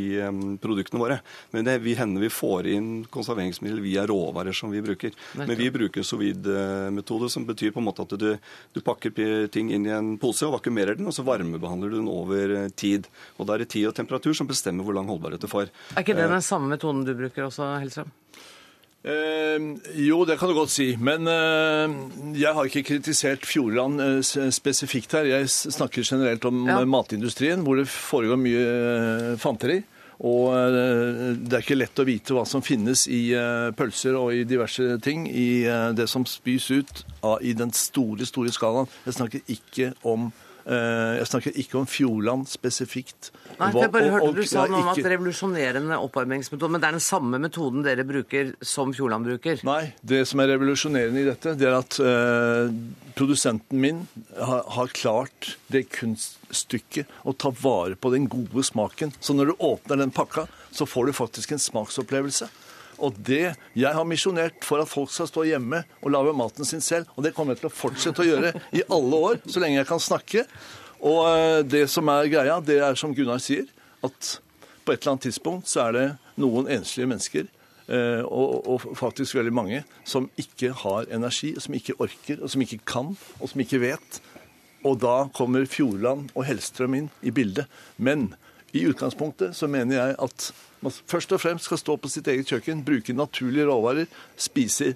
i 0.00 0.06
um, 0.26 0.56
produktene 0.58 1.02
våre. 1.02 1.20
Men 1.54 1.68
det 1.68 1.78
vi 1.84 1.94
hender 1.98 2.24
vi 2.24 2.32
får 2.32 2.68
inn 2.72 2.90
konserveringsmiddel 3.14 3.82
via 3.84 4.06
råvarer 4.10 4.56
som 4.56 4.72
vi 4.74 4.82
bruker. 4.84 5.14
Men 5.38 5.54
vi 5.58 5.70
bruker 5.74 6.02
sous 6.02 6.20
vide-metode, 6.20 7.30
som 7.30 7.46
betyr 7.46 7.74
på 7.74 7.82
en 7.82 7.88
måte 7.88 8.06
at 8.06 8.16
du, 8.18 8.30
du, 8.74 8.82
pakker 8.84 9.14
ting 9.52 9.70
inn 9.72 9.86
i 9.86 9.94
en 9.94 10.14
pose 10.20 10.46
og 10.48 10.58
vakuumerer 10.58 10.98
den, 10.98 11.08
og 11.08 11.16
så 11.16 11.24
varmebehandler 11.26 11.92
du 11.92 12.00
den 12.00 12.10
over 12.10 12.56
tid. 12.74 13.08
Og 13.38 13.48
da 13.48 13.56
er 13.56 13.64
det 13.64 13.72
tid 13.74 13.88
og 13.90 13.96
temperatur 13.96 14.34
som 14.36 14.50
bestemmer 14.50 14.86
hvor 14.86 14.96
lang 14.96 15.08
holdbarhet 15.10 15.42
du 15.42 15.50
får. 15.50 15.70
Er 15.94 16.04
ikke 16.04 16.18
det 16.18 16.28
den 16.30 16.44
samme 16.44 16.74
metoden 16.74 17.06
du 17.06 17.14
bruker 17.16 17.48
også, 17.48 17.74
Hellstrøm? 17.82 18.12
Eh, 19.04 19.60
jo, 20.00 20.22
det 20.24 20.38
kan 20.40 20.48
du 20.48 20.56
godt 20.56 20.72
si. 20.72 20.94
Men 20.96 21.28
eh, 21.28 21.96
jeg 22.40 22.56
har 22.56 22.68
ikke 22.68 22.86
kritisert 22.88 23.44
Fjordland 23.48 24.00
eh, 24.00 24.50
spesifikt 24.54 25.12
her. 25.18 25.28
Jeg 25.28 25.50
snakker 25.50 26.06
generelt 26.06 26.44
om 26.48 26.64
ja. 26.68 26.78
matindustrien, 26.88 27.64
hvor 27.66 27.76
det 27.80 27.90
foregår 27.92 28.40
mye 28.40 28.62
eh, 28.62 29.34
fanteri. 29.40 29.82
Og 30.24 30.54
eh, 30.56 31.34
det 31.36 31.58
er 31.58 31.66
ikke 31.66 31.76
lett 31.76 32.00
å 32.00 32.08
vite 32.08 32.36
hva 32.36 32.46
som 32.48 32.64
finnes 32.64 33.04
i 33.12 33.26
eh, 33.36 33.68
pølser 33.76 34.16
og 34.16 34.32
i 34.32 34.46
diverse 34.48 34.96
ting. 35.04 35.28
I 35.28 35.66
det 35.92 36.08
som 36.08 36.24
spys 36.28 36.70
ut 36.72 37.04
av, 37.20 37.42
i 37.44 37.52
den 37.52 37.74
store, 37.76 38.24
store 38.24 38.56
skalaen. 38.56 38.88
Jeg 39.04 39.18
snakker 39.18 39.54
ikke 39.58 39.92
om 40.08 40.30
Eh, 40.32 40.43
jeg 40.64 41.28
snakker 41.28 41.58
ikke 41.60 41.76
om 41.82 41.88
Fjordland 41.88 42.48
spesifikt. 42.48 43.30
Nei, 43.58 43.68
jeg 43.76 43.90
bare 43.92 44.10
hørte 44.14 44.32
du 44.34 44.48
sa 44.48 44.64
noe 44.70 44.80
om 44.80 44.90
at 44.92 45.00
revolusjonerende 45.12 45.98
oppvarmingsmetode, 46.06 46.72
men 46.72 46.82
det 46.82 46.88
er 46.88 46.96
den 46.96 47.04
samme 47.04 47.40
metoden 47.42 47.84
dere 47.84 48.06
bruker 48.08 48.54
som 48.64 48.94
Fjordland 48.96 49.28
bruker? 49.28 49.60
Nei, 49.66 49.92
det 50.02 50.24
som 50.30 50.42
er 50.42 50.54
revolusjonerende 50.54 51.22
i 51.22 51.28
dette, 51.28 51.54
det 51.60 51.68
er 51.68 51.76
at 51.78 51.98
uh, 52.00 52.72
produsenten 53.18 53.80
min 53.82 54.02
har, 54.38 54.64
har, 54.76 54.92
klart 54.96 55.54
det 55.72 55.86
kunststykket 55.94 57.10
å 57.28 57.36
ta 57.36 57.52
vare 57.60 57.98
på 57.98 58.12
den 58.14 58.28
gode 58.30 58.64
smaken. 58.66 59.14
Så 59.20 59.36
når 59.36 59.52
du 59.52 59.64
åpner 59.70 60.00
den 60.00 60.14
pakka, 60.14 60.48
så 60.74 60.88
får 60.88 61.10
du 61.10 61.18
faktisk 61.20 61.54
en 61.54 61.62
smaksopplevelse. 61.62 62.50
Og 62.98 63.16
det, 63.18 63.54
Jeg 63.74 63.92
har 63.94 64.04
misjonert 64.04 64.64
for 64.64 64.82
at 64.82 64.90
folk 64.90 65.10
skal 65.10 65.28
stå 65.30 65.44
hjemme 65.48 65.82
og 66.02 66.12
lage 66.14 66.36
maten 66.36 66.64
sin 66.68 66.80
selv. 66.84 67.10
Og 67.16 67.24
det 67.24 67.34
kommer 67.34 67.54
jeg 67.54 67.64
til 67.64 67.70
å 67.70 67.74
fortsette 67.74 68.22
å 68.22 68.28
gjøre 68.28 68.54
i 68.72 68.84
alle 68.88 69.20
år, 69.30 69.40
så 69.46 69.62
lenge 69.62 69.80
jeg 69.80 69.90
kan 69.90 70.02
snakke. 70.02 70.46
Og 71.04 71.20
eh, 71.28 71.60
det 71.66 71.84
som 71.92 72.08
er 72.12 72.30
greia, 72.32 72.60
det 72.64 72.80
er 72.80 72.96
som 72.98 73.14
Gunnar 73.14 73.42
sier, 73.42 73.66
at 74.04 74.38
på 74.84 74.92
et 74.92 75.00
eller 75.00 75.14
annet 75.14 75.28
tidspunkt 75.30 75.68
så 75.70 75.86
er 75.86 75.96
det 75.96 76.06
noen 76.40 76.68
enslige 76.68 77.08
mennesker 77.08 77.46
eh, 77.46 78.22
og, 78.24 78.66
og, 78.68 78.86
faktisk 78.98 79.38
veldig 79.38 79.54
mange, 79.54 79.82
som 80.08 80.28
ikke 80.40 80.74
har 80.84 81.08
energi, 81.12 81.54
som 81.60 81.76
ikke 81.76 81.96
orker, 82.04 82.40
og 82.40 82.52
som 82.52 82.64
ikke 82.64 82.82
kan, 82.88 83.12
og 83.40 83.52
som 83.52 83.64
ikke 83.64 83.80
vet. 83.84 84.20
Og 84.84 84.98
da 85.00 85.16
kommer 85.36 85.64
Fjordland 85.68 86.28
og 86.34 86.44
Hellstrøm 86.44 86.98
inn 86.98 87.12
i 87.24 87.32
bildet. 87.32 87.70
Men 87.96 88.32
i 88.76 88.84
utgangspunktet 88.88 89.56
så 89.56 89.68
mener 89.70 89.96
jeg 89.96 90.16
at 90.26 90.50
man 90.84 90.92
først 91.10 91.32
og 91.32 91.40
fremst 91.42 91.64
skal 91.68 91.78
stå 91.80 91.92
på 92.00 92.08
sitt 92.12 92.26
eget 92.30 92.46
kjøkken, 92.50 92.84
bruke 92.86 93.12
naturlige 93.16 93.66
råvarer, 93.68 94.06
spise 94.36 94.86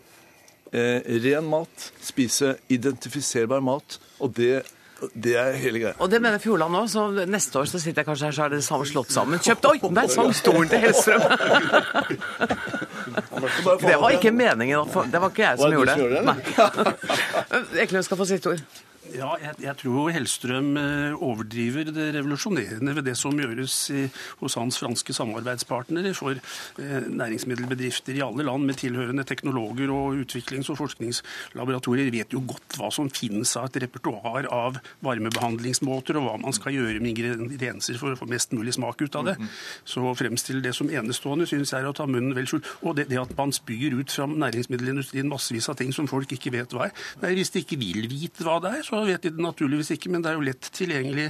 eh, 0.73 1.01
ren 1.25 1.47
mat, 1.49 1.93
spise 2.05 2.57
identifiserbar 2.69 3.61
mat. 3.65 4.01
Og 4.21 4.37
det, 4.37 4.63
det 5.15 5.37
er 5.41 5.53
hele 5.63 5.79
greia. 5.85 5.95
Og 6.03 6.11
det 6.13 6.21
mener 6.23 6.39
Fjordland 6.43 6.77
òg, 6.81 6.87
så 6.93 7.01
neste 7.31 7.59
år 7.63 7.67
så 7.71 7.79
sitter 7.81 8.01
jeg 8.03 8.09
kanskje 8.11 8.27
her, 8.29 8.35
så 8.37 8.43
er 8.47 8.51
det 8.57 8.61
samme 8.67 8.85
slått 8.89 9.11
sammen. 9.15 9.37
Kjøpt 9.45 9.65
Oi, 9.71 9.79
der 10.01 10.09
sang 10.13 10.31
stolen 10.37 10.69
til 10.73 10.81
Hellstrøm! 10.85 11.23
det 13.87 13.97
var 14.03 14.11
ikke 14.19 14.33
meningen. 14.35 14.79
Det 15.13 15.19
var 15.23 15.29
ikke 15.33 15.45
jeg 15.47 15.55
som 15.63 15.69
gjorde 15.79 15.93
det. 15.97 16.03
Nei. 16.29 16.39
Eklund 17.87 18.05
skal 18.09 18.19
få 18.21 18.27
sitt 18.29 18.45
ord. 18.51 18.61
Ja, 19.15 19.31
jeg, 19.41 19.55
jeg, 19.63 19.75
tror 19.81 20.11
Hellstrøm 20.13 20.77
eh, 20.81 21.23
overdriver 21.25 21.89
det 21.95 22.09
revolusjonerende 22.17 22.95
ved 22.97 23.07
det 23.09 23.15
som 23.19 23.37
gjøres 23.39 23.77
i, 23.95 24.05
hos 24.41 24.57
hans 24.59 24.79
franske 24.81 25.15
samarbeidspartnere 25.17 26.13
for 26.17 26.37
eh, 26.37 27.07
næringsmiddelbedrifter 27.09 28.19
i 28.19 28.25
alle 28.25 28.47
land 28.47 28.67
med 28.69 28.81
tilhørende 28.81 29.25
teknologer 29.29 29.93
og 29.95 30.19
utviklings- 30.23 30.71
og 30.73 30.81
forskningslaboratorier 30.83 32.11
vet 32.15 32.37
jo 32.37 32.43
godt 32.49 32.79
hva 32.79 32.91
som 32.95 33.11
finnes 33.13 33.55
av 33.61 33.69
et 33.71 33.81
repertoar 33.87 34.51
av 34.53 34.79
varmebehandlingsmåter, 35.05 36.19
og 36.19 36.29
hva 36.29 36.37
man 36.43 36.57
skal 36.57 36.77
gjøre 36.77 37.01
med 37.01 37.15
ingredienser 37.15 37.99
for 38.01 38.15
å 38.15 38.21
få 38.21 38.29
mest 38.31 38.53
mulig 38.57 38.77
smak 38.77 39.01
ut 39.03 39.19
av 39.19 39.31
det. 39.31 39.37
Så 39.89 40.05
å 40.05 40.17
fremstille 40.19 40.65
det 40.65 40.75
som 40.77 40.91
enestående 40.91 41.49
synes 41.49 41.73
jeg 41.73 41.83
er 41.83 41.91
å 41.91 41.97
ta 41.97 42.07
munnen 42.09 42.37
vel 42.37 42.49
skjult. 42.51 42.69
Og 42.83 42.99
det, 42.99 43.09
det, 43.13 43.21
at 43.21 43.35
man 43.39 43.55
spyr 43.55 43.97
ut 43.99 44.13
fra 44.13 44.29
næringsmiddelindustrien 44.29 45.31
massevis 45.31 45.71
av 45.71 45.79
ting 45.81 45.95
som 45.97 46.09
folk 46.11 46.33
ikke 46.35 46.53
vet 46.55 46.75
hva 46.75 46.89
er. 46.89 46.97
Nei, 47.23 47.35
Hvis 47.39 47.53
de 47.55 47.65
ikke 47.65 47.81
vil 47.81 48.09
vite 48.11 48.47
hva 48.47 48.59
det 48.63 48.75
er, 48.79 48.87
så 48.87 48.98
vet 49.07 49.23
de 49.23 49.31
det 49.35 49.43
naturligvis 49.45 49.93
ikke, 49.95 50.11
men 50.13 50.25
det 50.25 50.31
er 50.31 50.39
jo 50.39 50.47
lett 50.47 50.71
tilgjengelig 50.75 51.29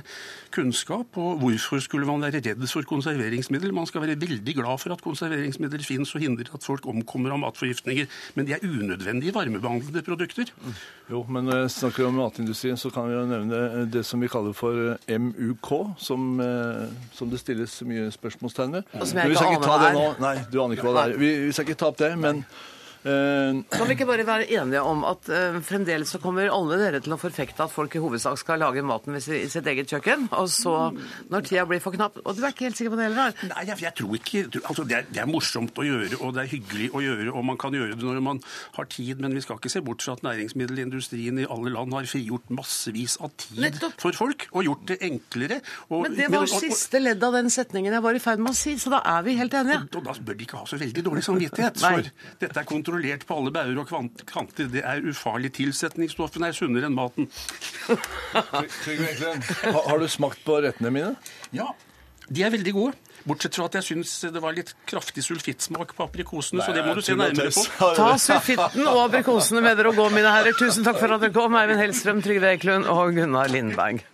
kunnskap. 0.54 1.18
Og 1.20 1.40
hvorfor 1.42 1.82
skulle 1.84 2.08
man 2.08 2.22
være 2.24 2.40
redd 2.44 2.64
for 2.70 2.86
konserveringsmiddel? 2.88 3.74
Man 3.76 3.88
skal 3.90 4.04
være 4.04 4.18
veldig 4.20 4.54
glad 4.56 4.80
for 4.82 4.94
at 4.94 5.02
konserveringsmidler 5.04 5.84
finnes 5.86 6.14
og 6.14 6.24
hindrer 6.24 6.52
at 6.54 6.64
folk 6.64 6.86
omkommer 6.88 7.34
av 7.34 7.42
matforgiftninger. 7.44 8.08
Men 8.38 8.48
de 8.48 8.56
er 8.56 8.64
unødvendige 8.64 9.34
varmebehandlede 9.36 10.04
produkter. 10.06 10.52
Jo, 11.10 11.24
men 11.28 11.48
når 11.48 11.62
jeg 11.62 11.74
snakker 11.78 12.08
om 12.08 12.18
matindustrien, 12.20 12.80
så 12.80 12.92
kan 12.94 13.08
vi 13.08 13.16
jo 13.16 13.26
nevne 13.28 13.84
det 13.92 14.04
som 14.06 14.20
vi 14.20 14.30
kaller 14.32 14.56
for 14.56 14.96
MUK, 15.08 15.70
som, 15.98 16.40
eh, 16.40 16.88
som 17.12 17.30
det 17.30 17.42
stilles 17.42 17.80
mye 17.88 18.08
spørsmålstegn 18.14 18.78
ved. 18.78 18.82
Og 19.00 19.06
som 19.06 19.22
jeg 19.22 19.36
ikke 19.36 19.46
aner 19.52 19.68
hva 19.68 19.78
det 19.82 19.92
er. 19.92 20.18
Nei, 20.24 20.34
du 20.52 20.58
aner 20.62 20.76
ikke 20.76 20.90
hva 20.90 20.96
det 20.98 21.06
er. 21.14 21.20
Vi, 21.20 21.30
vi 21.46 21.54
skal 21.54 21.68
ikke 21.68 21.80
ta 21.80 21.92
opp 21.92 22.00
det, 22.00 22.12
men 22.18 22.44
kan 23.02 23.86
vi 23.86 23.94
ikke 23.94 24.06
bare 24.08 24.26
være 24.26 24.48
enige 24.58 24.82
om 24.82 25.04
at 25.06 25.28
uh, 25.30 25.58
fremdeles 25.64 26.10
så 26.10 26.18
kommer 26.22 26.50
alle 26.50 26.78
dere 26.80 27.00
til 27.02 27.14
å 27.14 27.18
forfekte 27.20 27.62
at 27.64 27.72
folk 27.72 27.94
i 27.94 28.02
hovedsak 28.02 28.38
skal 28.40 28.60
lage 28.62 28.82
maten 28.86 29.16
i 29.16 29.22
sitt 29.22 29.66
eget 29.70 29.90
kjøkken, 29.90 30.26
og 30.34 30.48
så, 30.50 30.74
når 31.30 31.46
tida 31.46 31.64
blir 31.68 31.82
for 31.82 31.94
knapp 31.94 32.18
Og 32.24 32.34
du 32.36 32.42
er 32.42 32.52
ikke 32.52 32.66
helt 32.66 32.78
sikker 32.78 32.94
på 32.94 32.98
det 32.98 33.08
heller? 33.08 33.36
Nei, 33.52 33.64
jeg, 33.70 33.80
jeg, 33.84 33.94
tror 34.00 34.16
ikke 34.18 34.42
altså, 34.64 34.84
det, 34.88 34.96
er, 34.98 35.08
det, 35.12 35.22
er, 35.22 35.30
morsomt 35.30 35.78
å 35.78 35.86
gjøre, 35.86 36.18
og 36.18 36.34
det 36.34 36.42
er 36.42 36.50
hyggelig 36.50 36.88
å 36.90 37.02
gjøre, 37.04 37.28
og 37.32 37.46
man 37.46 37.60
kan 37.60 37.76
gjøre 37.78 37.94
det 37.94 38.08
når 38.08 38.20
man 38.24 38.42
har 38.76 38.90
tid, 38.90 39.22
men 39.22 39.36
vi 39.36 39.44
skal 39.44 39.60
ikke 39.60 39.72
se 39.72 39.84
bort 39.84 40.02
fra 40.04 40.16
at 40.18 40.24
næringsmiddelindustrien 40.26 41.42
i 41.44 41.46
alle 41.48 41.74
land 41.74 41.94
har 41.94 42.08
frigjort 42.10 42.50
massevis 42.54 43.18
av 43.22 43.32
tid 43.38 43.62
Nettopp. 43.68 43.96
for 44.02 44.18
folk, 44.18 44.48
og 44.52 44.66
gjort 44.66 44.84
det 44.90 44.98
enklere. 45.06 45.60
Og, 45.88 46.02
men 46.08 46.18
det 46.18 46.28
var 46.32 46.46
men, 46.46 46.50
og, 46.50 46.66
siste 46.66 47.02
ledd 47.02 47.22
av 47.24 47.38
den 47.38 47.52
setningen 47.52 47.94
jeg 47.94 48.04
var 48.04 48.18
i 48.18 48.22
ferd 48.22 48.42
med 48.42 48.54
å 48.54 48.58
si, 48.58 48.74
så 48.80 48.92
da 48.96 49.02
er 49.16 49.24
vi 49.26 49.36
helt 49.38 49.54
enige. 49.54 49.84
Og, 49.86 50.00
og 50.00 50.08
da 50.08 50.16
bør 50.28 50.38
de 50.38 50.48
ikke 50.48 50.62
ha 50.62 50.68
så 50.68 50.80
veldig 50.80 51.04
dårlig 51.06 51.24
samvittighet, 51.28 51.82
for 51.84 52.12
dette 52.42 52.62
er 52.62 52.68
kontrollert 52.68 52.87
kontrollert 52.88 53.26
på 53.26 53.36
alle 53.36 53.50
bauger 53.52 53.78
og 53.82 53.88
kanter. 54.28 54.68
Det 54.72 54.82
er 54.84 55.02
ufarlig. 55.04 55.52
Tilsetningsstoffene 55.58 56.48
er 56.48 56.52
sunnere 56.56 56.86
enn 56.88 56.96
maten. 56.96 57.28
Har 57.88 59.98
du 60.00 60.08
smakt 60.08 60.40
på 60.46 60.60
rettene 60.64 60.90
mine? 60.94 61.12
Ja. 61.52 61.68
De 62.28 62.42
er 62.44 62.50
veldig 62.52 62.72
gode. 62.76 62.96
Bortsett 63.28 63.56
fra 63.56 63.66
at 63.68 63.74
jeg 63.76 63.84
syns 63.84 64.12
det 64.32 64.40
var 64.40 64.54
litt 64.56 64.70
kraftig 64.88 65.22
sulfittsmak 65.24 65.94
på 65.96 66.04
aprikosene, 66.06 66.62
så 66.64 66.72
det 66.72 66.84
må 66.86 66.94
du 66.96 67.02
se 67.04 67.16
nærmere 67.18 67.50
på. 67.52 67.64
Ta 67.96 68.16
sulfitten 68.20 68.86
og 68.86 69.02
aprikosene 69.08 69.60
med 69.64 69.76
dere 69.80 69.88
og 69.92 69.96
gå, 70.00 70.08
mine 70.14 70.32
herrer. 70.32 70.56
Tusen 70.56 70.84
takk 70.86 71.00
for 71.00 71.08
at 71.16 71.20
dere 71.24 71.34
kom, 71.34 71.56
Eivind 71.58 71.80
Hellstrøm, 71.82 72.22
Trygve 72.24 72.54
Eklund 72.54 72.84
og 72.88 73.12
Gunnar 73.18 73.48
Lindberg. 73.52 74.04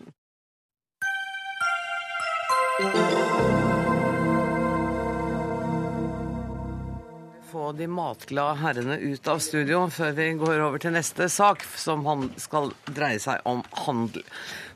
De 7.79 7.87
matglade 7.91 8.61
herrene 8.63 8.99
ut 9.03 9.29
av 9.31 9.41
studio 9.43 9.85
før 9.93 10.13
vi 10.17 10.29
går 10.41 10.63
over 10.65 10.83
til 10.83 10.95
neste 10.95 11.29
sak, 11.33 11.65
som 11.79 12.05
skal 12.41 12.71
dreie 12.89 13.21
seg 13.23 13.43
om 13.49 13.63
handel. 13.85 14.25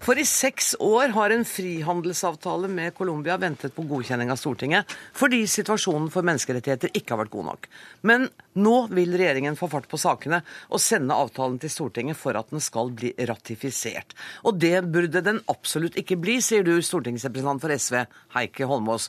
For 0.05 0.18
i 0.18 0.26
seks 0.28 0.74
år 0.82 1.14
har 1.16 1.34
en 1.34 1.46
frihandelsavtale 1.49 2.70
med 2.70 2.94
Colombia 2.99 3.38
ventet 3.40 3.74
på 3.74 3.86
godkjenning 3.90 4.30
av 4.30 4.38
Stortinget 4.38 4.90
fordi 5.18 5.42
situasjonen 5.51 6.11
for 6.14 6.26
menneskerettigheter 6.26 6.94
ikke 6.94 7.14
har 7.14 7.24
vært 7.24 7.34
god 7.34 7.49
nok. 7.51 7.70
Men 8.07 8.28
nå 8.59 8.74
vil 8.92 9.14
regjeringen 9.16 9.56
få 9.59 9.68
fart 9.72 9.88
på 9.90 10.00
sakene 10.00 10.40
og 10.68 10.82
sende 10.82 11.16
avtalen 11.16 11.59
til 11.62 11.72
Stortinget 11.72 12.18
for 12.18 12.38
at 12.38 12.50
den 12.52 12.62
skal 12.64 12.92
bli 12.96 13.12
ratifisert. 13.28 14.14
Og 14.48 14.59
det 14.61 14.76
burde 14.92 15.22
den 15.24 15.40
absolutt 15.50 15.98
ikke 16.00 16.18
bli, 16.20 16.38
sier 16.44 16.66
du, 16.66 16.74
stortingsrepresentant 16.84 17.62
for 17.62 17.74
SV, 17.74 18.00
Heikki 18.36 18.68
Holmås. 18.68 19.09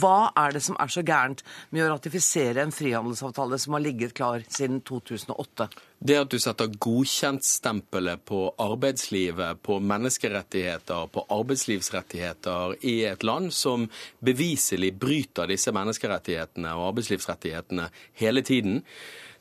Hva 0.00 0.32
er 0.38 0.56
det 0.56 0.64
som 0.66 0.78
er 0.82 0.92
så 0.92 1.04
gærent 1.06 1.44
med 1.70 1.86
å 1.86 1.92
ratifisere 1.94 2.64
en 2.64 2.74
frihandelsavtale 2.74 3.60
som 3.62 3.76
har 3.76 3.84
ligget 3.84 4.16
klar 4.16 4.44
siden 4.48 4.82
2008? 4.86 5.68
Det 5.98 6.16
at 6.20 6.30
du 6.30 6.36
setter 6.38 6.74
godkjentstempelet 6.76 8.20
på 8.28 8.40
arbeidslivet, 8.60 9.62
på 9.64 9.78
menneskerettigheter, 9.80 11.06
på 11.08 11.24
arbeidslivsrettigheter 11.32 12.76
i 12.84 12.98
et 13.08 13.24
land 13.24 13.48
som 13.56 13.88
beviselig 14.20 14.92
bryter 15.00 15.48
disse 15.48 15.72
menneskerettighetene 15.72 16.74
og 16.76 16.90
arbeidslivsrettighetene 16.90 17.88
hele 18.20 18.44
tiden, 18.44 18.82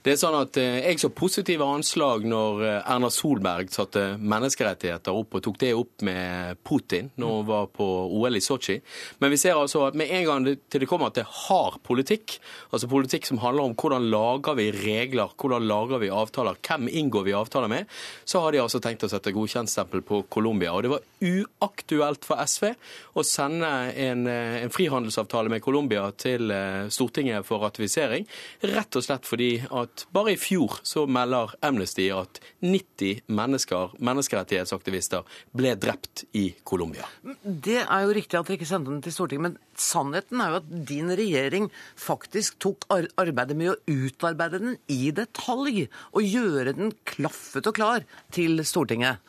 det 0.06 0.14
er 0.14 0.20
sånn 0.22 0.36
at 0.38 0.58
eh, 0.62 0.84
Jeg 0.86 1.00
så 1.02 1.10
positive 1.10 1.66
anslag 1.66 2.28
når 2.30 2.60
eh, 2.62 2.90
Erna 2.94 3.10
Solberg 3.10 3.72
satte 3.74 4.04
menneskerettigheter 4.22 5.16
opp 5.18 5.34
og 5.34 5.42
tok 5.48 5.58
det 5.64 5.72
opp 5.74 6.04
med 6.06 6.60
Putin 6.62 7.10
når 7.18 7.32
hun 7.40 7.48
var 7.48 7.72
på 7.74 7.88
OL 8.14 8.38
i 8.38 8.42
Sotsji. 8.44 8.76
Men 9.24 9.34
vi 9.34 9.40
ser 9.42 9.58
altså 9.58 9.88
at 9.88 9.98
med 9.98 10.14
en 10.14 10.28
gang 10.28 10.46
det, 10.46 10.60
til 10.70 10.84
det 10.84 10.90
kommer 10.92 11.10
til 11.16 11.26
hard 11.26 11.80
politikk, 11.88 12.38
altså 12.70 12.90
politikk 12.92 13.26
som 13.26 13.42
handler 13.42 13.66
om 13.66 13.74
hvordan 13.74 14.06
lager 14.12 14.60
vi 14.60 14.68
regler, 14.76 15.34
hvordan 15.42 15.66
lager 15.66 16.04
vi 16.04 16.12
avtaler, 16.14 16.62
hvem 16.70 16.86
inngår 17.02 17.26
vi 17.26 17.36
avtaler 17.40 17.74
med, 17.74 17.90
så 18.30 18.44
har 18.46 18.54
de 18.54 18.62
altså 18.62 18.84
tenkt 18.84 19.08
å 19.08 19.10
sette 19.10 19.34
godkjentstempel 19.34 20.06
på 20.06 20.22
Colombia. 20.30 20.76
Og 20.76 20.86
det 20.86 20.94
var 20.94 21.10
uaktuelt 21.26 22.30
for 22.30 22.46
SV 22.46 22.76
å 23.18 23.26
sende 23.26 23.74
en, 24.06 24.28
eh, 24.30 24.62
en 24.62 24.74
frihandelsavtale 24.74 25.50
med 25.50 25.66
Colombia 25.66 26.06
til 26.14 26.54
Stortinget 26.94 27.50
for 27.50 27.66
ratifisering, 27.66 28.30
rett 28.62 29.02
og 29.02 29.10
slett 29.10 29.26
fordi 29.26 29.52
at 29.66 29.95
bare 30.16 30.34
i 30.34 30.40
fjor 30.40 30.80
så 30.86 31.06
melder 31.08 31.54
Amnesty 31.66 32.10
at 32.14 32.42
90 32.66 33.24
mennesker, 33.32 33.96
menneskerettighetsaktivister 34.04 35.24
ble 35.56 35.76
drept 35.80 36.26
i 36.36 36.50
Colombia. 36.68 37.08
Det 37.44 37.82
er 37.84 38.06
jo 38.06 38.14
riktig 38.18 38.40
at 38.40 38.50
dere 38.50 38.60
ikke 38.60 38.70
sendte 38.70 38.92
den 38.92 39.02
til 39.06 39.16
Stortinget, 39.16 39.46
men 39.48 39.80
sannheten 39.80 40.44
er 40.44 40.54
jo 40.54 40.62
at 40.62 40.70
din 40.92 41.12
regjering 41.16 41.72
faktisk 42.00 42.60
tok 42.64 42.88
arbeidet 42.92 43.58
med 43.58 43.74
å 43.74 43.80
utarbeide 44.06 44.62
den 44.62 44.78
i 44.92 45.12
detalj 45.16 45.86
og 46.12 46.22
gjøre 46.24 46.76
den 46.78 46.96
klaffet 47.08 47.68
og 47.70 47.78
klar 47.80 48.08
til 48.36 48.60
Stortinget. 48.68 49.22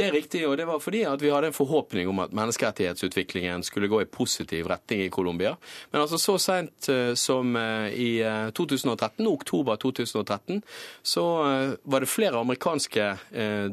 Det 0.00 0.06
er 0.08 0.14
riktig, 0.16 0.40
og 0.48 0.56
det 0.56 0.64
var 0.64 0.80
fordi 0.80 1.02
at 1.04 1.20
vi 1.20 1.28
hadde 1.28 1.50
en 1.50 1.56
forhåpning 1.56 2.08
om 2.08 2.22
at 2.24 2.32
menneskerettighetsutviklingen 2.32 3.60
skulle 3.66 3.88
gå 3.90 3.98
i 4.00 4.08
positiv 4.08 4.68
retning 4.70 5.02
i 5.04 5.10
Colombia. 5.12 5.52
Men 5.92 6.00
altså 6.00 6.16
så 6.16 6.38
sent 6.40 6.88
eh, 6.88 7.12
som 7.20 7.52
eh, 7.56 7.92
i 7.92 8.10
2013, 8.56 9.20
eh, 9.20 9.28
oktober 9.28 9.76
2013, 9.76 10.62
så 11.02 11.24
var 11.82 12.00
det 12.00 12.08
flere 12.08 12.40
amerikanske 12.40 13.06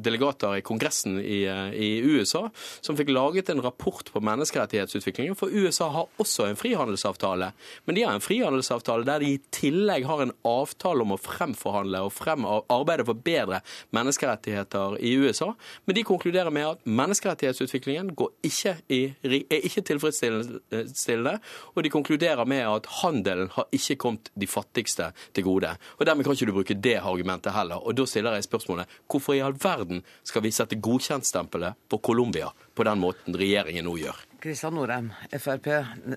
delegater 0.03 0.57
i 0.57 0.63
Kongressen 0.65 1.17
i, 1.19 1.39
i 1.73 1.89
USA 2.03 2.47
som 2.81 2.97
fikk 2.97 3.09
laget 3.13 3.49
en 3.51 3.61
rapport 3.63 4.09
på 4.11 4.21
menneskerettighetsutviklingen. 4.23 5.35
For 5.39 5.51
USA 5.53 5.87
har 5.93 6.11
også 6.19 6.49
en 6.49 6.59
frihandelsavtale, 6.59 7.51
men 7.85 7.97
de 7.97 8.03
har 8.03 8.17
en 8.17 8.23
frihandelsavtale 8.23 9.07
der 9.07 9.23
de 9.23 9.33
i 9.37 9.41
tillegg 9.55 10.07
har 10.09 10.23
en 10.25 10.35
avtale 10.47 11.05
om 11.05 11.15
å 11.15 11.19
fremforhandle 11.21 12.03
og 12.07 12.13
frem, 12.15 12.47
arbeide 12.47 13.07
for 13.07 13.27
bedre 13.27 13.61
menneskerettigheter 13.95 14.99
i 14.99 15.15
USA. 15.21 15.53
Men 15.85 15.99
de 15.99 16.05
konkluderer 16.17 16.49
med 16.49 16.65
at 16.65 16.85
menneskerettighetsutviklingen 16.89 18.09
ikke 18.43 18.73
i, 18.89 19.01
er 19.21 19.61
ikke 19.61 19.83
tilfredsstillende, 19.85 21.37
og 21.75 21.83
de 21.83 21.93
konkluderer 21.93 22.45
med 22.45 22.65
at 22.65 22.89
handelen 23.03 23.51
har 23.53 23.67
ikke 23.71 23.99
kommet 24.01 24.31
de 24.33 24.47
fattigste 24.49 25.11
til 25.33 25.45
gode. 25.45 25.75
Og 25.99 26.05
Dermed 26.05 26.25
kan 26.25 26.33
ikke 26.33 26.49
du 26.49 26.55
bruke 26.57 26.73
det 26.73 26.97
argumentet 26.97 27.53
heller. 27.53 27.75
Og 27.75 27.97
Da 27.97 28.05
stiller 28.05 28.33
jeg 28.33 28.43
spørsmålet 28.43 28.87
hvorfor 29.07 29.33
i 29.33 29.43
all 29.45 29.53
verden 29.53 30.03
skal 30.23 30.43
vi 30.43 30.51
sette 30.51 30.79
godkjentstempelet 30.81 31.77
på 31.89 31.97
Colombia 31.97 32.49
på 32.75 32.83
den 32.83 32.99
måten 32.99 33.37
regjeringen 33.37 33.85
nå 33.85 33.97
gjør? 33.97 34.17
Kristian 34.47 34.77
Norheim, 34.77 35.09
Frp, 35.27 35.65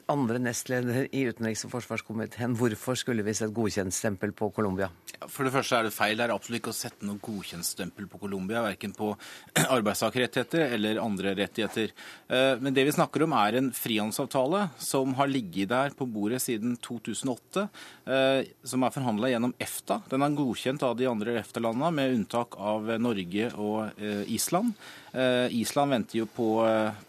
andre 0.06 0.38
nestleder 0.38 1.08
i 1.10 1.24
utenriks- 1.26 1.64
og 1.66 1.72
forsvarskomiteen. 1.72 2.52
Hvorfor 2.54 2.94
skulle 2.94 3.24
vi 3.26 3.32
sette 3.34 3.50
godkjentstempel 3.56 4.30
på 4.38 4.52
Colombia? 4.54 4.86
For 5.24 5.42
det 5.42 5.50
første 5.50 5.80
er 5.80 5.88
det 5.88 5.90
feil. 5.96 6.14
Det 6.14 6.28
er 6.28 6.34
absolutt 6.36 6.60
ikke 6.60 6.70
å 6.70 6.76
sette 6.78 7.08
noe 7.08 7.18
godkjentstempel 7.18 8.06
på 8.12 8.20
Colombia. 8.22 8.62
Verken 8.68 8.94
på 8.94 9.08
arbeidstakerrettigheter 9.78 10.76
eller 10.76 11.02
andre 11.02 11.34
rettigheter. 11.40 11.90
Eh, 12.30 12.52
men 12.62 12.76
det 12.76 12.86
vi 12.86 12.94
snakker 12.94 13.26
om, 13.26 13.34
er 13.34 13.58
en 13.58 13.72
frihandelsavtale 13.74 14.62
som 14.78 15.18
har 15.18 15.34
ligget 15.34 15.74
der 15.74 15.98
på 15.98 16.06
bordet 16.06 16.38
siden 16.46 16.78
2008. 16.86 17.66
Eh, 18.14 18.54
som 18.62 18.86
er 18.86 18.94
forhandla 18.94 19.34
gjennom 19.34 19.58
EFTA. 19.58 20.04
Den 20.14 20.22
er 20.22 20.38
godkjent 20.38 20.86
av 20.86 20.94
de 21.02 21.10
andre 21.10 21.40
EFTA-landene, 21.42 21.90
med 21.98 22.18
unntak 22.20 22.54
av 22.62 22.94
Norge 23.02 23.50
og 23.58 23.98
eh, 23.98 24.22
Island. 24.38 24.78
Island 25.12 25.90
venter 25.94 26.20
jo 26.20 26.26
på, 26.30 26.48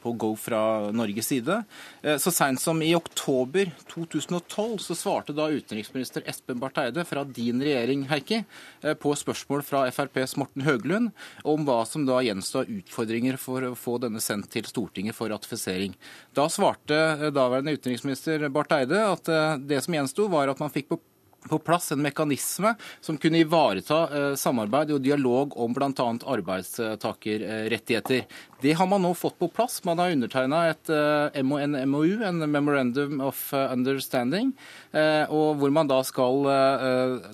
på 0.02 0.14
go 0.18 0.32
fra 0.40 0.90
Norges 0.96 1.28
side. 1.30 1.58
Så 2.02 2.32
seint 2.34 2.62
som 2.62 2.82
i 2.82 2.94
oktober 2.98 3.70
2012 3.92 4.78
så 4.82 4.98
svarte 4.98 5.36
da 5.38 5.50
utenriksminister 5.52 6.26
Espen 6.30 6.60
Barth 6.62 6.82
Eide 6.82 7.06
fra 7.06 7.24
din 7.28 7.62
regjering, 7.62 8.08
Heikki, 8.10 8.42
på 9.02 9.14
spørsmål 9.18 9.62
fra 9.68 9.84
FrPs 9.94 10.36
Morten 10.42 10.66
Høglund 10.66 11.12
om 11.46 11.68
hva 11.68 11.84
som 11.90 12.08
da 12.08 12.22
gjenstår 12.26 12.72
utfordringer 12.80 13.38
for 13.42 13.70
å 13.70 13.76
få 13.78 14.00
denne 14.02 14.24
sendt 14.24 14.50
til 14.56 14.66
Stortinget 14.70 15.18
for 15.18 15.30
ratifisering. 15.34 15.94
Da 16.38 16.48
svarte 16.50 17.30
daværende 17.30 17.78
utenriksminister 17.78 18.50
Barth 18.50 18.82
Eide 18.82 19.06
at 19.12 19.32
det 19.62 19.84
som 19.86 20.00
gjensto, 20.00 20.30
var 20.32 20.50
at 20.52 20.62
man 20.62 20.74
fikk 20.74 20.90
på 20.92 21.02
på 21.50 21.60
plass 21.60 21.92
en 21.92 22.02
mekanisme 22.02 22.76
som 23.02 23.18
kunne 23.18 23.38
ivareta 23.42 24.02
eh, 24.18 24.36
samarbeid 24.36 24.92
og 24.96 25.02
dialog 25.02 25.58
om 25.58 25.74
bl.a. 25.74 25.90
arbeidstakerrettigheter. 26.36 28.26
Det 28.62 28.74
har 28.78 28.88
man 28.88 29.02
nå 29.02 29.14
fått 29.18 29.38
på 29.40 29.50
plass. 29.52 29.80
Man 29.88 30.00
har 30.02 30.14
undertegna 30.14 30.64
et 30.70 30.90
en 30.92 31.76
MOU, 31.90 32.22
en 32.24 32.44
Memorandum 32.52 33.22
of 33.26 33.40
Understanding, 33.54 34.52
eh, 34.92 35.26
og 35.32 35.58
hvor 35.62 35.74
man 35.74 35.90
da 35.90 36.02
skal 36.06 36.46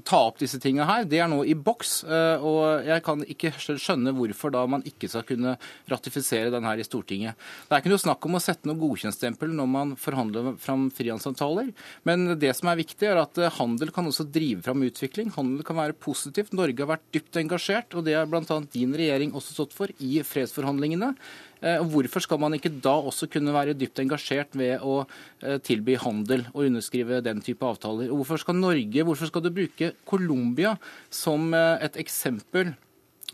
ta 0.08 0.20
opp 0.30 0.40
disse 0.40 0.60
tingene 0.62 0.88
her. 0.88 1.08
Det 1.10 1.20
er 1.20 1.30
nå 1.32 1.42
i 1.48 1.56
boks, 1.56 2.04
og 2.08 2.86
jeg 2.88 3.04
kan 3.06 3.24
ikke 3.28 3.52
skjønne 3.60 4.14
hvorfor 4.16 4.54
da 4.54 4.64
man 4.70 4.86
ikke 4.88 5.10
skal 5.12 5.26
kunne 5.28 5.56
ratifisere 5.90 6.52
den 6.54 6.68
her 6.68 6.80
i 6.80 6.86
Stortinget. 6.86 7.38
Det 7.68 7.76
er 7.76 7.84
ikke 7.84 7.94
noe 7.94 8.04
snakk 8.04 8.28
om 8.28 8.38
å 8.38 8.44
sette 8.44 8.70
noe 8.70 8.80
godkjentstempel 8.80 9.52
når 9.58 9.70
man 9.72 9.94
forhandler 10.00 10.54
fram 10.62 10.88
frihandelsavtaler, 10.94 11.72
men 12.08 12.38
det 12.40 12.54
som 12.58 12.72
er 12.72 12.80
viktig, 12.80 13.08
er 13.08 13.22
at 13.22 13.40
handel 13.58 13.92
kan 13.96 14.08
også 14.10 14.28
drive 14.32 14.64
fram 14.66 14.84
utvikling. 14.86 15.32
Handel 15.36 15.66
kan 15.68 15.80
være 15.80 15.98
positivt. 15.98 16.56
Norge 16.58 16.84
har 16.84 16.92
vært 16.96 17.08
dypt 17.16 17.40
engasjert, 17.42 17.96
og 17.98 18.06
det 18.08 18.16
har 18.18 18.30
bl.a. 18.30 18.60
din 18.74 18.96
regjering 18.98 19.34
også 19.38 19.56
stått 19.58 19.76
for 19.78 19.92
i 20.04 20.22
fredsforhandlingene. 20.26 21.14
Eh, 21.62 21.78
og 21.82 21.92
Hvorfor 21.94 22.24
skal 22.24 22.42
man 22.42 22.56
ikke 22.58 22.72
da 22.84 22.96
også 23.00 23.30
kunne 23.34 23.56
være 23.56 23.76
dypt 23.78 24.02
engasjert 24.04 24.58
ved 24.58 24.84
å 24.86 25.00
eh, 25.04 25.58
tilby 25.66 25.98
handel 26.02 26.46
og 26.54 26.66
underskrive 26.68 27.22
den 27.26 27.42
type 27.46 27.66
avtaler? 27.66 28.12
Og 28.12 28.22
Hvorfor 28.22 28.44
skal 28.44 28.60
Norge, 28.60 29.06
hvorfor 29.08 29.32
skal 29.32 29.46
du 29.46 29.54
bruke 29.54 29.94
Colombia 30.08 30.76
som 31.14 31.50
eh, 31.58 31.88
et 31.88 31.98
eksempel 32.04 32.76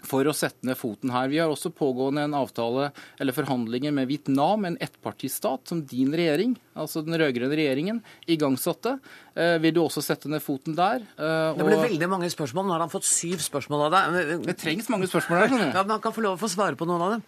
for 0.08 0.28
å 0.28 0.34
sette 0.36 0.68
ned 0.68 0.78
foten 0.80 1.12
her. 1.14 1.30
Vi 1.32 1.40
har 1.40 1.52
også 1.52 1.72
pågående 1.74 2.26
en 2.28 2.36
avtale 2.38 2.90
eller 3.22 3.36
forhandlinger 3.36 3.94
med 3.96 4.10
Vietnam, 4.10 4.68
en 4.68 4.78
ettpartistat, 4.84 5.64
som 5.70 5.84
din 5.88 6.14
regjering, 6.16 6.58
altså 6.76 7.04
den 7.06 7.18
rød-grønne 7.20 7.58
regjeringen, 7.60 8.04
igangsatte. 8.28 8.98
Eh, 9.34 9.56
vil 9.64 9.76
du 9.78 9.82
også 9.84 10.04
sette 10.04 10.32
ned 10.32 10.44
foten 10.44 10.78
der? 10.78 11.06
Eh, 11.16 11.56
det 11.58 11.68
ble 11.68 11.80
veldig 11.86 12.12
mange 12.12 12.32
spørsmål. 12.34 12.68
Nå 12.68 12.76
har 12.76 12.86
han 12.86 12.94
fått 12.94 13.08
syv 13.08 13.44
spørsmål 13.46 13.88
av 13.88 13.98
deg. 13.98 14.32
Det 14.50 14.58
trengs 14.60 14.92
mange 14.92 15.10
spørsmål 15.12 15.46
her. 15.46 15.58
Ja, 15.72 15.84
men 15.86 15.96
Han 15.96 16.04
kan 16.04 16.16
få 16.16 16.26
lov 16.26 16.38
å 16.38 16.44
få 16.44 16.52
svare 16.52 16.80
på 16.80 16.90
noen 16.90 17.08
av 17.08 17.18
dem. 17.18 17.28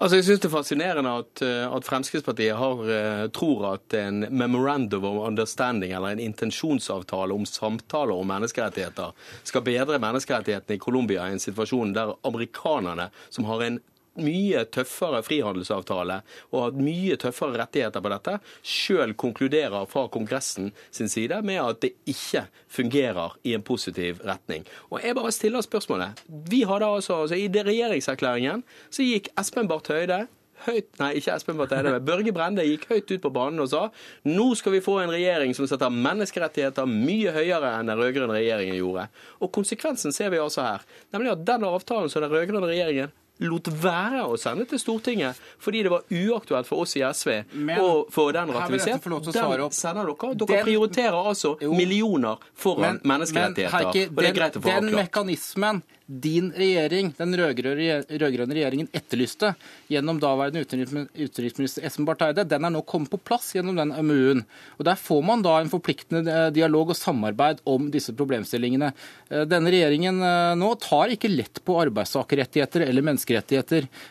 Altså, 0.00 0.16
Jeg 0.16 0.24
syns 0.24 0.40
det 0.42 0.48
er 0.48 0.56
fascinerende 0.56 1.10
at, 1.20 1.42
eh, 1.46 1.76
at 1.76 1.86
Fremskrittspartiet 1.86 2.56
har, 2.58 2.80
uh, 2.82 3.30
tror 3.30 3.74
at 3.74 3.94
en 3.94 4.26
memorandum 4.30 5.04
of 5.04 5.28
understanding, 5.28 5.92
eller 5.92 6.08
en 6.08 6.18
intensjonsavtale 6.18 7.34
om 7.34 7.46
samtaler 7.46 8.14
om 8.14 8.26
menneskerettigheter, 8.26 9.14
skal 9.44 9.62
bedre 9.62 10.00
menneskerettighetene 10.02 10.74
i 10.74 10.82
Colombia 10.82 11.28
i 11.28 11.36
en 11.36 11.42
situasjon 11.42 11.94
der 11.94 12.16
amerikanerne, 12.26 13.10
som 13.30 13.44
har 13.44 13.62
en 13.62 13.80
mye 14.22 14.64
tøffere 14.74 15.22
frihandelsavtale 15.26 16.20
og 16.52 16.60
hatt 16.66 16.78
mye 16.78 17.16
tøffere 17.20 17.58
rettigheter 17.60 18.04
på 18.04 18.12
dette, 18.12 18.36
sjøl 18.62 19.14
konkluderer 19.18 19.88
fra 19.90 20.06
Kongressen 20.12 20.70
sin 20.94 21.10
side 21.12 21.40
med 21.46 21.62
at 21.62 21.82
det 21.84 21.94
ikke 22.10 22.46
fungerer 22.70 23.36
i 23.44 23.56
en 23.56 23.66
positiv 23.66 24.22
retning. 24.26 24.64
Og 24.90 25.00
jeg 25.02 25.18
bare 25.18 25.34
stiller 25.34 25.64
spørsmålet. 25.64 26.24
Vi 26.50 26.62
hadde 26.68 26.86
altså, 26.86 27.24
altså 27.24 27.38
I 27.38 27.48
regjeringserklæringen 27.48 28.64
så 28.90 29.06
gikk 29.06 29.30
Espen 29.40 29.70
Barth 29.70 29.92
Høide 29.92 30.24
høyt 30.64 31.00
Nei, 31.00 31.10
ikke 31.18 31.34
Espen 31.34 31.58
Barth 31.58 31.98
Børge 32.04 32.32
Brende 32.34 32.64
gikk 32.66 32.86
høyt 32.90 33.10
ut 33.10 33.24
på 33.24 33.32
banen 33.34 33.62
og 33.64 33.70
sa 33.72 33.82
nå 34.28 34.46
skal 34.58 34.76
vi 34.76 34.84
få 34.84 35.00
en 35.02 35.12
regjering 35.12 35.54
som 35.56 35.68
setter 35.70 35.92
menneskerettigheter 35.92 36.88
mye 36.90 37.34
høyere 37.34 37.74
enn 37.78 37.90
den 37.90 38.00
rød-grønne 38.00 38.38
regjeringen 38.38 38.78
gjorde. 38.78 39.08
Og 39.42 39.52
konsekvensen 39.54 40.14
ser 40.14 40.32
vi 40.32 40.40
altså 40.42 40.64
her. 40.64 40.86
Nemlig 41.14 41.34
at 41.34 41.44
den 41.48 41.68
avtalen 41.68 42.12
som 42.12 42.24
den 42.24 42.32
rød-grønne 42.32 42.70
regjeringen 42.70 43.12
lot 43.42 43.68
være 43.82 44.22
å 44.30 44.36
sende 44.38 44.66
til 44.70 44.78
Stortinget 44.78 45.40
fordi 45.62 45.82
det 45.86 45.90
var 45.90 46.04
uaktuelt 46.06 46.68
for 46.68 46.84
oss 46.84 46.94
i 46.98 47.02
SV 47.02 47.32
Men, 47.52 47.80
å 47.82 48.04
få 48.12 48.28
den 48.36 48.52
ratifisert. 48.54 49.02
Den 49.02 49.74
sender 49.74 50.12
dere. 50.12 50.34
Dere 50.38 50.46
den, 50.52 50.62
prioriterer 50.68 51.18
altså 51.32 51.56
jo, 51.60 51.74
millioner 51.74 52.42
foran 52.54 53.00
men, 53.00 53.02
menneskerettigheter. 53.14 53.74
Men, 53.74 53.90
Heike, 53.90 54.06
og 54.12 54.22
det 54.22 54.30
er 54.30 54.38
greit 54.38 54.58
å 54.58 54.62
få 54.62 54.70
avklart. 54.70 54.88
Den 54.90 55.00
mekanismen 55.02 55.82
din 56.06 56.50
regjering, 56.52 57.14
den 57.16 57.32
rød-grønne 57.38 58.52
regjeringen, 58.52 58.88
etterlyste 58.92 59.54
gjennom 59.88 60.18
daværende 60.20 60.60
utenriksminister 60.60 61.86
Espen 61.88 62.04
Barth 62.04 62.26
Eide, 62.26 62.44
den 62.44 62.66
er 62.66 62.72
nå 62.74 62.82
kommet 62.84 63.08
på 63.12 63.20
plass 63.24 63.54
gjennom 63.56 63.78
den 63.78 63.94
MU-en. 64.04 64.42
Og 64.76 64.84
Der 64.84 65.00
får 65.00 65.22
man 65.24 65.44
da 65.44 65.56
en 65.60 65.72
forpliktende 65.72 66.28
eh, 66.28 66.50
dialog 66.52 66.92
og 66.92 66.98
samarbeid 66.98 67.62
om 67.64 67.88
disse 67.92 68.12
problemstillingene. 68.12 68.92
Eh, 69.30 69.46
denne 69.48 69.72
regjeringen 69.72 70.20
eh, 70.20 70.52
nå 70.60 70.74
tar 70.82 71.14
ikke 71.14 71.32
lett 71.32 71.62
på 71.64 71.78
arbeidstakerrettigheter 71.86 72.84
eller 72.84 73.00
menneskerettigheter. 73.00 73.23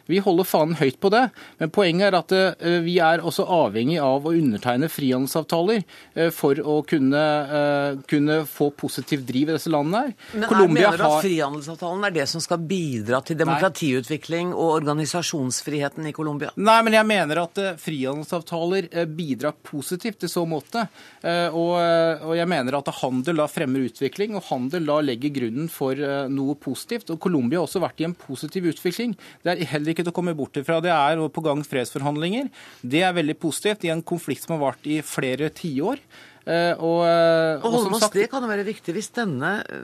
Vi 0.09 0.22
holder 0.24 0.47
fanen 0.47 0.78
høyt 0.80 0.99
på 1.01 1.11
det, 1.14 1.28
men 1.59 1.74
poenget 1.74 2.09
er 2.09 2.18
at 2.18 2.34
vi 2.84 2.97
er 3.03 3.24
også 3.24 3.45
avhengig 3.47 3.99
av 4.01 4.26
å 4.28 4.34
undertegne 4.34 4.89
frihandelsavtaler 4.91 5.84
for 6.36 6.59
å 6.59 6.80
kunne, 6.88 7.24
kunne 8.09 8.39
få 8.49 8.70
positiv 8.78 9.24
driv 9.28 9.51
i 9.51 9.57
disse 9.57 9.72
landene 9.72 10.03
her. 10.03 10.14
Men 10.34 10.49
her 10.49 10.68
mener 10.68 10.97
du 10.97 11.05
at 11.07 11.24
frihandelsavtalen 11.26 12.07
er 12.07 12.16
det 12.16 12.28
som 12.30 12.43
skal 12.43 12.61
bidra 12.68 13.22
til 13.26 13.39
demokratiutvikling 13.39 14.53
og 14.53 14.78
organisasjonsfriheten 14.80 16.07
i 16.09 16.14
Colombia? 16.16 16.51
Nei, 16.55 16.80
men 16.86 16.97
jeg 16.97 17.09
mener 17.09 17.43
at 17.43 17.61
eh, 17.61 17.76
frihandelsavtaler 17.82 18.89
eh, 18.91 19.09
bidrar 19.09 19.55
positivt 19.64 20.26
i 20.26 20.32
så 20.32 20.45
måte. 20.49 20.86
Og, 21.24 21.74
og, 21.78 22.32
jeg 22.36 22.47
mener 22.49 22.76
at 22.76 22.89
handel 22.99 23.38
da 23.39 23.45
fremmer 23.51 23.86
utvikling, 23.88 24.36
og 24.36 24.45
handel 24.49 24.88
da 24.89 24.97
legger 25.03 25.32
grunnen 25.36 25.70
for 25.72 25.97
noe 26.32 26.55
positivt. 26.59 27.11
Og 27.14 27.20
Colombia 27.24 27.61
har 27.61 27.68
også 27.68 27.82
vært 27.84 28.01
i 28.03 28.07
en 28.07 28.16
positiv 28.18 28.68
utvikling. 28.74 29.03
Det 29.12 29.51
er 29.51 29.72
heller 29.74 29.91
ikke 29.91 30.06
til 30.06 30.14
å 30.14 30.16
komme 30.16 30.36
bort 30.38 30.58
ifra. 30.60 30.80
Det 30.84 30.91
er 30.93 31.20
på 31.28 31.43
gang 31.45 31.64
fredsforhandlinger. 31.68 32.47
Det 32.82 33.04
er 33.04 33.18
veldig 33.18 33.38
positivt 33.41 33.84
i 33.84 33.91
en 33.93 34.06
konflikt 34.06 34.45
som 34.45 34.56
har 34.56 34.64
vart 34.64 34.88
i 34.88 35.01
flere 35.06 35.51
tiår. 35.54 35.99
Eh, 36.44 36.76
og, 36.76 37.06
eh, 37.08 37.62
og 37.64 37.72
Holmås, 37.72 38.02
sagt... 38.04 38.18
det 38.20 38.26
kan 38.32 38.44
jo 38.44 38.50
være 38.52 38.66
viktig 38.68 38.91
hvis 38.98 39.14
denne 39.16 39.52
eh, 39.64 39.84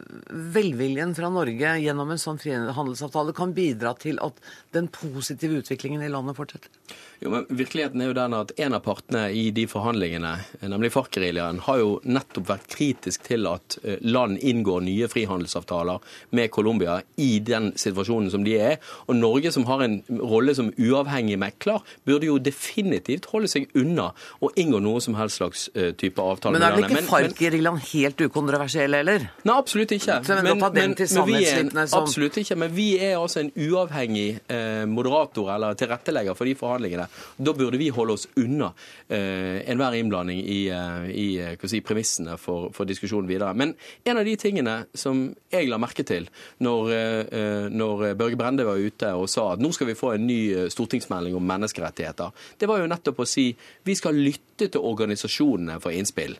velviljen 0.52 1.14
fra 1.16 1.30
Norge 1.32 1.76
gjennom 1.80 2.10
en 2.12 2.20
sånn 2.20 2.40
frihandelsavtale 2.42 3.32
kan 3.38 3.54
bidra 3.56 3.94
til 3.96 4.20
at 4.20 4.42
den 4.76 4.90
positive 4.92 5.62
utviklingen 5.62 6.04
i 6.04 6.10
landet 6.12 6.36
fortsetter? 6.36 6.98
Jo, 7.24 7.32
men 7.32 7.46
Virkeligheten 7.48 8.04
er 8.04 8.12
jo 8.12 8.18
den 8.18 8.36
at 8.36 8.52
en 8.60 8.76
av 8.76 8.84
partene 8.84 9.26
i 9.36 9.50
de 9.56 9.66
forhandlingene, 9.72 10.34
nemlig 10.72 10.92
FARC-geriljaen, 10.96 11.62
har 11.66 11.80
jo 11.80 11.96
nettopp 12.08 12.48
vært 12.52 12.68
kritisk 12.72 13.26
til 13.28 13.48
at 13.50 13.76
land 14.08 14.40
inngår 14.40 14.86
nye 14.86 15.10
frihandelsavtaler 15.12 16.00
med 16.36 16.52
Colombia 16.56 17.00
i 17.20 17.42
den 17.44 17.74
situasjonen 17.80 18.32
som 18.32 18.46
de 18.48 18.56
er. 18.56 18.78
Og 19.12 19.20
Norge, 19.20 19.52
som 19.52 19.68
har 19.68 19.84
en 19.84 20.00
rolle 20.08 20.56
som 20.56 20.72
uavhengig 20.80 21.36
mekler, 21.44 21.84
burde 22.08 22.30
jo 22.30 22.40
definitivt 22.40 23.28
holde 23.34 23.52
seg 23.52 23.68
unna 23.76 24.14
å 24.40 24.54
inngå 24.56 24.80
noe 24.84 25.04
som 25.04 25.20
helst 25.20 25.42
slags 25.42 25.68
type 26.00 26.24
avtale 26.24 26.49
Men 26.54 26.66
er 26.66 26.76
vel 26.76 26.86
ikke 26.88 27.06
Farc-reglene 27.10 27.84
helt 27.90 28.24
ukontroversielle 28.26 29.02
heller? 29.02 29.26
Nei, 29.48 29.56
absolutt 29.56 29.94
ikke. 29.96 30.20
Men, 30.28 30.60
men, 30.60 30.64
men, 30.76 30.96
vi 31.30 31.42
en, 31.50 31.72
som... 31.88 32.04
absolutt 32.04 32.40
ikke. 32.42 32.58
Men 32.60 32.74
vi 32.76 32.88
er 32.98 33.18
altså 33.20 33.44
en 33.44 33.52
uavhengig 33.54 34.28
eh, 34.52 34.86
moderator 34.90 35.52
eller 35.56 35.78
tilrettelegger 35.80 36.38
for 36.38 36.50
de 36.50 36.56
forhandlingene. 36.60 37.08
Da 37.38 37.56
burde 37.58 37.80
vi 37.82 37.90
holde 37.94 38.18
oss 38.18 38.28
unna 38.40 38.72
eh, 39.08 39.62
enhver 39.70 39.98
innblanding 40.00 40.42
i, 40.42 40.60
eh, 40.74 41.10
i 41.14 41.28
eh, 41.44 41.68
si, 41.70 41.82
premissene 41.86 42.38
for, 42.42 42.70
for, 42.76 42.90
diskusjonen 42.90 43.30
videre. 43.30 43.54
Men 43.58 43.76
en 44.04 44.22
av 44.22 44.28
de 44.28 44.36
tingene 44.40 44.76
som 44.98 45.28
jeg 45.52 45.70
la 45.70 45.80
merke 45.82 46.06
til 46.08 46.28
når, 46.66 46.92
eh, 46.96 47.70
når 47.74 48.06
Børge 48.20 48.40
Brende 48.40 48.68
var 48.68 48.80
ute 48.80 49.14
og 49.18 49.30
sa 49.32 49.52
at 49.54 49.64
nå 49.64 49.72
skal 49.76 49.92
vi 49.92 49.98
få 50.00 50.14
en 50.16 50.28
ny 50.30 50.40
eh, 50.54 50.70
stortingsmelding 50.74 51.38
om 51.38 51.46
menneskerettigheter, 51.54 52.34
det 52.60 52.70
var 52.70 52.82
jo 52.82 52.90
nettopp 52.90 53.24
å 53.24 53.30
si 53.30 53.50
vi 53.86 53.98
skal 53.98 54.18
lytte 54.18 54.70
til 54.70 54.86
organisasjonene 54.86 55.80
for 55.84 55.96
innspill. 55.96 56.39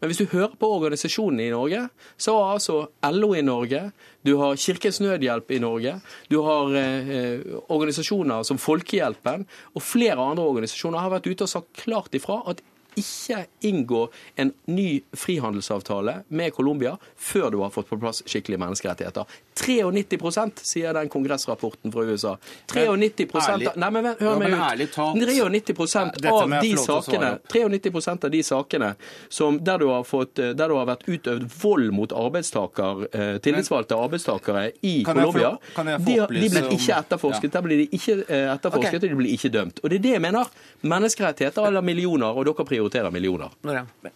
Men 0.00 0.10
hvis 0.10 0.20
du 0.20 0.28
hører 0.28 0.54
på 0.60 0.68
organisasjonene 0.76 1.46
i 1.46 1.52
Norge, 1.54 1.86
så 2.20 2.36
har 2.36 2.54
altså 2.58 2.78
LO 3.14 3.32
i 3.34 3.44
Norge, 3.44 3.80
du 4.26 4.34
har 4.40 4.58
Kirkens 4.60 5.00
Nødhjelp 5.00 5.50
i 5.56 5.60
Norge, 5.62 5.96
du 6.28 6.40
har 6.44 6.76
eh, 6.76 7.40
organisasjoner 7.72 8.44
som 8.44 8.60
Folkehjelpen 8.60 9.46
og 9.72 9.84
flere 9.84 10.20
andre 10.20 10.44
organisasjoner 10.44 11.00
har 11.00 11.14
vært 11.16 11.30
ute 11.30 11.46
og 11.46 11.52
sagt 11.52 11.72
klart 11.80 12.16
ifra 12.18 12.42
at 12.52 12.60
ikke 12.96 13.42
inngå 13.68 14.06
en 14.40 14.52
ny 14.72 15.02
frihandelsavtale 15.16 16.22
med 16.28 16.54
Colombia 16.56 16.94
før 17.16 17.50
du 17.52 17.60
har 17.60 17.72
fått 17.74 17.90
på 17.90 17.98
plass 18.00 18.22
skikkelige 18.24 18.60
menneskerettigheter. 18.62 19.28
93 19.56 20.62
sier 20.62 20.94
den 20.94 21.08
kongressrapporten 21.08 21.92
fra 21.92 22.04
USA. 22.04 22.36
93 22.72 23.48
ærlig, 23.48 23.70
Nei, 23.76 23.90
men 23.94 24.08
hør 24.20 24.38
meg 24.40 24.56
ut. 24.82 24.96
93% 24.96 26.20
av 26.28 26.54
de 26.60 26.72
sakene 26.80 27.30
93% 27.48 28.26
av 28.28 28.30
de 28.34 28.42
sakene 28.44 28.92
som, 29.28 29.58
der, 29.64 29.78
du 29.78 29.88
har 29.90 30.04
fått, 30.04 30.36
der 30.36 30.68
du 30.68 30.76
har 30.76 30.88
vært 30.88 31.06
utøvd 31.08 31.48
vold 31.62 31.90
mot 31.96 32.12
arbeidstaker, 32.12 33.06
eh, 33.12 33.32
tillitsvalgte 33.44 33.96
arbeidstakere 33.96 34.68
i 34.86 34.98
Colombia, 35.06 35.54
de, 35.76 36.18
de 36.28 36.50
blir 36.52 36.70
ikke 36.76 37.00
etterforsket. 37.00 37.52
Der 37.56 37.66
blir 37.66 37.84
de 37.84 37.88
ikke 37.96 38.20
eh, 38.22 38.46
etterforsket, 38.54 39.00
og 39.02 39.08
de 39.08 39.20
blir 39.22 39.34
ikke 39.34 39.52
dømt. 39.54 39.82
Og 39.82 39.92
det 39.92 40.00
er 40.00 40.06
det 40.08 40.16
jeg 40.16 40.24
mener. 40.28 40.54
Menneskerettigheter 40.86 41.70
eller 41.70 41.84
millioner, 41.84 42.32
og 42.32 42.48
dere 42.48 42.68
prioriterer 42.68 43.14
millioner. 43.14 43.52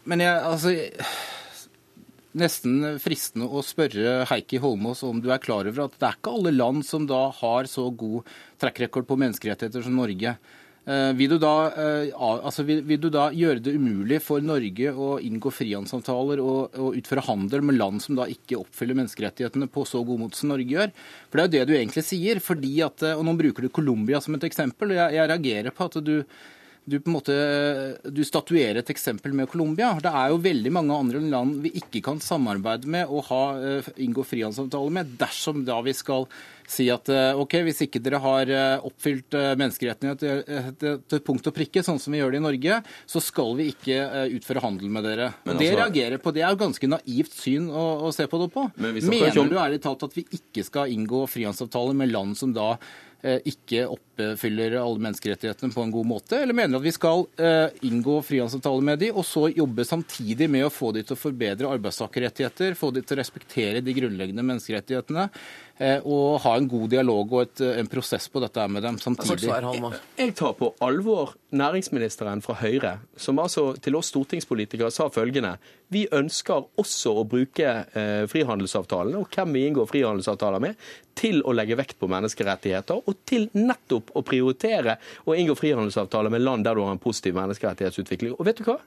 Men 0.04 0.26
jeg, 0.26 0.40
altså 0.52 0.74
nesten 2.38 2.98
fristende 3.02 3.48
å 3.50 3.62
spørre 3.64 4.24
Heikki 4.30 4.60
Holmås 4.62 5.02
om 5.06 5.20
du 5.22 5.30
er 5.32 5.42
klar 5.42 5.66
over 5.66 5.86
at 5.86 5.98
det 5.98 6.08
er 6.08 6.18
ikke 6.18 6.34
alle 6.38 6.54
land 6.54 6.86
som 6.86 7.06
da 7.10 7.28
har 7.40 7.68
så 7.70 7.88
god 7.90 8.28
trackrecord 8.62 9.08
på 9.08 9.18
menneskerettigheter 9.18 9.86
som 9.86 9.96
Norge. 9.98 10.36
Eh, 10.90 11.10
vil 11.12 11.34
du, 11.34 11.36
da, 11.42 11.54
eh, 11.76 12.12
altså 12.16 12.64
vil, 12.64 12.80
vil 12.88 13.00
du, 13.02 13.10
da, 13.12 13.26
gjøre 13.36 13.60
det 13.60 13.74
umulig 13.76 14.20
for 14.24 14.40
Norge 14.42 14.94
å 14.94 15.10
inngå 15.20 15.52
frihandelsavtaler 15.52 16.40
og, 16.40 16.78
og, 16.78 16.96
utføre 16.96 17.26
handel 17.26 17.66
med 17.68 17.76
land 17.76 18.00
som 18.00 18.16
da 18.16 18.24
ikke 18.30 18.62
oppfyller 18.62 18.96
menneskerettighetene 19.02 19.68
på 19.70 19.84
så 19.88 20.00
god 20.06 20.22
måte 20.24 20.40
som 20.40 20.54
Norge 20.54 20.72
gjør? 20.72 20.94
For 21.28 21.36
Det 21.36 21.44
er 21.44 21.50
jo 21.50 21.52
det 21.58 21.66
du 21.68 21.76
egentlig 21.76 22.06
sier. 22.08 22.40
fordi 22.40 22.72
at, 22.86 23.04
og 23.12 23.26
Nå 23.28 23.36
bruker 23.42 23.66
du 23.66 23.74
Colombia 23.74 24.22
som 24.24 24.38
et 24.38 24.48
eksempel. 24.48 24.94
og 24.94 25.02
jeg, 25.02 25.18
jeg 25.18 25.30
reagerer 25.34 25.76
på 25.76 25.90
at 25.90 26.00
du 26.00 26.16
du 26.90 26.98
på 27.00 27.10
en 27.10 27.16
måte, 27.16 27.34
du 28.10 28.22
statuerer 28.26 28.80
et 28.80 28.92
eksempel 28.92 29.34
med 29.36 29.48
Colombia. 29.50 29.92
Det 30.02 30.10
er 30.10 30.32
jo 30.32 30.40
veldig 30.42 30.72
mange 30.74 30.96
andre 30.96 31.20
land 31.32 31.60
vi 31.64 31.72
ikke 31.78 32.02
kan 32.08 32.20
samarbeide 32.22 32.90
med 32.90 33.10
og 33.10 33.28
ha, 33.30 33.42
eh, 33.58 33.90
inngå 34.02 34.24
frihandelsavtaler 34.26 34.94
med, 34.96 35.12
dersom 35.20 35.62
da 35.66 35.78
vi 35.86 35.94
skal 35.96 36.26
si 36.70 36.86
at 36.92 37.08
eh, 37.10 37.38
ok, 37.38 37.56
hvis 37.66 37.82
ikke 37.86 38.02
dere 38.02 38.20
har 38.22 38.50
eh, 38.54 38.86
oppfylt 38.86 39.34
menneskerettighetene 39.60 41.02
til 41.10 41.22
punkt 41.26 41.50
og 41.50 41.56
prikke, 41.56 41.84
sånn 41.86 42.00
som 42.02 42.14
vi 42.14 42.22
gjør 42.22 42.34
det 42.34 42.40
i 42.40 42.46
Norge, 42.46 42.80
så 43.10 43.22
skal 43.22 43.54
vi 43.58 43.70
ikke 43.74 44.00
utføre 44.38 44.64
handel 44.64 44.90
med 44.92 45.06
dere. 45.06 45.30
Men 45.46 45.60
det 45.60 45.70
altså, 45.70 45.84
reagerer 45.84 46.22
på, 46.22 46.34
det 46.34 46.44
er 46.44 46.54
jo 46.54 46.62
ganske 46.64 46.90
naivt 46.90 47.36
syn 47.36 47.70
å, 47.70 47.86
å 48.08 48.14
se 48.14 48.26
på 48.30 48.42
det 48.42 48.50
på. 48.54 48.66
Men 48.80 48.98
Mener 49.10 49.50
du 49.50 49.58
ærlig 49.60 49.82
talt 49.84 50.02
at 50.06 50.16
vi 50.16 50.26
ikke 50.26 50.66
skal 50.66 50.90
inngå 50.90 51.24
frihandelsavtaler 51.30 51.96
med 52.02 52.12
land 52.14 52.38
som 52.38 52.54
da 52.56 52.74
ikke 53.20 53.84
oppfyller 53.90 54.78
alle 54.80 55.02
menneskerettighetene 55.04 55.74
på 55.74 55.82
en 55.84 55.92
god 55.92 56.06
måte, 56.08 56.38
eller 56.40 56.56
mener 56.56 56.78
at 56.78 56.86
vi 56.86 56.92
skal 56.94 57.26
inngå 57.84 58.18
frihandelsavtaler 58.24 58.86
med 58.86 59.02
de, 59.02 59.10
og 59.12 59.26
så 59.28 59.46
jobbe 59.52 59.84
samtidig 59.84 60.48
med 60.48 60.64
å 60.66 60.72
få 60.72 60.92
de 60.96 61.02
til 61.04 61.16
å 61.16 61.20
forbedre 61.20 61.72
arbeidstakerrettigheter, 61.76 62.78
få 62.78 62.92
de 62.96 63.04
til 63.04 63.18
å 63.18 63.20
respektere 63.20 63.84
de 63.84 63.96
grunnleggende 63.96 64.46
menneskerettighetene, 64.46 65.28
og 65.80 66.40
ha 66.44 66.54
en 66.58 66.68
god 66.68 66.90
dialog 66.92 67.32
og 67.32 67.42
et, 67.46 67.62
en 67.80 67.88
prosess 67.88 68.28
på 68.28 68.42
dette 68.44 68.66
med 68.68 68.84
dem 68.84 68.98
samtidig? 69.00 69.48
Jeg 70.18 70.34
tar 70.36 70.56
på 70.58 70.74
alvor 70.84 71.34
næringsministeren 71.56 72.42
fra 72.44 72.58
Høyre, 72.60 72.98
som 73.16 73.40
altså 73.40 73.70
til 73.82 73.96
oss 73.96 74.12
stortingspolitikere 74.12 74.92
sa 74.94 75.08
følgende 75.12 75.56
vi 75.90 76.04
ønsker 76.14 76.68
også 76.78 77.12
å 77.18 77.26
bruke 77.28 77.66
eh, 77.66 78.24
frihandelsavtalene 78.30 79.18
og 79.18 79.30
hvem 79.34 79.56
vi 79.56 79.64
inngår 79.66 79.88
frihandelsavtaler 79.90 80.62
med, 80.62 80.78
til 81.18 81.42
å 81.42 81.52
legge 81.52 81.76
vekt 81.76 81.98
på 82.00 82.08
menneskerettigheter, 82.10 83.02
og 83.02 83.24
til 83.28 83.48
nettopp 83.58 84.12
å 84.16 84.22
prioritere 84.24 84.96
å 85.26 85.34
inngå 85.36 85.56
frihandelsavtaler 85.58 86.32
med 86.32 86.44
land 86.44 86.64
der 86.64 86.78
du 86.78 86.84
har 86.84 86.94
en 86.94 87.02
positiv 87.02 87.34
menneskerettighetsutvikling. 87.36 88.36
Og 88.38 88.46
vet 88.46 88.62
du 88.62 88.68
hva? 88.70 88.78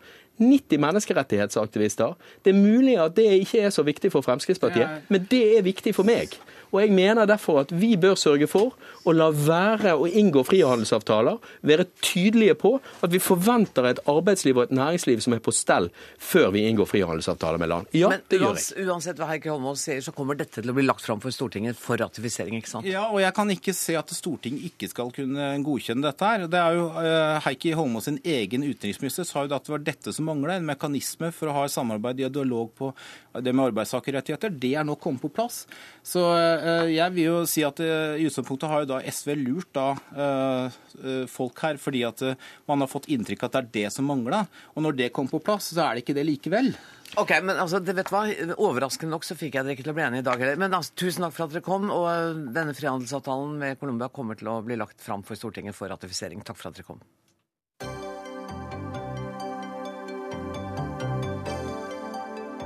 90 0.42 0.82
menneskerettighetsaktivister. 0.82 2.16
Det 2.44 2.54
er 2.54 2.60
mulig 2.60 2.98
at 3.02 3.16
det 3.18 3.30
ikke 3.44 3.68
er 3.68 3.74
så 3.74 3.86
viktig 3.86 4.12
for 4.14 4.26
Fremskrittspartiet, 4.26 5.06
men 5.14 5.28
det 5.32 5.44
er 5.58 5.66
viktig 5.66 5.96
for 5.96 6.08
meg. 6.08 6.34
Og 6.74 6.82
jeg 6.82 6.90
mener 6.90 7.28
derfor 7.30 7.60
at 7.62 7.72
vi 7.78 7.94
bør 8.02 8.16
sørge 8.18 8.48
for 8.50 8.74
å 9.06 9.14
la 9.14 9.28
være 9.30 9.94
å 9.94 10.08
inngå 10.10 10.42
frihandelsavtaler, 10.48 11.38
være 11.62 11.86
tydelige 12.02 12.56
på 12.64 12.72
at 13.06 13.14
vi 13.14 13.22
forventer 13.22 13.92
et 13.92 14.02
arbeidsliv 14.10 14.58
og 14.58 14.66
et 14.66 14.74
næringsliv 14.80 15.22
som 15.22 15.36
er 15.38 15.44
på 15.46 15.54
stell 15.54 15.92
før 16.18 16.50
vi 16.56 16.64
inngår 16.66 16.90
frihandelsavtaler 16.90 17.62
med 17.62 17.70
land. 17.70 17.94
Ja, 17.94 18.10
Men 18.10 18.24
det 18.32 18.40
gjør 18.42 18.58
jeg. 18.58 18.88
Uansett 18.88 19.22
hva 19.22 19.30
Heikki 19.30 19.52
Holmås 19.54 19.86
sier, 19.86 20.02
så 20.02 20.16
kommer 20.16 20.40
dette 20.40 20.64
til 20.64 20.74
å 20.74 20.76
bli 20.76 20.88
lagt 20.88 21.06
fram 21.06 21.22
for 21.22 21.36
Stortinget 21.36 21.78
for 21.78 22.02
ratifisering, 22.02 22.58
ikke 22.58 22.72
sant? 22.72 22.90
Ja, 22.90 23.06
og 23.12 23.22
jeg 23.22 23.36
kan 23.38 23.54
ikke 23.54 23.76
se 23.78 23.98
at 24.00 24.10
Stortinget 24.18 24.66
ikke 24.72 24.90
skal 24.90 25.14
kunne 25.14 25.52
godkjenne 25.68 26.08
dette 26.08 26.32
her. 26.32 26.48
Det 26.50 26.64
er 26.64 26.80
jo 26.80 26.90
uh, 26.98 27.38
Heikki 27.46 27.76
Holmås 27.78 28.10
sin 28.10 28.18
egen 28.26 28.66
utenriksminister 28.66 29.30
sa 29.30 29.46
jo 29.46 29.54
at 29.54 29.70
det 29.70 29.76
var 29.76 29.86
dette 29.86 30.16
som 30.16 30.23
mangla, 30.26 30.58
en 30.58 30.68
mekanisme 30.68 31.30
for 31.36 31.52
å 31.52 31.58
ha 31.58 31.66
samarbeid 31.72 32.24
i 32.24 32.30
dialog 32.32 32.72
på 32.78 32.92
det 33.44 33.54
med 33.54 33.72
arbeidstakerrettigheter. 33.72 34.54
Det 34.64 34.74
er 34.80 34.88
nå 34.88 34.98
kommet 35.02 35.24
på 35.24 35.32
plass. 35.34 35.64
Så 36.06 36.24
uh, 36.24 36.90
jeg 36.90 37.16
vil 37.16 37.30
jo 37.30 37.38
si 37.50 37.66
at 37.68 37.80
uh, 37.84 38.16
i 38.18 38.28
utgangspunktet 38.28 38.72
har 38.72 38.84
jo 38.84 38.92
da 38.96 39.04
SV 39.04 39.36
lurt 39.44 39.72
da 39.74 39.90
folk 41.32 41.58
her, 41.66 41.80
fordi 41.82 42.04
at 42.06 42.22
man 42.70 42.84
har 42.84 42.90
fått 42.90 43.08
inntrykk 43.12 43.44
av 43.44 43.50
at 43.50 43.56
det 43.56 43.62
er 43.62 43.72
det 43.78 43.94
som 43.96 44.06
mangla. 44.08 44.44
Og 44.78 44.86
når 44.86 45.00
det 45.00 45.14
kom 45.16 45.30
på 45.30 45.42
plass, 45.44 45.72
så 45.74 45.88
er 45.88 45.98
det 45.98 46.04
ikke 46.04 46.16
det 46.18 46.28
likevel. 46.28 46.70
Ok, 47.16 47.32
men 47.46 47.60
altså, 47.62 47.78
det 47.84 47.94
vet 47.94 48.10
hva, 48.10 48.24
Overraskende 48.56 49.14
nok 49.14 49.26
så 49.28 49.38
fikk 49.38 49.58
jeg 49.58 49.68
dere 49.68 49.76
ikke 49.76 49.86
til 49.86 49.94
å 49.94 49.98
bli 49.98 50.06
enige 50.06 50.24
i 50.24 50.26
dag 50.26 50.42
heller. 50.42 50.62
Men 50.62 50.74
altså, 50.74 50.96
tusen 50.98 51.26
takk 51.26 51.36
for 51.36 51.46
at 51.46 51.54
dere 51.54 51.66
kom. 51.66 51.90
Og 51.94 52.48
denne 52.56 52.74
frihandelsavtalen 52.78 53.60
med 53.62 53.82
Colombia 53.82 54.10
kommer 54.14 54.40
til 54.40 54.50
å 54.50 54.62
bli 54.66 54.80
lagt 54.80 55.04
fram 55.04 55.26
for 55.28 55.38
Stortinget 55.38 55.78
for 55.78 55.94
ratifisering. 55.94 56.42
Takk 56.46 56.58
for 56.60 56.72
at 56.72 56.80
dere 56.80 56.90
kom. 56.90 57.04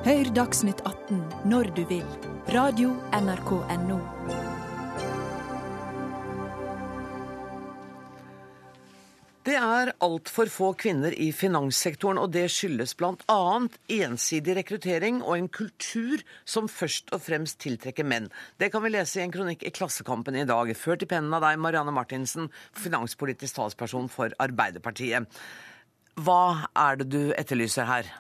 Hør 0.08 0.30
Dagsnytt 0.32 0.80
18 0.88 1.18
når 1.52 1.68
du 1.76 1.82
vil. 1.90 2.04
Radio 2.56 2.94
NRK 3.12 3.50
Radio.nrk.no. 3.68 3.96
Det 9.44 9.58
er 9.60 9.92
altfor 10.08 10.48
få 10.48 10.70
kvinner 10.80 11.12
i 11.12 11.34
finanssektoren, 11.36 12.22
og 12.24 12.32
det 12.32 12.46
skyldes 12.56 12.96
bl.a. 12.96 13.42
ensidig 13.98 14.56
rekruttering 14.62 15.20
og 15.26 15.34
en 15.42 15.50
kultur 15.52 16.24
som 16.48 16.70
først 16.72 17.12
og 17.12 17.26
fremst 17.26 17.60
tiltrekker 17.66 18.08
menn. 18.08 18.30
Det 18.64 18.70
kan 18.72 18.86
vi 18.86 18.94
lese 18.94 19.20
i 19.20 19.26
en 19.26 19.34
kronikk 19.36 19.66
i 19.68 19.74
Klassekampen 19.76 20.40
i 20.40 20.46
dag, 20.48 20.72
ført 20.80 21.04
i 21.04 21.10
pennen 21.12 21.36
av 21.36 21.44
deg, 21.44 21.60
Marianne 21.60 21.92
Martinsen, 21.92 22.48
finanspolitisk 22.80 23.60
talsperson 23.60 24.08
for 24.08 24.32
Arbeiderpartiet. 24.40 25.28
Hva 26.16 26.72
er 26.72 27.04
det 27.04 27.10
du 27.12 27.36
etterlyser 27.36 27.92
her? 27.92 28.16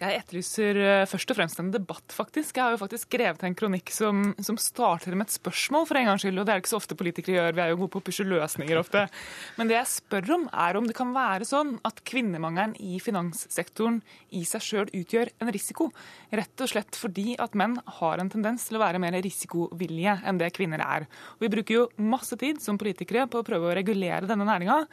Jeg 0.00 0.16
etterlyser 0.16 0.78
eh, 0.80 1.02
først 1.04 1.32
og 1.32 1.36
fremst 1.36 1.58
en 1.60 1.66
debatt, 1.74 2.14
faktisk. 2.16 2.56
Jeg 2.56 2.62
har 2.64 2.72
jo 2.72 2.80
faktisk 2.80 3.10
skrevet 3.10 3.42
en 3.44 3.56
kronikk 3.56 3.90
som, 3.92 4.30
som, 4.40 4.56
starter 4.56 5.12
med 5.12 5.28
et 5.28 5.34
spørsmål, 5.34 5.84
for 5.90 6.00
en 6.00 6.08
gangs 6.08 6.24
skyld. 6.24 6.40
Og 6.40 6.46
det 6.48 6.54
er 6.54 6.56
det 6.56 6.64
ikke 6.64 6.72
så 6.72 6.78
ofte 6.80 6.96
politikere 6.96 7.36
gjør, 7.36 7.58
vi 7.58 7.64
er 7.66 7.74
jo 7.74 7.80
gode 7.82 7.92
på 7.92 8.00
å 8.00 8.06
pushe 8.06 8.24
løsninger 8.24 8.80
ofte. 8.80 9.04
Men 9.58 9.68
det 9.68 9.76
jeg 9.76 9.92
spør 9.92 10.32
om, 10.38 10.48
er 10.64 10.80
om 10.80 10.88
det 10.88 10.96
kan 10.96 11.12
være 11.12 11.50
sånn 11.50 11.76
at 11.84 12.00
kvinnemangelen 12.08 12.72
i 12.80 12.96
finanssektoren 13.04 14.00
i 14.40 14.46
seg 14.48 14.64
sjøl 14.64 14.96
utgjør 15.02 15.34
en 15.44 15.52
risiko. 15.52 15.90
Rett 16.32 16.64
og 16.64 16.72
slett 16.72 16.96
fordi 16.96 17.34
at 17.36 17.60
menn 17.60 17.76
har 18.00 18.24
en 18.24 18.32
tendens 18.32 18.70
til 18.70 18.80
å 18.80 18.84
være 18.86 19.04
mer 19.04 19.20
risikovillige 19.20 20.16
enn 20.24 20.40
det 20.40 20.54
kvinner 20.56 20.80
er. 20.80 21.10
Og 21.36 21.44
vi 21.44 21.56
bruker 21.58 21.82
jo 21.82 21.88
masse 22.00 22.40
tid 22.40 22.64
som 22.64 22.80
politikere 22.80 23.28
på 23.28 23.44
å 23.44 23.46
prøve 23.46 23.68
å 23.68 23.76
regulere 23.76 24.24
denne 24.24 24.48
næringa. 24.48 24.86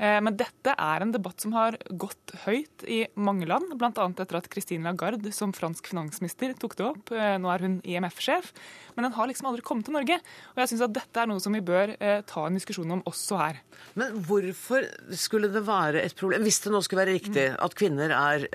Eh, 0.00 0.16
men 0.24 0.36
dette 0.40 0.72
er 0.72 1.04
en 1.04 1.12
debatt 1.12 1.42
som 1.42 1.52
har 1.52 1.76
gått 2.00 2.32
høyt 2.46 2.84
i 2.88 3.02
mange 3.20 3.48
land, 3.48 3.74
bl.a. 3.76 3.90
etter 3.92 4.38
at 4.38 4.48
Christine 4.52 4.88
Lagarde 4.88 5.32
som 5.36 5.52
fransk 5.52 5.90
finansminister 5.92 6.54
tok 6.60 6.76
det 6.78 6.86
opp. 6.88 7.12
Eh, 7.12 7.36
nå 7.40 7.50
er 7.52 7.66
hun 7.66 7.76
IMF-sjef. 7.84 8.48
Men 8.96 9.08
den 9.08 9.16
har 9.18 9.28
liksom 9.28 9.50
aldri 9.50 9.64
kommet 9.66 9.88
til 9.88 9.96
Norge. 9.98 10.16
Og 10.54 10.62
jeg 10.62 10.72
syns 10.72 10.86
at 10.88 10.96
dette 10.96 11.20
er 11.20 11.28
noe 11.28 11.44
som 11.44 11.56
vi 11.56 11.62
bør 11.64 11.92
eh, 11.98 12.22
ta 12.28 12.46
en 12.48 12.56
diskusjon 12.56 12.96
om 12.96 13.04
også 13.10 13.40
her. 13.42 13.60
Men 14.00 14.16
hvorfor 14.24 14.88
skulle 15.20 15.52
det 15.52 15.64
være 15.68 16.04
et 16.06 16.16
problem, 16.16 16.48
hvis 16.48 16.62
det 16.64 16.72
nå 16.72 16.80
skulle 16.86 17.04
være 17.04 17.18
riktig, 17.18 17.46
mm. 17.52 17.60
at 17.68 17.76
kvinner 17.76 18.16
er 18.16 18.48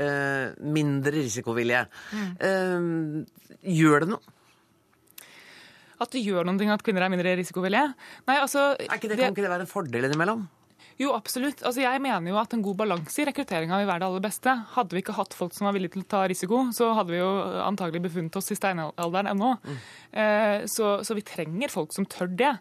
mindre 0.66 1.14
risikovillige? 1.14 1.86
Mm. 2.16 3.26
Gjør 3.76 4.06
det 4.06 4.12
noe? 4.16 4.34
At 6.02 6.12
det 6.12 6.26
gjør 6.26 6.48
noe 6.48 6.74
at 6.74 6.84
kvinner 6.84 7.06
er 7.06 7.12
mindre 7.14 7.38
risikovillige? 7.40 7.88
Nei, 8.28 8.36
altså... 8.42 8.74
Er 8.76 8.98
ikke 8.98 9.12
det, 9.14 9.22
kan 9.22 9.36
ikke 9.36 9.46
det 9.46 9.54
være 9.54 9.66
en 9.68 9.72
fordel 9.72 10.10
innimellom? 10.10 10.46
Jo, 10.96 11.10
absolutt. 11.12 11.60
Altså, 11.68 11.82
jeg 11.84 12.00
mener 12.00 12.32
jo 12.32 12.38
at 12.40 12.54
en 12.56 12.62
god 12.64 12.78
balanse 12.80 13.20
i 13.20 13.26
rekrutteringa 13.28 13.82
vil 13.82 13.90
være 13.90 14.06
det 14.06 14.08
aller 14.08 14.24
beste. 14.24 14.52
Hadde 14.78 14.96
vi 14.96 15.02
ikke 15.04 15.18
hatt 15.18 15.36
folk 15.36 15.56
som 15.56 15.68
var 15.68 15.76
villige 15.76 15.98
til 15.98 16.06
å 16.06 16.10
ta 16.14 16.22
risiko, 16.32 16.62
så 16.76 16.94
hadde 16.96 17.12
vi 17.12 17.20
jo 17.20 17.32
antagelig 17.66 18.06
befunnet 18.06 18.38
oss 18.40 18.48
i 18.54 18.56
steinalderen 18.56 19.32
ennå. 19.34 19.50
Mm. 19.60 19.82
Eh, 20.24 20.60
så, 20.72 20.92
så, 21.04 21.18
vi 21.18 21.26
trenger 21.28 21.74
folk 21.74 21.92
som 21.96 22.08
tør 22.08 22.32
det. 22.40 22.54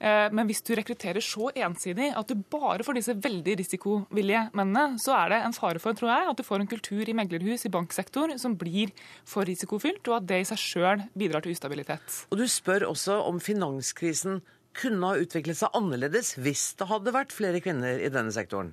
Eh, 0.00 0.28
men 0.32 0.48
hvis 0.48 0.64
du 0.64 0.72
rekrutterer 0.78 1.20
så 1.24 1.50
ensidig 1.52 2.08
at 2.16 2.32
du 2.32 2.46
bare 2.54 2.86
får 2.86 2.96
disse 2.96 3.16
veldig 3.28 3.58
risikovillige 3.60 4.46
mennene, 4.56 4.96
så 5.02 5.18
er 5.18 5.34
det 5.34 5.42
en 5.42 5.58
fare 5.58 5.82
for 5.82 5.98
tror 5.98 6.14
jeg, 6.14 6.30
at 6.32 6.40
du 6.40 6.46
får 6.48 6.64
en 6.64 6.72
kultur 6.72 7.04
i 7.04 7.18
meglerhus 7.18 7.68
i 7.68 7.74
banksektor 7.76 8.32
som 8.40 8.56
blir 8.56 8.96
for 9.28 9.44
risikofylt, 9.44 10.00
og 10.08 10.22
at 10.22 10.32
det 10.32 10.40
i 10.40 10.48
seg 10.48 10.64
sjøl 10.64 11.04
bidrar 11.12 11.44
til 11.44 11.52
ustabilitet. 11.52 12.24
Og 12.32 12.40
Du 12.40 12.48
spør 12.48 12.88
også 12.88 13.20
om 13.28 13.36
finanskrisen 13.42 14.40
kunne 14.76 15.08
ha 15.10 15.20
utviklet 15.20 15.58
seg 15.58 15.74
annerledes 15.76 16.32
hvis 16.40 16.64
det 16.80 16.88
hadde 16.90 17.14
vært 17.14 17.34
flere 17.34 17.60
kvinner 17.64 18.00
i 18.02 18.10
denne 18.12 18.32
sektoren? 18.34 18.72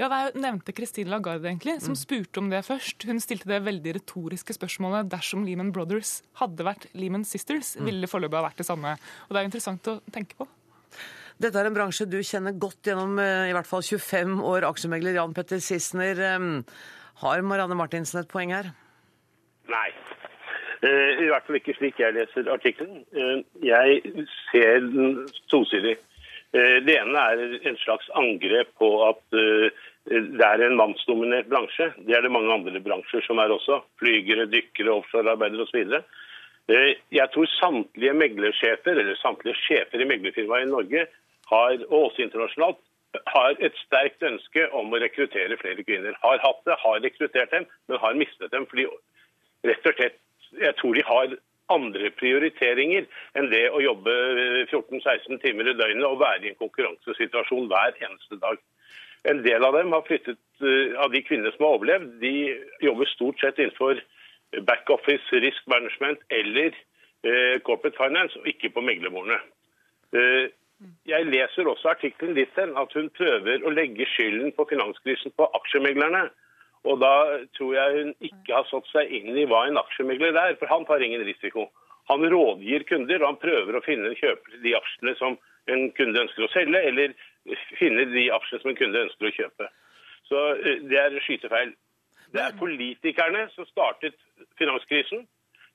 Ja, 0.00 0.08
Det 0.08 0.40
nevnte 0.40 0.74
Christine 0.76 1.12
Lagarde, 1.12 1.48
egentlig, 1.48 1.78
som 1.84 1.96
mm. 1.96 2.00
spurte 2.00 2.42
om 2.42 2.50
det 2.52 2.64
først. 2.66 3.06
Hun 3.08 3.22
stilte 3.22 3.50
det 3.50 3.62
veldig 3.66 3.96
retoriske 4.00 4.56
spørsmålet 4.56 5.10
dersom 5.12 5.46
Lehman 5.46 5.72
Brothers 5.74 6.20
hadde 6.42 6.66
vært 6.66 6.88
Lehman 6.94 7.26
Sisters, 7.28 7.74
mm. 7.76 7.88
ville 7.88 8.04
det 8.04 8.12
foreløpig 8.12 8.40
ha 8.40 8.46
vært 8.50 8.62
det 8.62 8.68
samme. 8.68 8.94
Og 9.28 9.34
Det 9.34 9.42
er 9.42 9.50
interessant 9.50 9.92
å 9.92 9.98
tenke 10.14 10.38
på. 10.38 10.48
Dette 11.38 11.60
er 11.60 11.68
en 11.68 11.76
bransje 11.76 12.08
du 12.10 12.18
kjenner 12.18 12.56
godt 12.58 12.88
gjennom 12.90 13.18
eh, 13.22 13.48
i 13.52 13.54
hvert 13.54 13.68
fall 13.68 13.84
25 13.86 14.40
år, 14.42 14.66
aksjemegler 14.66 15.20
Jan 15.20 15.36
Petter 15.36 15.62
Sissener. 15.62 16.22
Har 17.22 17.42
Marianne 17.46 17.78
Martinsen 17.78 18.20
et 18.22 18.30
poeng 18.30 18.54
her? 18.54 18.72
Nei, 19.68 19.88
Eh, 20.08 20.17
I 20.86 21.26
hvert 21.26 21.46
fall 21.46 21.58
ikke 21.58 21.74
slik 21.74 21.98
jeg 21.98 22.14
leser 22.14 22.50
artikkelen. 22.52 23.02
Eh, 23.10 23.40
jeg 23.66 24.02
ser 24.50 24.84
den 24.84 25.24
tosidig. 25.50 25.96
Eh, 26.54 26.78
det 26.86 26.94
ene 27.00 27.24
er 27.32 27.56
en 27.66 27.78
slags 27.82 28.06
angrep 28.18 28.70
på 28.78 28.92
at 29.08 29.22
det 30.08 30.44
er 30.46 30.62
en 30.64 30.78
mannsdominert 30.78 31.50
bransje. 31.50 31.90
Det 32.06 32.14
er 32.16 32.22
det 32.24 32.32
mange 32.32 32.54
andre 32.54 32.80
bransjer 32.80 33.26
som 33.26 33.42
er 33.42 33.52
også. 33.52 33.82
Flygere, 34.00 34.46
dykkere, 34.48 34.94
offshorearbeidere 34.94 35.66
osv. 35.66 35.98
Jeg 37.12 37.26
tror 37.34 37.50
samtlige 37.58 38.14
meglersjefer, 38.16 38.96
eller 39.02 39.18
samtlige 39.20 39.58
sjefer 39.66 40.00
i 40.00 40.08
meglerfirmaer 40.08 40.64
i 40.64 40.70
Norge, 40.70 41.04
har, 41.50 41.76
og 41.88 42.06
også 42.06 42.24
internasjonalt, 42.24 42.80
har 43.26 43.56
et 43.64 43.76
sterkt 43.84 44.24
ønske 44.24 44.66
om 44.76 44.92
å 44.92 45.00
rekruttere 45.00 45.56
flere 45.60 45.84
kvinner. 45.84 46.16
Har 46.22 46.40
hatt 46.44 46.64
det, 46.68 46.76
har 46.82 47.04
rekruttert 47.04 47.52
dem, 47.54 47.68
men 47.88 48.02
har 48.02 48.18
mistet 48.20 48.52
dem 48.52 48.66
fordi 48.68 48.86
rett 49.66 49.88
og 49.88 49.96
slett 49.96 50.18
jeg 50.56 50.74
tror 50.78 50.96
de 50.96 51.04
har 51.06 51.36
andre 51.68 52.10
prioriteringer 52.16 53.06
enn 53.36 53.50
det 53.52 53.66
å 53.70 53.82
jobbe 53.84 54.12
14-16 54.70 55.40
timer 55.42 55.68
i 55.68 55.76
døgnet 55.76 56.06
og 56.08 56.20
være 56.22 56.46
i 56.46 56.52
en 56.52 56.60
konkurransesituasjon 56.62 57.68
hver 57.68 57.96
eneste 58.00 58.40
dag. 58.40 58.60
En 59.28 59.42
del 59.44 59.64
av 59.66 59.74
dem 59.76 59.92
har 59.92 60.06
flyttet, 60.06 60.38
eh, 60.62 60.94
av 61.02 61.12
de 61.12 61.22
kvinnene 61.26 61.52
som 61.56 61.66
har 61.66 61.76
overlevd, 61.76 62.20
de 62.22 62.34
jobber 62.80 63.10
stort 63.12 63.40
sett 63.40 63.58
innenfor 63.58 64.00
backoffice, 64.64 65.40
risk 65.44 65.66
management 65.66 66.22
eller 66.30 66.72
eh, 67.24 67.58
corporate 67.66 67.98
finance, 67.98 68.38
og 68.38 68.46
ikke 68.48 68.70
på 68.72 68.84
meglerbordene. 68.86 69.40
Eh, 70.14 70.48
jeg 71.10 71.26
leser 71.26 71.66
også 71.66 71.90
artikkelen 71.90 72.36
ditt 72.36 72.58
at 72.58 72.92
hun 72.94 73.10
prøver 73.10 73.64
å 73.66 73.74
legge 73.74 74.06
skylden 74.06 74.52
på 74.54 74.68
finanskrisen 74.70 75.34
på 75.36 75.48
aksjemeglerne. 75.58 76.28
Og 76.86 77.00
da 77.02 77.12
tror 77.58 77.74
jeg 77.74 77.96
hun 77.96 78.12
ikke 78.28 78.54
har 78.54 78.66
satt 78.70 78.86
seg 78.92 79.10
inn 79.18 79.36
i 79.36 79.46
hva 79.50 79.64
en 79.66 79.80
aksjemegler 79.80 80.36
er, 80.38 80.56
for 80.60 80.70
han 80.70 80.86
tar 80.88 81.02
ingen 81.04 81.24
risiko. 81.26 81.66
Han 82.08 82.24
rådgir 82.32 82.86
kunder, 82.88 83.20
og 83.20 83.32
han 83.32 83.42
prøver 83.42 83.76
å 83.76 83.84
finne 83.84 84.12
en 84.12 84.20
kjøper 84.20 84.54
til 84.54 84.62
de 84.64 84.76
aksjene 84.78 85.14
som 85.18 85.36
en 85.68 85.90
kunde 85.96 86.22
ønsker 86.22 86.46
å 86.46 86.52
selge, 86.54 86.80
eller 86.90 87.16
finne 87.80 88.06
de 88.12 88.28
aksjene 88.32 88.62
som 88.62 88.72
en 88.72 88.78
kunde 88.78 89.04
ønsker 89.08 89.28
å 89.28 89.34
kjøpe. 89.36 89.68
Så 90.28 90.44
eh, 90.54 90.84
det 90.88 91.00
er 91.02 91.18
skytefeil. 91.24 91.74
Det 92.32 92.44
er 92.44 92.56
politikerne 92.60 93.46
som 93.54 93.68
startet 93.68 94.16
finanskrisen. 94.60 95.26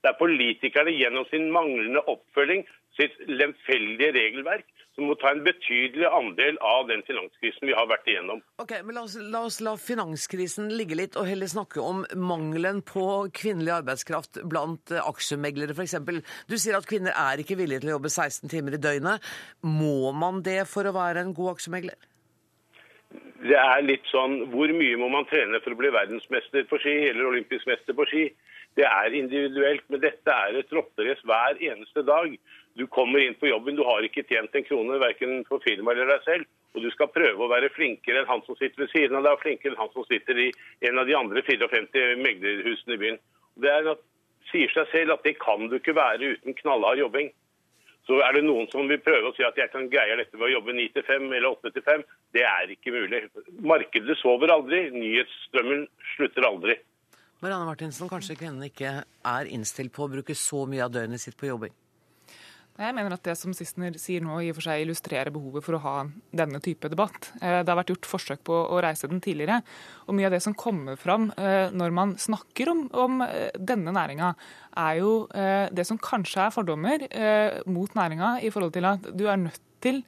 Det 0.04 0.12
er 0.12 0.20
politikerne 0.20 0.93
gjennom 0.93 1.26
sin 1.30 1.47
manglende 1.54 2.01
oppfølging, 2.12 2.66
sitt 2.97 3.16
lemfeldige 3.30 4.12
regelverk, 4.14 4.68
som 4.96 5.08
må 5.10 5.16
ta 5.18 5.32
en 5.34 5.41
betydelig 5.46 6.06
andel 6.06 6.58
av 6.62 6.86
den 6.89 7.02
finanskrisen 7.08 7.66
vi 7.70 7.74
har 7.74 7.88
vært 7.89 8.08
igjennom. 8.10 8.44
Ok, 8.62 8.76
men 8.86 8.98
la 8.98 9.06
oss, 9.08 9.18
la 9.18 9.41
oss, 9.48 9.60
la 9.66 9.74
finanskrisen 9.80 10.70
ligge 10.78 10.98
litt, 11.00 11.18
og 11.18 11.28
heller 11.30 11.50
snakke 11.50 11.82
om 11.82 12.04
mangelen 12.14 12.84
på 12.86 13.06
kvinnelig 13.34 13.74
arbeidskraft 13.80 14.44
blant 14.50 14.94
eh, 14.94 15.02
aksjemeglere 15.02 15.74
f.eks. 15.74 15.98
Du 16.50 16.58
sier 16.62 16.78
at 16.78 16.89
kvinner 16.89 17.18
er 17.18 17.41
ikke 17.41 17.58
villige 17.60 17.84
til 17.84 17.94
å 17.94 17.98
jobbe 17.98 18.14
16 18.14 18.54
timer 18.54 18.78
i 18.78 18.82
døgnet. 18.82 19.34
Må 19.66 20.14
man 20.18 20.44
det 20.46 20.62
for 20.70 20.86
å 20.86 20.96
være 20.96 21.26
en 21.26 21.34
god 21.38 21.56
aksjemegler? 21.56 21.98
Det 23.44 23.58
er 23.60 23.84
litt 23.84 24.06
sånn 24.10 24.48
Hvor 24.54 24.72
mye 24.74 24.98
må 24.98 25.10
man 25.12 25.28
trene 25.30 25.60
for 25.62 25.76
å 25.76 25.78
bli 25.78 25.91
verdensmester 25.94 26.64
på 26.70 26.80
ski 26.82 26.94
eller 27.10 27.28
olympisk 27.28 27.68
mester 27.70 27.98
på 27.98 28.06
ski? 28.10 28.24
Det 28.78 28.86
er 28.88 29.14
individuelt, 29.14 29.86
men 29.94 30.02
dette 30.02 30.34
er 30.34 30.58
et 30.58 30.72
rotterace 30.74 31.26
hver 31.30 31.60
eneste 31.62 32.02
dag. 32.08 32.34
Du 32.74 32.88
kommer 32.90 33.22
inn 33.22 33.36
på 33.38 33.52
jobben, 33.52 33.78
du 33.78 33.84
har 33.86 34.06
ikke 34.06 34.26
tjent 34.26 34.56
en 34.56 34.66
krone 34.66 34.98
verken 35.02 35.44
for 35.50 35.62
firmaet 35.66 36.00
eller 36.00 36.16
deg 36.16 36.26
selv. 36.26 36.50
Og 36.74 36.82
du 36.82 36.90
skal 36.90 37.12
prøve 37.14 37.46
å 37.46 37.52
være 37.52 37.70
flinkere 37.76 38.24
enn 38.24 38.32
han 38.32 38.42
som 38.48 38.58
sitter 38.58 38.82
ved 38.82 38.90
siden 38.96 39.20
av 39.20 39.28
deg, 39.28 39.36
og 39.36 39.44
flinkere 39.44 39.76
enn 39.76 39.84
han 39.84 39.94
som 39.94 40.08
sitter 40.10 40.42
i 40.42 40.50
en 40.90 40.98
av 40.98 41.06
de 41.06 41.14
andre 41.20 41.44
54 41.46 42.18
meglerhusene 42.24 42.98
i 42.98 43.02
byen. 43.04 43.22
Det 43.62 43.70
er, 43.70 43.94
sier 44.50 44.74
seg 44.74 44.90
selv 44.90 45.18
at 45.20 45.28
det 45.28 45.38
kan 45.42 45.70
du 45.70 45.78
ikke 45.78 45.94
være 45.98 46.34
uten 46.34 46.58
knallhard 46.64 47.04
jobbing. 47.04 47.30
Så 48.10 48.18
er 48.26 48.36
det 48.36 48.44
noen 48.44 48.66
som 48.72 48.90
vil 48.90 49.00
prøve 49.00 49.30
å 49.30 49.36
si 49.38 49.46
at 49.48 49.60
jeg 49.60 49.70
kan 49.72 49.86
greie 49.92 50.18
dette 50.20 50.36
ved 50.36 50.50
å 50.50 50.56
jobbe 50.58 50.74
9 50.76 50.90
til 50.98 51.06
5 51.08 51.30
eller 51.30 51.54
8 51.54 51.72
til 51.78 51.86
5. 51.86 52.02
Det 52.36 52.44
er 52.44 52.74
ikke 52.74 52.92
mulig. 52.92 53.22
Markedet 53.64 54.18
sover 54.20 54.52
aldri. 54.52 54.82
Nyhetsstrømmen 54.92 55.86
slutter 56.16 56.50
aldri. 56.50 56.76
Marianne 57.44 57.68
Martinsen, 57.68 58.08
kanskje 58.08 58.38
kvinnene 58.39 58.70
ikke 58.70 58.91
er 59.04 59.48
innstilt 59.52 59.91
på 59.91 60.06
å 60.06 60.12
bruke 60.14 60.36
så 60.38 60.62
mye 60.70 60.86
av 60.86 60.94
døgnet 60.96 61.20
sitt 61.20 61.36
på 61.36 61.50
jobbing? 61.50 61.74
Jeg 62.74 62.96
mener 62.96 63.14
at 63.14 63.26
Det 63.28 63.36
som 63.38 63.52
Sissener 63.54 63.98
sier 64.02 64.24
nå, 64.24 64.38
i 64.41 64.48
og 64.50 64.56
for 64.58 64.66
seg 64.66 64.82
illustrerer 64.82 65.30
behovet 65.34 65.66
for 65.66 65.76
å 65.78 65.82
ha 65.84 65.96
denne 66.34 66.62
type 66.64 66.88
debatt. 66.89 67.28
Eh, 67.41 67.60
det 67.62 67.70
har 67.70 67.78
vært 67.78 67.91
gjort 67.91 68.10
forsøk 68.10 68.46
på 68.48 68.56
å 68.56 68.80
reise 68.82 69.10
den 69.12 69.20
tidligere. 69.22 69.60
og 70.08 70.16
Mye 70.16 70.30
av 70.30 70.34
det 70.34 70.41
som 70.46 70.56
kommer 70.56 70.96
fram 70.98 71.28
eh, 71.36 71.68
når 71.70 71.94
man 71.94 72.16
snakker 72.18 72.72
om, 72.72 72.88
om 72.96 73.22
eh, 73.28 73.52
denne 73.60 73.91
næringa, 73.94 74.34
er 74.80 74.96
jo 75.04 75.12
det 75.30 75.84
som 75.86 76.00
kanskje 76.02 76.48
er 76.48 76.54
fordommer 76.56 77.04
mot 77.70 77.91
næringa 77.94 78.39
i 78.41 78.50
forhold 78.50 78.74
til 78.74 78.88
at 78.89 79.06
du 79.14 79.28
er 79.30 79.38
nødt 79.38 79.62
til 79.86 80.00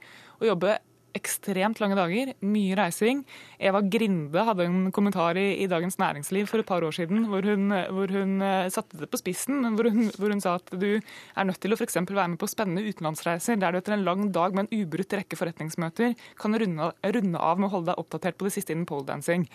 å 0.42 0.48
jobbe 0.50 0.80
ekstremt 1.16 1.80
lange 1.82 1.98
dager, 1.98 2.32
mye 2.46 2.76
reising. 2.78 3.24
Eva 3.60 3.82
Grinde 3.82 4.44
hadde 4.48 4.68
en 4.68 4.90
kommentar 4.96 5.40
i, 5.40 5.46
i 5.64 5.70
Dagens 5.72 5.98
Næringsliv 6.02 6.50
for 6.52 6.62
et 6.62 6.68
par 6.68 6.84
år 6.86 6.96
siden 6.96 7.28
hvor 7.32 7.46
hun, 7.48 7.72
hvor 7.96 8.12
hun 8.12 8.36
uh, 8.44 8.68
satte 8.74 9.00
det 9.00 9.10
på 9.12 9.20
spissen. 9.22 9.64
Hvor 9.78 9.90
hun, 9.90 10.10
hvor 10.20 10.34
hun, 10.34 10.44
sa 10.44 10.58
at 10.60 10.74
du 10.76 10.90
er 10.98 11.48
nødt 11.48 11.62
til 11.64 11.76
å 11.76 11.80
f.eks. 11.80 11.98
være 12.04 12.28
med 12.34 12.42
på 12.42 12.50
spennende 12.52 12.84
utenlandsreiser 12.86 13.60
der 13.62 13.74
du 13.74 13.80
etter 13.80 13.96
en 13.96 14.06
lang 14.08 14.28
dag 14.36 14.56
med 14.56 14.68
en 14.68 14.84
ubrutt 14.84 15.16
rekke 15.16 15.40
forretningsmøter 15.40 16.16
kan 16.40 16.60
runde, 16.60 16.92
runde, 17.16 17.40
av 17.40 17.62
med 17.62 17.70
å 17.70 17.74
holde 17.78 17.92
deg 17.92 18.02
oppdatert 18.02 18.40
på 18.40 18.48
det 18.48 18.56
siste 18.58 18.76
innen 18.76 18.88
poledancing. 18.90 19.48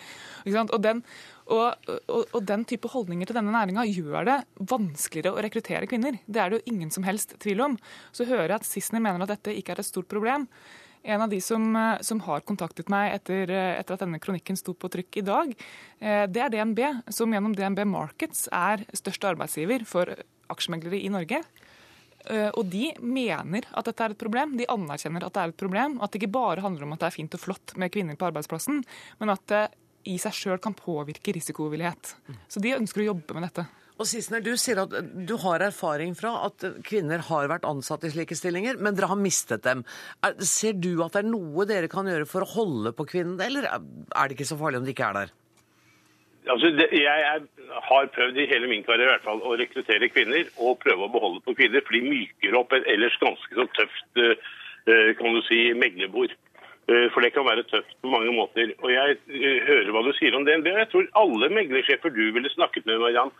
Og, 1.51 1.65
og, 1.89 1.89
og, 2.07 2.21
og, 2.31 2.41
den 2.47 2.63
type 2.69 2.89
holdninger 2.91 3.27
til 3.27 3.37
denne 3.37 3.53
næringa 3.53 3.83
gjør 3.89 4.27
det 4.27 4.37
vanskeligere 4.71 5.35
å 5.35 5.43
rekruttere 5.43 5.89
kvinner. 5.89 6.19
Det 6.25 6.41
er 6.41 6.51
det 6.51 6.61
jo 6.61 6.73
ingen 6.73 6.93
som 6.93 7.05
helst 7.07 7.35
tvil 7.43 7.65
om. 7.65 7.77
Så 8.15 8.27
hører 8.29 8.53
jeg 8.53 8.61
at 8.61 8.69
Sissener 8.69 9.03
mener 9.03 9.25
at 9.25 9.35
dette 9.35 9.55
ikke 9.57 9.75
er 9.75 9.83
et 9.83 9.89
stort 9.89 10.09
problem. 10.11 10.47
En 11.03 11.21
av 11.21 11.29
de 11.29 11.41
som, 11.41 11.75
eh, 11.75 11.99
som 12.01 12.19
har 12.19 12.43
kontaktet 12.45 12.89
meg 12.89 13.15
etter, 13.15 13.49
eh, 13.49 13.79
etter, 13.79 13.93
at 13.93 14.03
denne 14.03 14.19
kronikken 14.21 14.57
sto 14.57 14.73
på 14.73 14.89
trykk 14.89 15.17
i 15.17 15.25
dag, 15.25 15.55
eh, 15.99 16.27
det 16.27 16.41
er 16.41 16.49
DNB, 16.49 17.01
som 17.09 17.31
gjennom 17.31 17.55
DNB 17.55 17.85
Markets 17.85 18.47
er 18.51 18.85
største 18.93 19.33
arbeidsgiver 19.33 19.85
for 19.85 20.05
aksjemeglere 20.49 21.01
i 21.01 21.09
Norge. 21.09 21.43
Og 22.53 22.69
de 22.69 22.93
mener 23.01 23.65
at 23.73 23.85
dette 23.85 23.99
er 23.99 24.11
et 24.11 24.17
problem. 24.17 24.55
De 24.55 24.67
anerkjenner 24.67 25.23
at 25.25 25.33
det 25.33 25.41
er 25.41 25.47
et 25.47 25.57
problem. 25.57 25.99
At 26.03 26.11
det 26.11 26.21
ikke 26.21 26.31
bare 26.31 26.61
handler 26.61 26.83
om 26.83 26.93
at 26.93 26.99
det 26.99 27.07
er 27.07 27.17
fint 27.17 27.33
og 27.33 27.39
flott 27.39 27.75
med 27.75 27.91
kvinner 27.91 28.15
på 28.15 28.31
arbeidsplassen, 28.31 28.85
men 29.19 29.29
at 29.31 29.41
det 29.47 29.71
i 30.05 30.19
seg 30.19 30.31
sjøl 30.31 30.61
kan 30.61 30.75
påvirke 30.75 31.33
risikovillighet. 31.33 32.13
Så 32.47 32.61
de 32.61 32.75
ønsker 32.77 33.01
å 33.01 33.15
jobbe 33.15 33.33
med 33.33 33.49
dette. 33.49 33.65
Og 34.01 34.07
Sissener, 34.09 34.41
Du 34.41 34.55
sier 34.57 34.79
at 34.81 34.93
du 35.29 35.35
har 35.43 35.61
erfaring 35.61 36.15
fra 36.17 36.31
at 36.47 36.63
kvinner 36.87 37.21
har 37.27 37.49
vært 37.51 37.67
ansatt 37.69 38.07
i 38.07 38.09
slike 38.13 38.33
stillinger, 38.37 38.79
men 38.81 38.97
dere 38.97 39.11
har 39.11 39.19
mistet 39.19 39.61
dem. 39.67 39.83
Ser 40.41 40.73
du 40.73 41.03
at 41.05 41.13
det 41.13 41.21
er 41.21 41.29
noe 41.29 41.67
dere 41.69 41.91
kan 41.91 42.09
gjøre 42.09 42.25
for 42.29 42.41
å 42.41 42.49
holde 42.55 42.95
på 42.97 43.05
kvinnene, 43.13 43.45
eller 43.45 43.69
er 43.69 44.25
det 44.25 44.37
ikke 44.37 44.49
så 44.49 44.57
farlig 44.57 44.81
om 44.81 44.87
de 44.87 44.95
ikke 44.95 45.11
er 45.11 45.19
der? 45.19 45.35
Altså, 46.49 46.71
det, 46.73 46.87
jeg 46.97 47.25
er, 47.29 47.43
har 47.91 48.09
prøvd 48.15 48.39
i 48.41 48.47
hele 48.49 48.69
min 48.71 48.81
karriere 48.87 49.11
i 49.11 49.13
hvert 49.13 49.27
fall, 49.27 49.43
å 49.45 49.53
rekruttere 49.59 50.09
kvinner 50.09 50.49
og 50.57 50.79
prøve 50.81 51.05
å 51.05 51.13
beholde 51.13 51.43
på 51.45 51.53
kvinner, 51.59 51.85
for 51.85 51.93
de 51.93 52.01
myker 52.07 52.57
opp 52.57 52.73
et 52.73 52.89
ellers 52.89 53.19
ganske 53.21 53.59
så 53.59 53.67
tøft 53.77 54.23
uh, 54.25 55.11
kan 55.19 55.37
du 55.37 55.43
si, 55.45 55.67
meglebord. 55.77 56.33
Uh, 56.89 57.05
for 57.13 57.21
det 57.21 57.35
kan 57.35 57.45
være 57.45 57.67
tøft 57.69 57.93
på 58.01 58.09
mange 58.09 58.33
måter. 58.33 58.73
Og 58.81 58.89
Jeg 58.89 59.21
hører 59.69 59.93
hva 59.93 60.01
du 60.07 60.13
sier 60.17 60.33
om 60.33 60.47
det. 60.47 60.57
Jeg 60.65 60.89
tror 60.89 61.11
alle 61.21 61.53
meglersjefer 61.53 62.17
du 62.17 62.23
ville 62.33 62.55
snakket 62.57 62.89
med, 62.89 63.03
Mariann, 63.05 63.35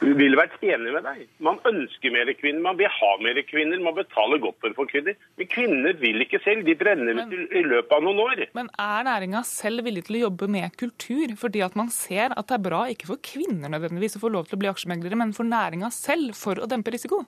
ville 0.00 0.38
vært 0.38 0.56
enig 0.64 0.92
med 0.94 1.04
deg. 1.04 1.24
Man 1.44 1.58
ønsker 1.68 2.12
mer 2.14 2.30
kvinner, 2.38 2.62
man 2.64 2.78
vil 2.78 2.90
ha 2.92 3.10
mer 3.22 3.40
kvinner, 3.48 3.82
man 3.84 3.96
betaler 3.96 4.40
godt 4.42 4.70
for 4.76 4.90
kvinner. 4.90 5.18
Men 5.40 5.50
kvinner 5.52 5.98
vil 6.00 6.24
ikke 6.24 6.40
selv, 6.44 6.64
de 6.66 6.76
brenner 6.78 7.20
ut 7.20 7.34
i 7.36 7.64
løpet 7.66 7.96
av 7.96 8.06
noen 8.06 8.22
år. 8.24 8.44
Men 8.56 8.70
er 8.80 9.06
næringa 9.08 9.44
selv 9.48 9.84
villig 9.86 10.06
til 10.08 10.20
å 10.20 10.24
jobbe 10.26 10.50
med 10.52 10.76
kultur, 10.80 11.36
fordi 11.40 11.64
at 11.66 11.76
man 11.78 11.92
ser 11.94 12.34
at 12.36 12.48
det 12.48 12.56
er 12.56 12.66
bra 12.70 12.86
ikke 12.92 13.10
for 13.12 13.22
kvinner 13.24 13.72
nødvendigvis 13.72 14.18
å 14.18 14.24
få 14.24 14.32
lov 14.32 14.48
til 14.48 14.58
å 14.58 14.64
bli 14.64 14.72
aksjemeglere, 14.72 15.20
men 15.20 15.36
for 15.36 15.48
næringa 15.48 15.92
selv 15.94 16.36
for 16.38 16.60
å 16.60 16.70
dempe 16.70 16.94
risiko? 16.94 17.24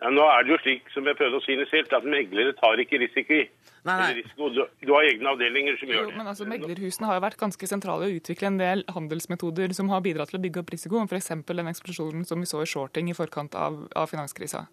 Ja, 0.00 0.08
nå 0.08 0.24
er 0.32 0.46
det 0.46 0.54
jo 0.54 0.58
slik 0.62 0.86
som 0.94 1.08
jeg 1.08 1.16
prøvde 1.18 1.36
å 1.36 1.44
si 1.44 1.54
det 1.60 1.66
selv, 1.68 1.90
at 1.92 2.06
meglere 2.08 2.54
tar 2.56 2.80
ikke 2.80 3.02
risiko. 3.02 3.42
Nei, 3.84 3.96
nei. 4.00 4.12
risiko. 4.20 4.48
Du, 4.52 4.60
du, 4.80 4.92
har 4.94 5.08
egne 5.08 5.34
avdelinger 5.34 5.76
som 5.80 5.90
gjør 5.92 6.06
det. 6.06 6.12
Jo, 6.14 6.16
men 6.16 6.30
altså, 6.32 6.46
Meglerhusene 6.48 7.08
har 7.08 7.18
jo 7.18 7.24
vært 7.26 7.40
ganske 7.40 7.68
sentrale 7.68 8.08
i 8.08 8.14
å 8.14 8.20
utvikle 8.20 8.48
en 8.48 8.60
del 8.60 8.84
handelsmetoder 8.96 9.74
som 9.76 9.92
har 9.92 10.00
bidratt 10.04 10.32
til 10.32 10.40
å 10.40 10.44
bygge 10.44 10.62
opp 10.62 10.72
risiko, 10.72 11.02
f.eks. 11.04 11.32
den 11.50 11.72
eksplosjonen 11.72 12.24
som 12.28 12.40
vi 12.40 12.48
så 12.48 12.62
i 12.64 12.70
shorting 12.70 13.12
i 13.12 13.16
forkant 13.16 13.56
av, 13.60 13.82
av 13.92 14.08
finanskrisa. 14.12 14.64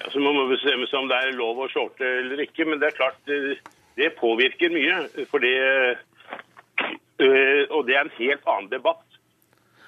Ja, 0.00 0.10
så 0.10 0.18
må 0.18 0.34
man 0.34 0.50
bestemme 0.50 0.88
seg 0.90 0.98
om 0.98 1.10
det 1.10 1.20
er 1.22 1.38
lov 1.38 1.62
å 1.62 1.70
shorte 1.70 2.02
eller 2.24 2.42
ikke, 2.42 2.66
men 2.66 2.82
det 2.82 2.90
er 2.90 2.98
klart 2.98 3.22
det, 3.30 3.60
det 4.00 4.14
påvirker 4.18 4.74
mye. 4.74 4.98
For 5.30 5.42
det, 5.42 5.54
øh, 7.22 7.64
og 7.70 7.86
det 7.86 7.94
er 7.94 8.02
en 8.02 8.16
helt 8.18 8.50
annen 8.50 8.70
debatt. 8.72 9.06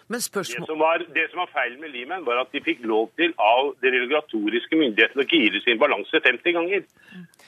Men 0.09 0.21
spørsmål... 0.21 0.61
det, 0.61 0.69
som 0.69 0.79
var, 0.79 1.05
det 1.17 1.25
som 1.31 1.41
var 1.41 1.51
feilen 1.53 1.81
med 1.81 1.95
Limen, 1.95 2.27
var 2.27 2.43
at 2.43 2.53
de 2.53 2.61
fikk 2.65 2.83
lov 2.85 3.09
til 3.17 3.33
av 3.41 3.73
de 3.81 3.93
regulatoriske 3.95 4.77
myndighetene 4.77 5.25
å 5.25 5.31
gire 5.31 5.63
sin 5.65 5.81
balanse 5.81 6.21
50 6.27 6.57
ganger. 6.59 6.85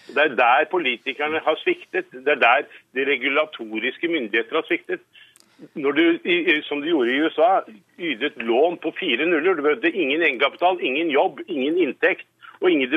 Det 0.09 0.23
er 0.23 0.39
der 0.39 0.69
politikerne 0.71 1.43
har 1.45 1.61
sviktet. 1.61 2.09
Det 2.13 2.33
er 2.37 2.41
der 2.41 2.67
de 2.97 3.07
regulatoriske 3.11 4.09
myndigheter 4.09 4.61
har 4.61 4.69
sviktet. 4.69 5.05
Når 5.75 5.93
du, 5.97 6.05
som 6.69 6.81
du 6.81 6.91
gjorde 6.91 7.13
i 7.13 7.21
USA, 7.25 7.51
ytet 7.99 8.41
lån 8.45 8.77
på 8.81 8.93
fire 8.99 9.29
nuller, 9.29 9.57
du 9.57 9.63
behøvde 9.65 9.93
ingen 9.93 10.23
egenkapital, 10.23 10.81
ingen 10.85 11.13
jobb, 11.13 11.41
ingen 11.49 11.79
inntekt 11.81 12.27
og 12.61 12.71
ingen 12.71 12.93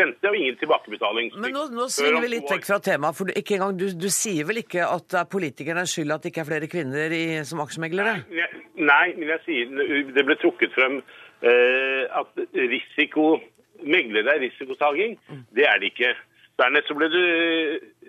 rente 0.00 0.30
og 0.30 0.36
ingen 0.36 0.58
tilbakebetaling. 0.60 1.32
Men 1.42 1.54
nå, 1.56 1.64
nå 1.74 1.88
svinger 1.92 2.22
vi 2.24 2.32
litt 2.36 2.50
vekk 2.50 2.66
fra 2.68 2.78
temaet. 2.82 3.16
for 3.18 3.32
ikke 3.32 3.56
engang, 3.58 3.78
du, 3.78 3.86
du, 3.98 4.08
sier 4.14 4.46
vel 4.48 4.62
ikke 4.62 4.86
at 4.86 5.08
det 5.10 5.20
er 5.20 5.30
politikernes 5.32 5.94
skyld 5.94 6.14
at 6.14 6.24
det 6.24 6.32
ikke 6.32 6.44
er 6.44 6.50
flere 6.52 6.70
kvinner 6.70 7.14
i, 7.14 7.24
som 7.48 7.62
aksjemeglere? 7.64 8.18
Nei, 8.30 8.50
nei, 8.78 9.06
men 9.18 9.32
jeg 9.34 9.44
sier 9.46 10.12
det 10.14 10.26
ble 10.26 10.38
trukket 10.42 10.74
frem 10.76 11.00
eh, 11.00 12.04
at 12.20 12.44
risiko 12.54 13.34
meglere 13.82 14.36
er 14.36 14.44
risikotaking. 14.46 15.18
Mm. 15.28 15.42
Det 15.56 15.66
er 15.66 15.82
det 15.82 15.92
ikke. 15.92 16.14
Dernest 16.58 16.90
så 16.90 16.96
ble 16.98 17.10
du 17.12 17.20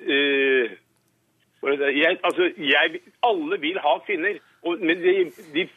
eh, 0.09 0.77
jeg, 1.61 2.17
altså, 2.23 2.51
jeg, 2.57 3.01
Alle 3.23 3.59
vil 3.61 3.79
ha 3.83 3.97
kvinner, 4.05 4.39
og, 4.63 4.79
men 4.79 5.01
de, 5.01 5.31
de 5.53 5.67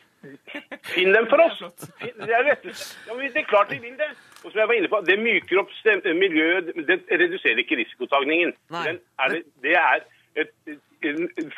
Finn 0.93 1.13
dem 1.15 1.27
for 1.31 1.43
oss! 1.43 1.61
Det 2.23 2.31
er, 2.31 2.47
ja, 2.47 3.17
det 3.19 3.41
er 3.41 3.47
klart 3.49 3.71
de 3.71 3.79
vil 3.83 3.95
det. 3.99 4.11
Og 4.43 4.51
som 4.51 4.59
jeg 4.61 4.69
var 4.69 4.79
inne 4.79 4.91
på, 4.91 5.01
Det 5.07 5.19
myker 5.19 5.63
opp 5.63 5.71
miljøet, 6.19 6.73
det 6.89 6.99
reduserer 7.11 7.63
ikke 7.63 7.79
risikotagningen. 7.83 8.55
Det 8.71 8.97
er, 9.19 9.39
det 9.63 9.77
er 9.79 10.05
et, 10.43 10.53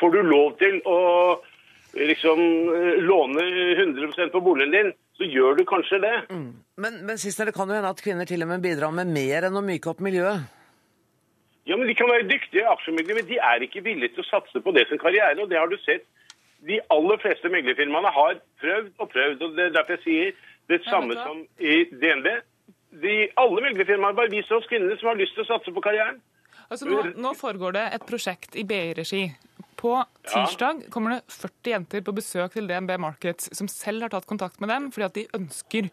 får 0.01 0.15
du 0.15 0.21
lov 0.23 0.57
til 0.61 0.81
å 0.89 0.99
liksom 1.95 2.41
låne 3.07 3.45
100% 3.79 4.33
på 4.35 4.43
boligen 4.43 4.75
din, 4.75 4.93
så 5.17 5.29
gjør 5.31 5.61
du 5.61 5.65
kanskje 5.69 6.01
det. 6.03 6.15
Mm. 6.31 6.51
Men, 6.83 7.01
men 7.07 7.21
sist 7.21 7.39
det 7.39 7.55
kan 7.55 7.71
jo 7.71 7.77
hende 7.77 7.93
at 7.95 8.03
kvinner 8.03 8.29
til 8.29 8.43
og 8.43 8.51
med 8.51 8.65
bidrar 8.65 8.95
med 8.95 9.13
mer 9.15 9.49
enn 9.49 9.61
å 9.61 9.65
myke 9.65 9.93
opp 9.93 10.03
miljøet? 10.05 10.49
Ja, 11.65 11.79
men 11.81 11.89
De 11.89 11.95
kan 11.97 12.11
være 12.11 12.27
dyktige 12.29 12.67
aksjemeglere, 12.69 13.23
men 13.23 13.29
de 13.31 13.39
er 13.41 13.63
ikke 13.65 13.85
villige 13.87 14.17
til 14.17 14.25
å 14.25 14.29
satse 14.29 14.61
på 14.61 14.75
det 14.77 14.85
som 14.91 15.01
karriere. 15.01 15.39
og 15.41 15.49
Det 15.49 15.57
har 15.57 15.71
du 15.71 15.79
sett 15.81 16.05
de 16.69 16.81
aller 16.95 17.21
fleste 17.23 17.51
meglerfirmaene 17.53 18.13
har 18.17 18.39
prøvd 18.63 18.93
og 18.99 19.11
prøvd. 19.13 19.43
og 19.43 19.57
Det 19.57 19.65
er 19.65 19.73
derfor 19.77 19.97
jeg 19.99 20.05
sier 20.05 20.53
det 20.73 20.81
samme 20.89 21.17
som 21.19 21.43
i 21.61 21.85
DNB. 21.93 22.29
De, 23.05 23.15
alle 23.41 23.65
meglerfirmaer 23.67 24.17
bare 24.17 24.33
viser 24.33 24.57
oss 24.57 24.69
kvinnene 24.71 24.97
som 25.01 25.11
har 25.13 25.19
lyst 25.21 25.35
til 25.37 25.45
å 25.45 25.51
satse 25.51 25.75
på 25.75 25.83
karrieren. 25.85 26.23
Altså 26.71 26.89
nå, 26.89 27.03
nå 27.21 27.35
foregår 27.37 27.75
det 27.77 27.85
et 27.99 28.07
prosjekt 28.09 28.57
i 28.57 28.65
BI-regi 28.65 29.27
på 29.85 29.93
tirsdag 30.25 30.87
kommer 30.93 31.13
det 31.17 31.35
40 31.35 31.73
jenter 31.75 32.05
på 32.05 32.15
besøk 32.17 32.55
til 32.57 32.69
DNB 32.71 32.95
Markets, 33.03 33.51
som 33.57 33.69
selv 33.69 34.07
har 34.07 34.13
tatt 34.15 34.29
kontakt 34.29 34.63
med 34.63 34.73
dem 34.73 34.89
fordi 34.95 35.05
at 35.07 35.19
de 35.19 35.25
ønsker 35.37 35.91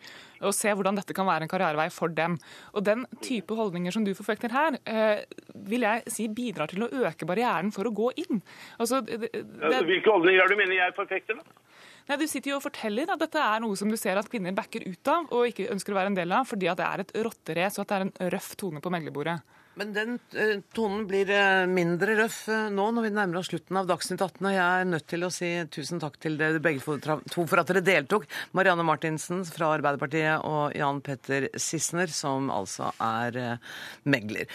å 0.47 0.53
se 0.55 0.71
hvordan 0.71 0.97
dette 0.97 1.15
kan 1.17 1.27
være 1.27 1.45
en 1.45 1.51
karrierevei 1.51 1.89
for 1.93 2.13
dem. 2.15 2.37
Og 2.71 2.85
Den 2.87 3.03
type 3.21 3.55
holdninger 3.57 3.93
som 3.93 4.05
du 4.07 4.13
forfekter 4.17 4.53
her, 4.55 4.79
eh, 4.87 5.25
vil 5.67 5.83
jeg 5.83 6.15
si 6.15 6.29
bidrar 6.31 6.71
til 6.71 6.87
å 6.87 6.91
øke 7.03 7.27
barrieren 7.27 7.73
for 7.75 7.89
å 7.89 7.93
gå 7.93 8.13
inn. 8.23 8.41
Altså, 8.79 9.01
det, 9.03 9.27
det, 9.33 9.83
Hvilke 9.91 10.15
holdninger 10.15 10.39
er 10.39 10.47
du 10.47 10.59
mener 10.59 10.77
jeg 10.77 10.95
forfekter? 10.95 11.41
da? 11.41 11.61
Nei, 12.07 12.17
Du 12.17 12.27
sitter 12.27 12.53
jo 12.53 12.59
og 12.61 12.65
forteller 12.65 13.11
at 13.11 13.21
dette 13.21 13.43
er 13.43 13.61
noe 13.63 13.77
som 13.79 13.91
du 13.91 13.97
ser 13.99 14.17
at 14.17 14.29
kvinner 14.31 14.55
backer 14.55 14.87
ut 14.87 15.11
av 15.11 15.27
og 15.35 15.51
ikke 15.51 15.69
ønsker 15.73 15.93
å 15.93 15.99
være 15.99 16.13
en 16.13 16.21
del 16.21 16.31
av, 16.31 16.47
fordi 16.47 16.71
at 16.71 16.79
det 16.79 16.87
er 16.87 17.03
et 17.03 17.17
rotterace 17.27 17.79
og 17.79 17.85
at 17.85 17.91
det 17.91 17.99
er 17.99 18.07
en 18.07 18.31
røff 18.33 18.55
tone 18.55 18.81
på 18.83 18.93
meglerbordet. 18.93 19.41
Men 19.79 19.93
den 19.95 20.17
uh, 20.35 20.59
tonen 20.75 21.05
blir 21.07 21.29
uh, 21.31 21.63
mindre 21.69 22.17
røff 22.19 22.41
uh, 22.51 22.67
nå 22.73 22.89
når 22.91 23.05
vi 23.05 23.11
nærmer 23.15 23.39
oss 23.39 23.47
slutten 23.51 23.79
av 23.79 23.87
Dagsnytt 23.87 24.19
18. 24.19 24.43
Og 24.43 24.53
jeg 24.53 24.63
er 24.63 24.89
nødt 24.89 25.07
til 25.07 25.23
å 25.23 25.31
si 25.31 25.51
tusen 25.71 26.01
takk 26.01 26.17
til 26.21 26.35
dere 26.39 26.59
begge 26.63 26.97
to 27.31 27.45
for 27.47 27.61
at 27.61 27.71
dere 27.71 27.83
deltok. 27.85 28.27
Marianne 28.57 28.83
Martinsen 28.87 29.45
fra 29.47 29.71
Arbeiderpartiet 29.77 30.43
og 30.47 30.75
Jan 30.75 30.99
Petter 31.05 31.47
Sissener, 31.55 32.11
som 32.11 32.51
altså 32.51 32.91
er 33.01 33.59
megler. 34.03 34.49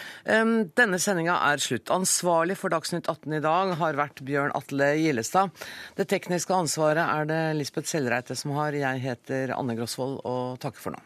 Denne 0.77 0.99
sendinga 1.01 1.39
er 1.49 1.61
slutt. 1.63 1.91
Ansvarlig 1.93 2.57
for 2.59 2.73
Dagsnytt 2.73 3.09
18 3.09 3.39
i 3.39 3.43
dag 3.43 3.73
har 3.81 3.99
vært 3.99 4.21
Bjørn 4.27 4.53
Atle 4.57 4.93
Gillestad. 5.01 5.53
Det 5.97 6.07
tekniske 6.11 6.53
ansvaret 6.53 7.03
er 7.03 7.29
det 7.29 7.41
Lisbeth 7.57 7.89
Sellreite 7.89 8.37
som 8.37 8.53
har. 8.59 8.77
Jeg 8.77 9.03
heter 9.03 9.55
Anne 9.57 9.77
Grosvold 9.79 10.21
og 10.27 10.61
takker 10.63 10.87
for 10.87 10.97
nå. 10.97 11.05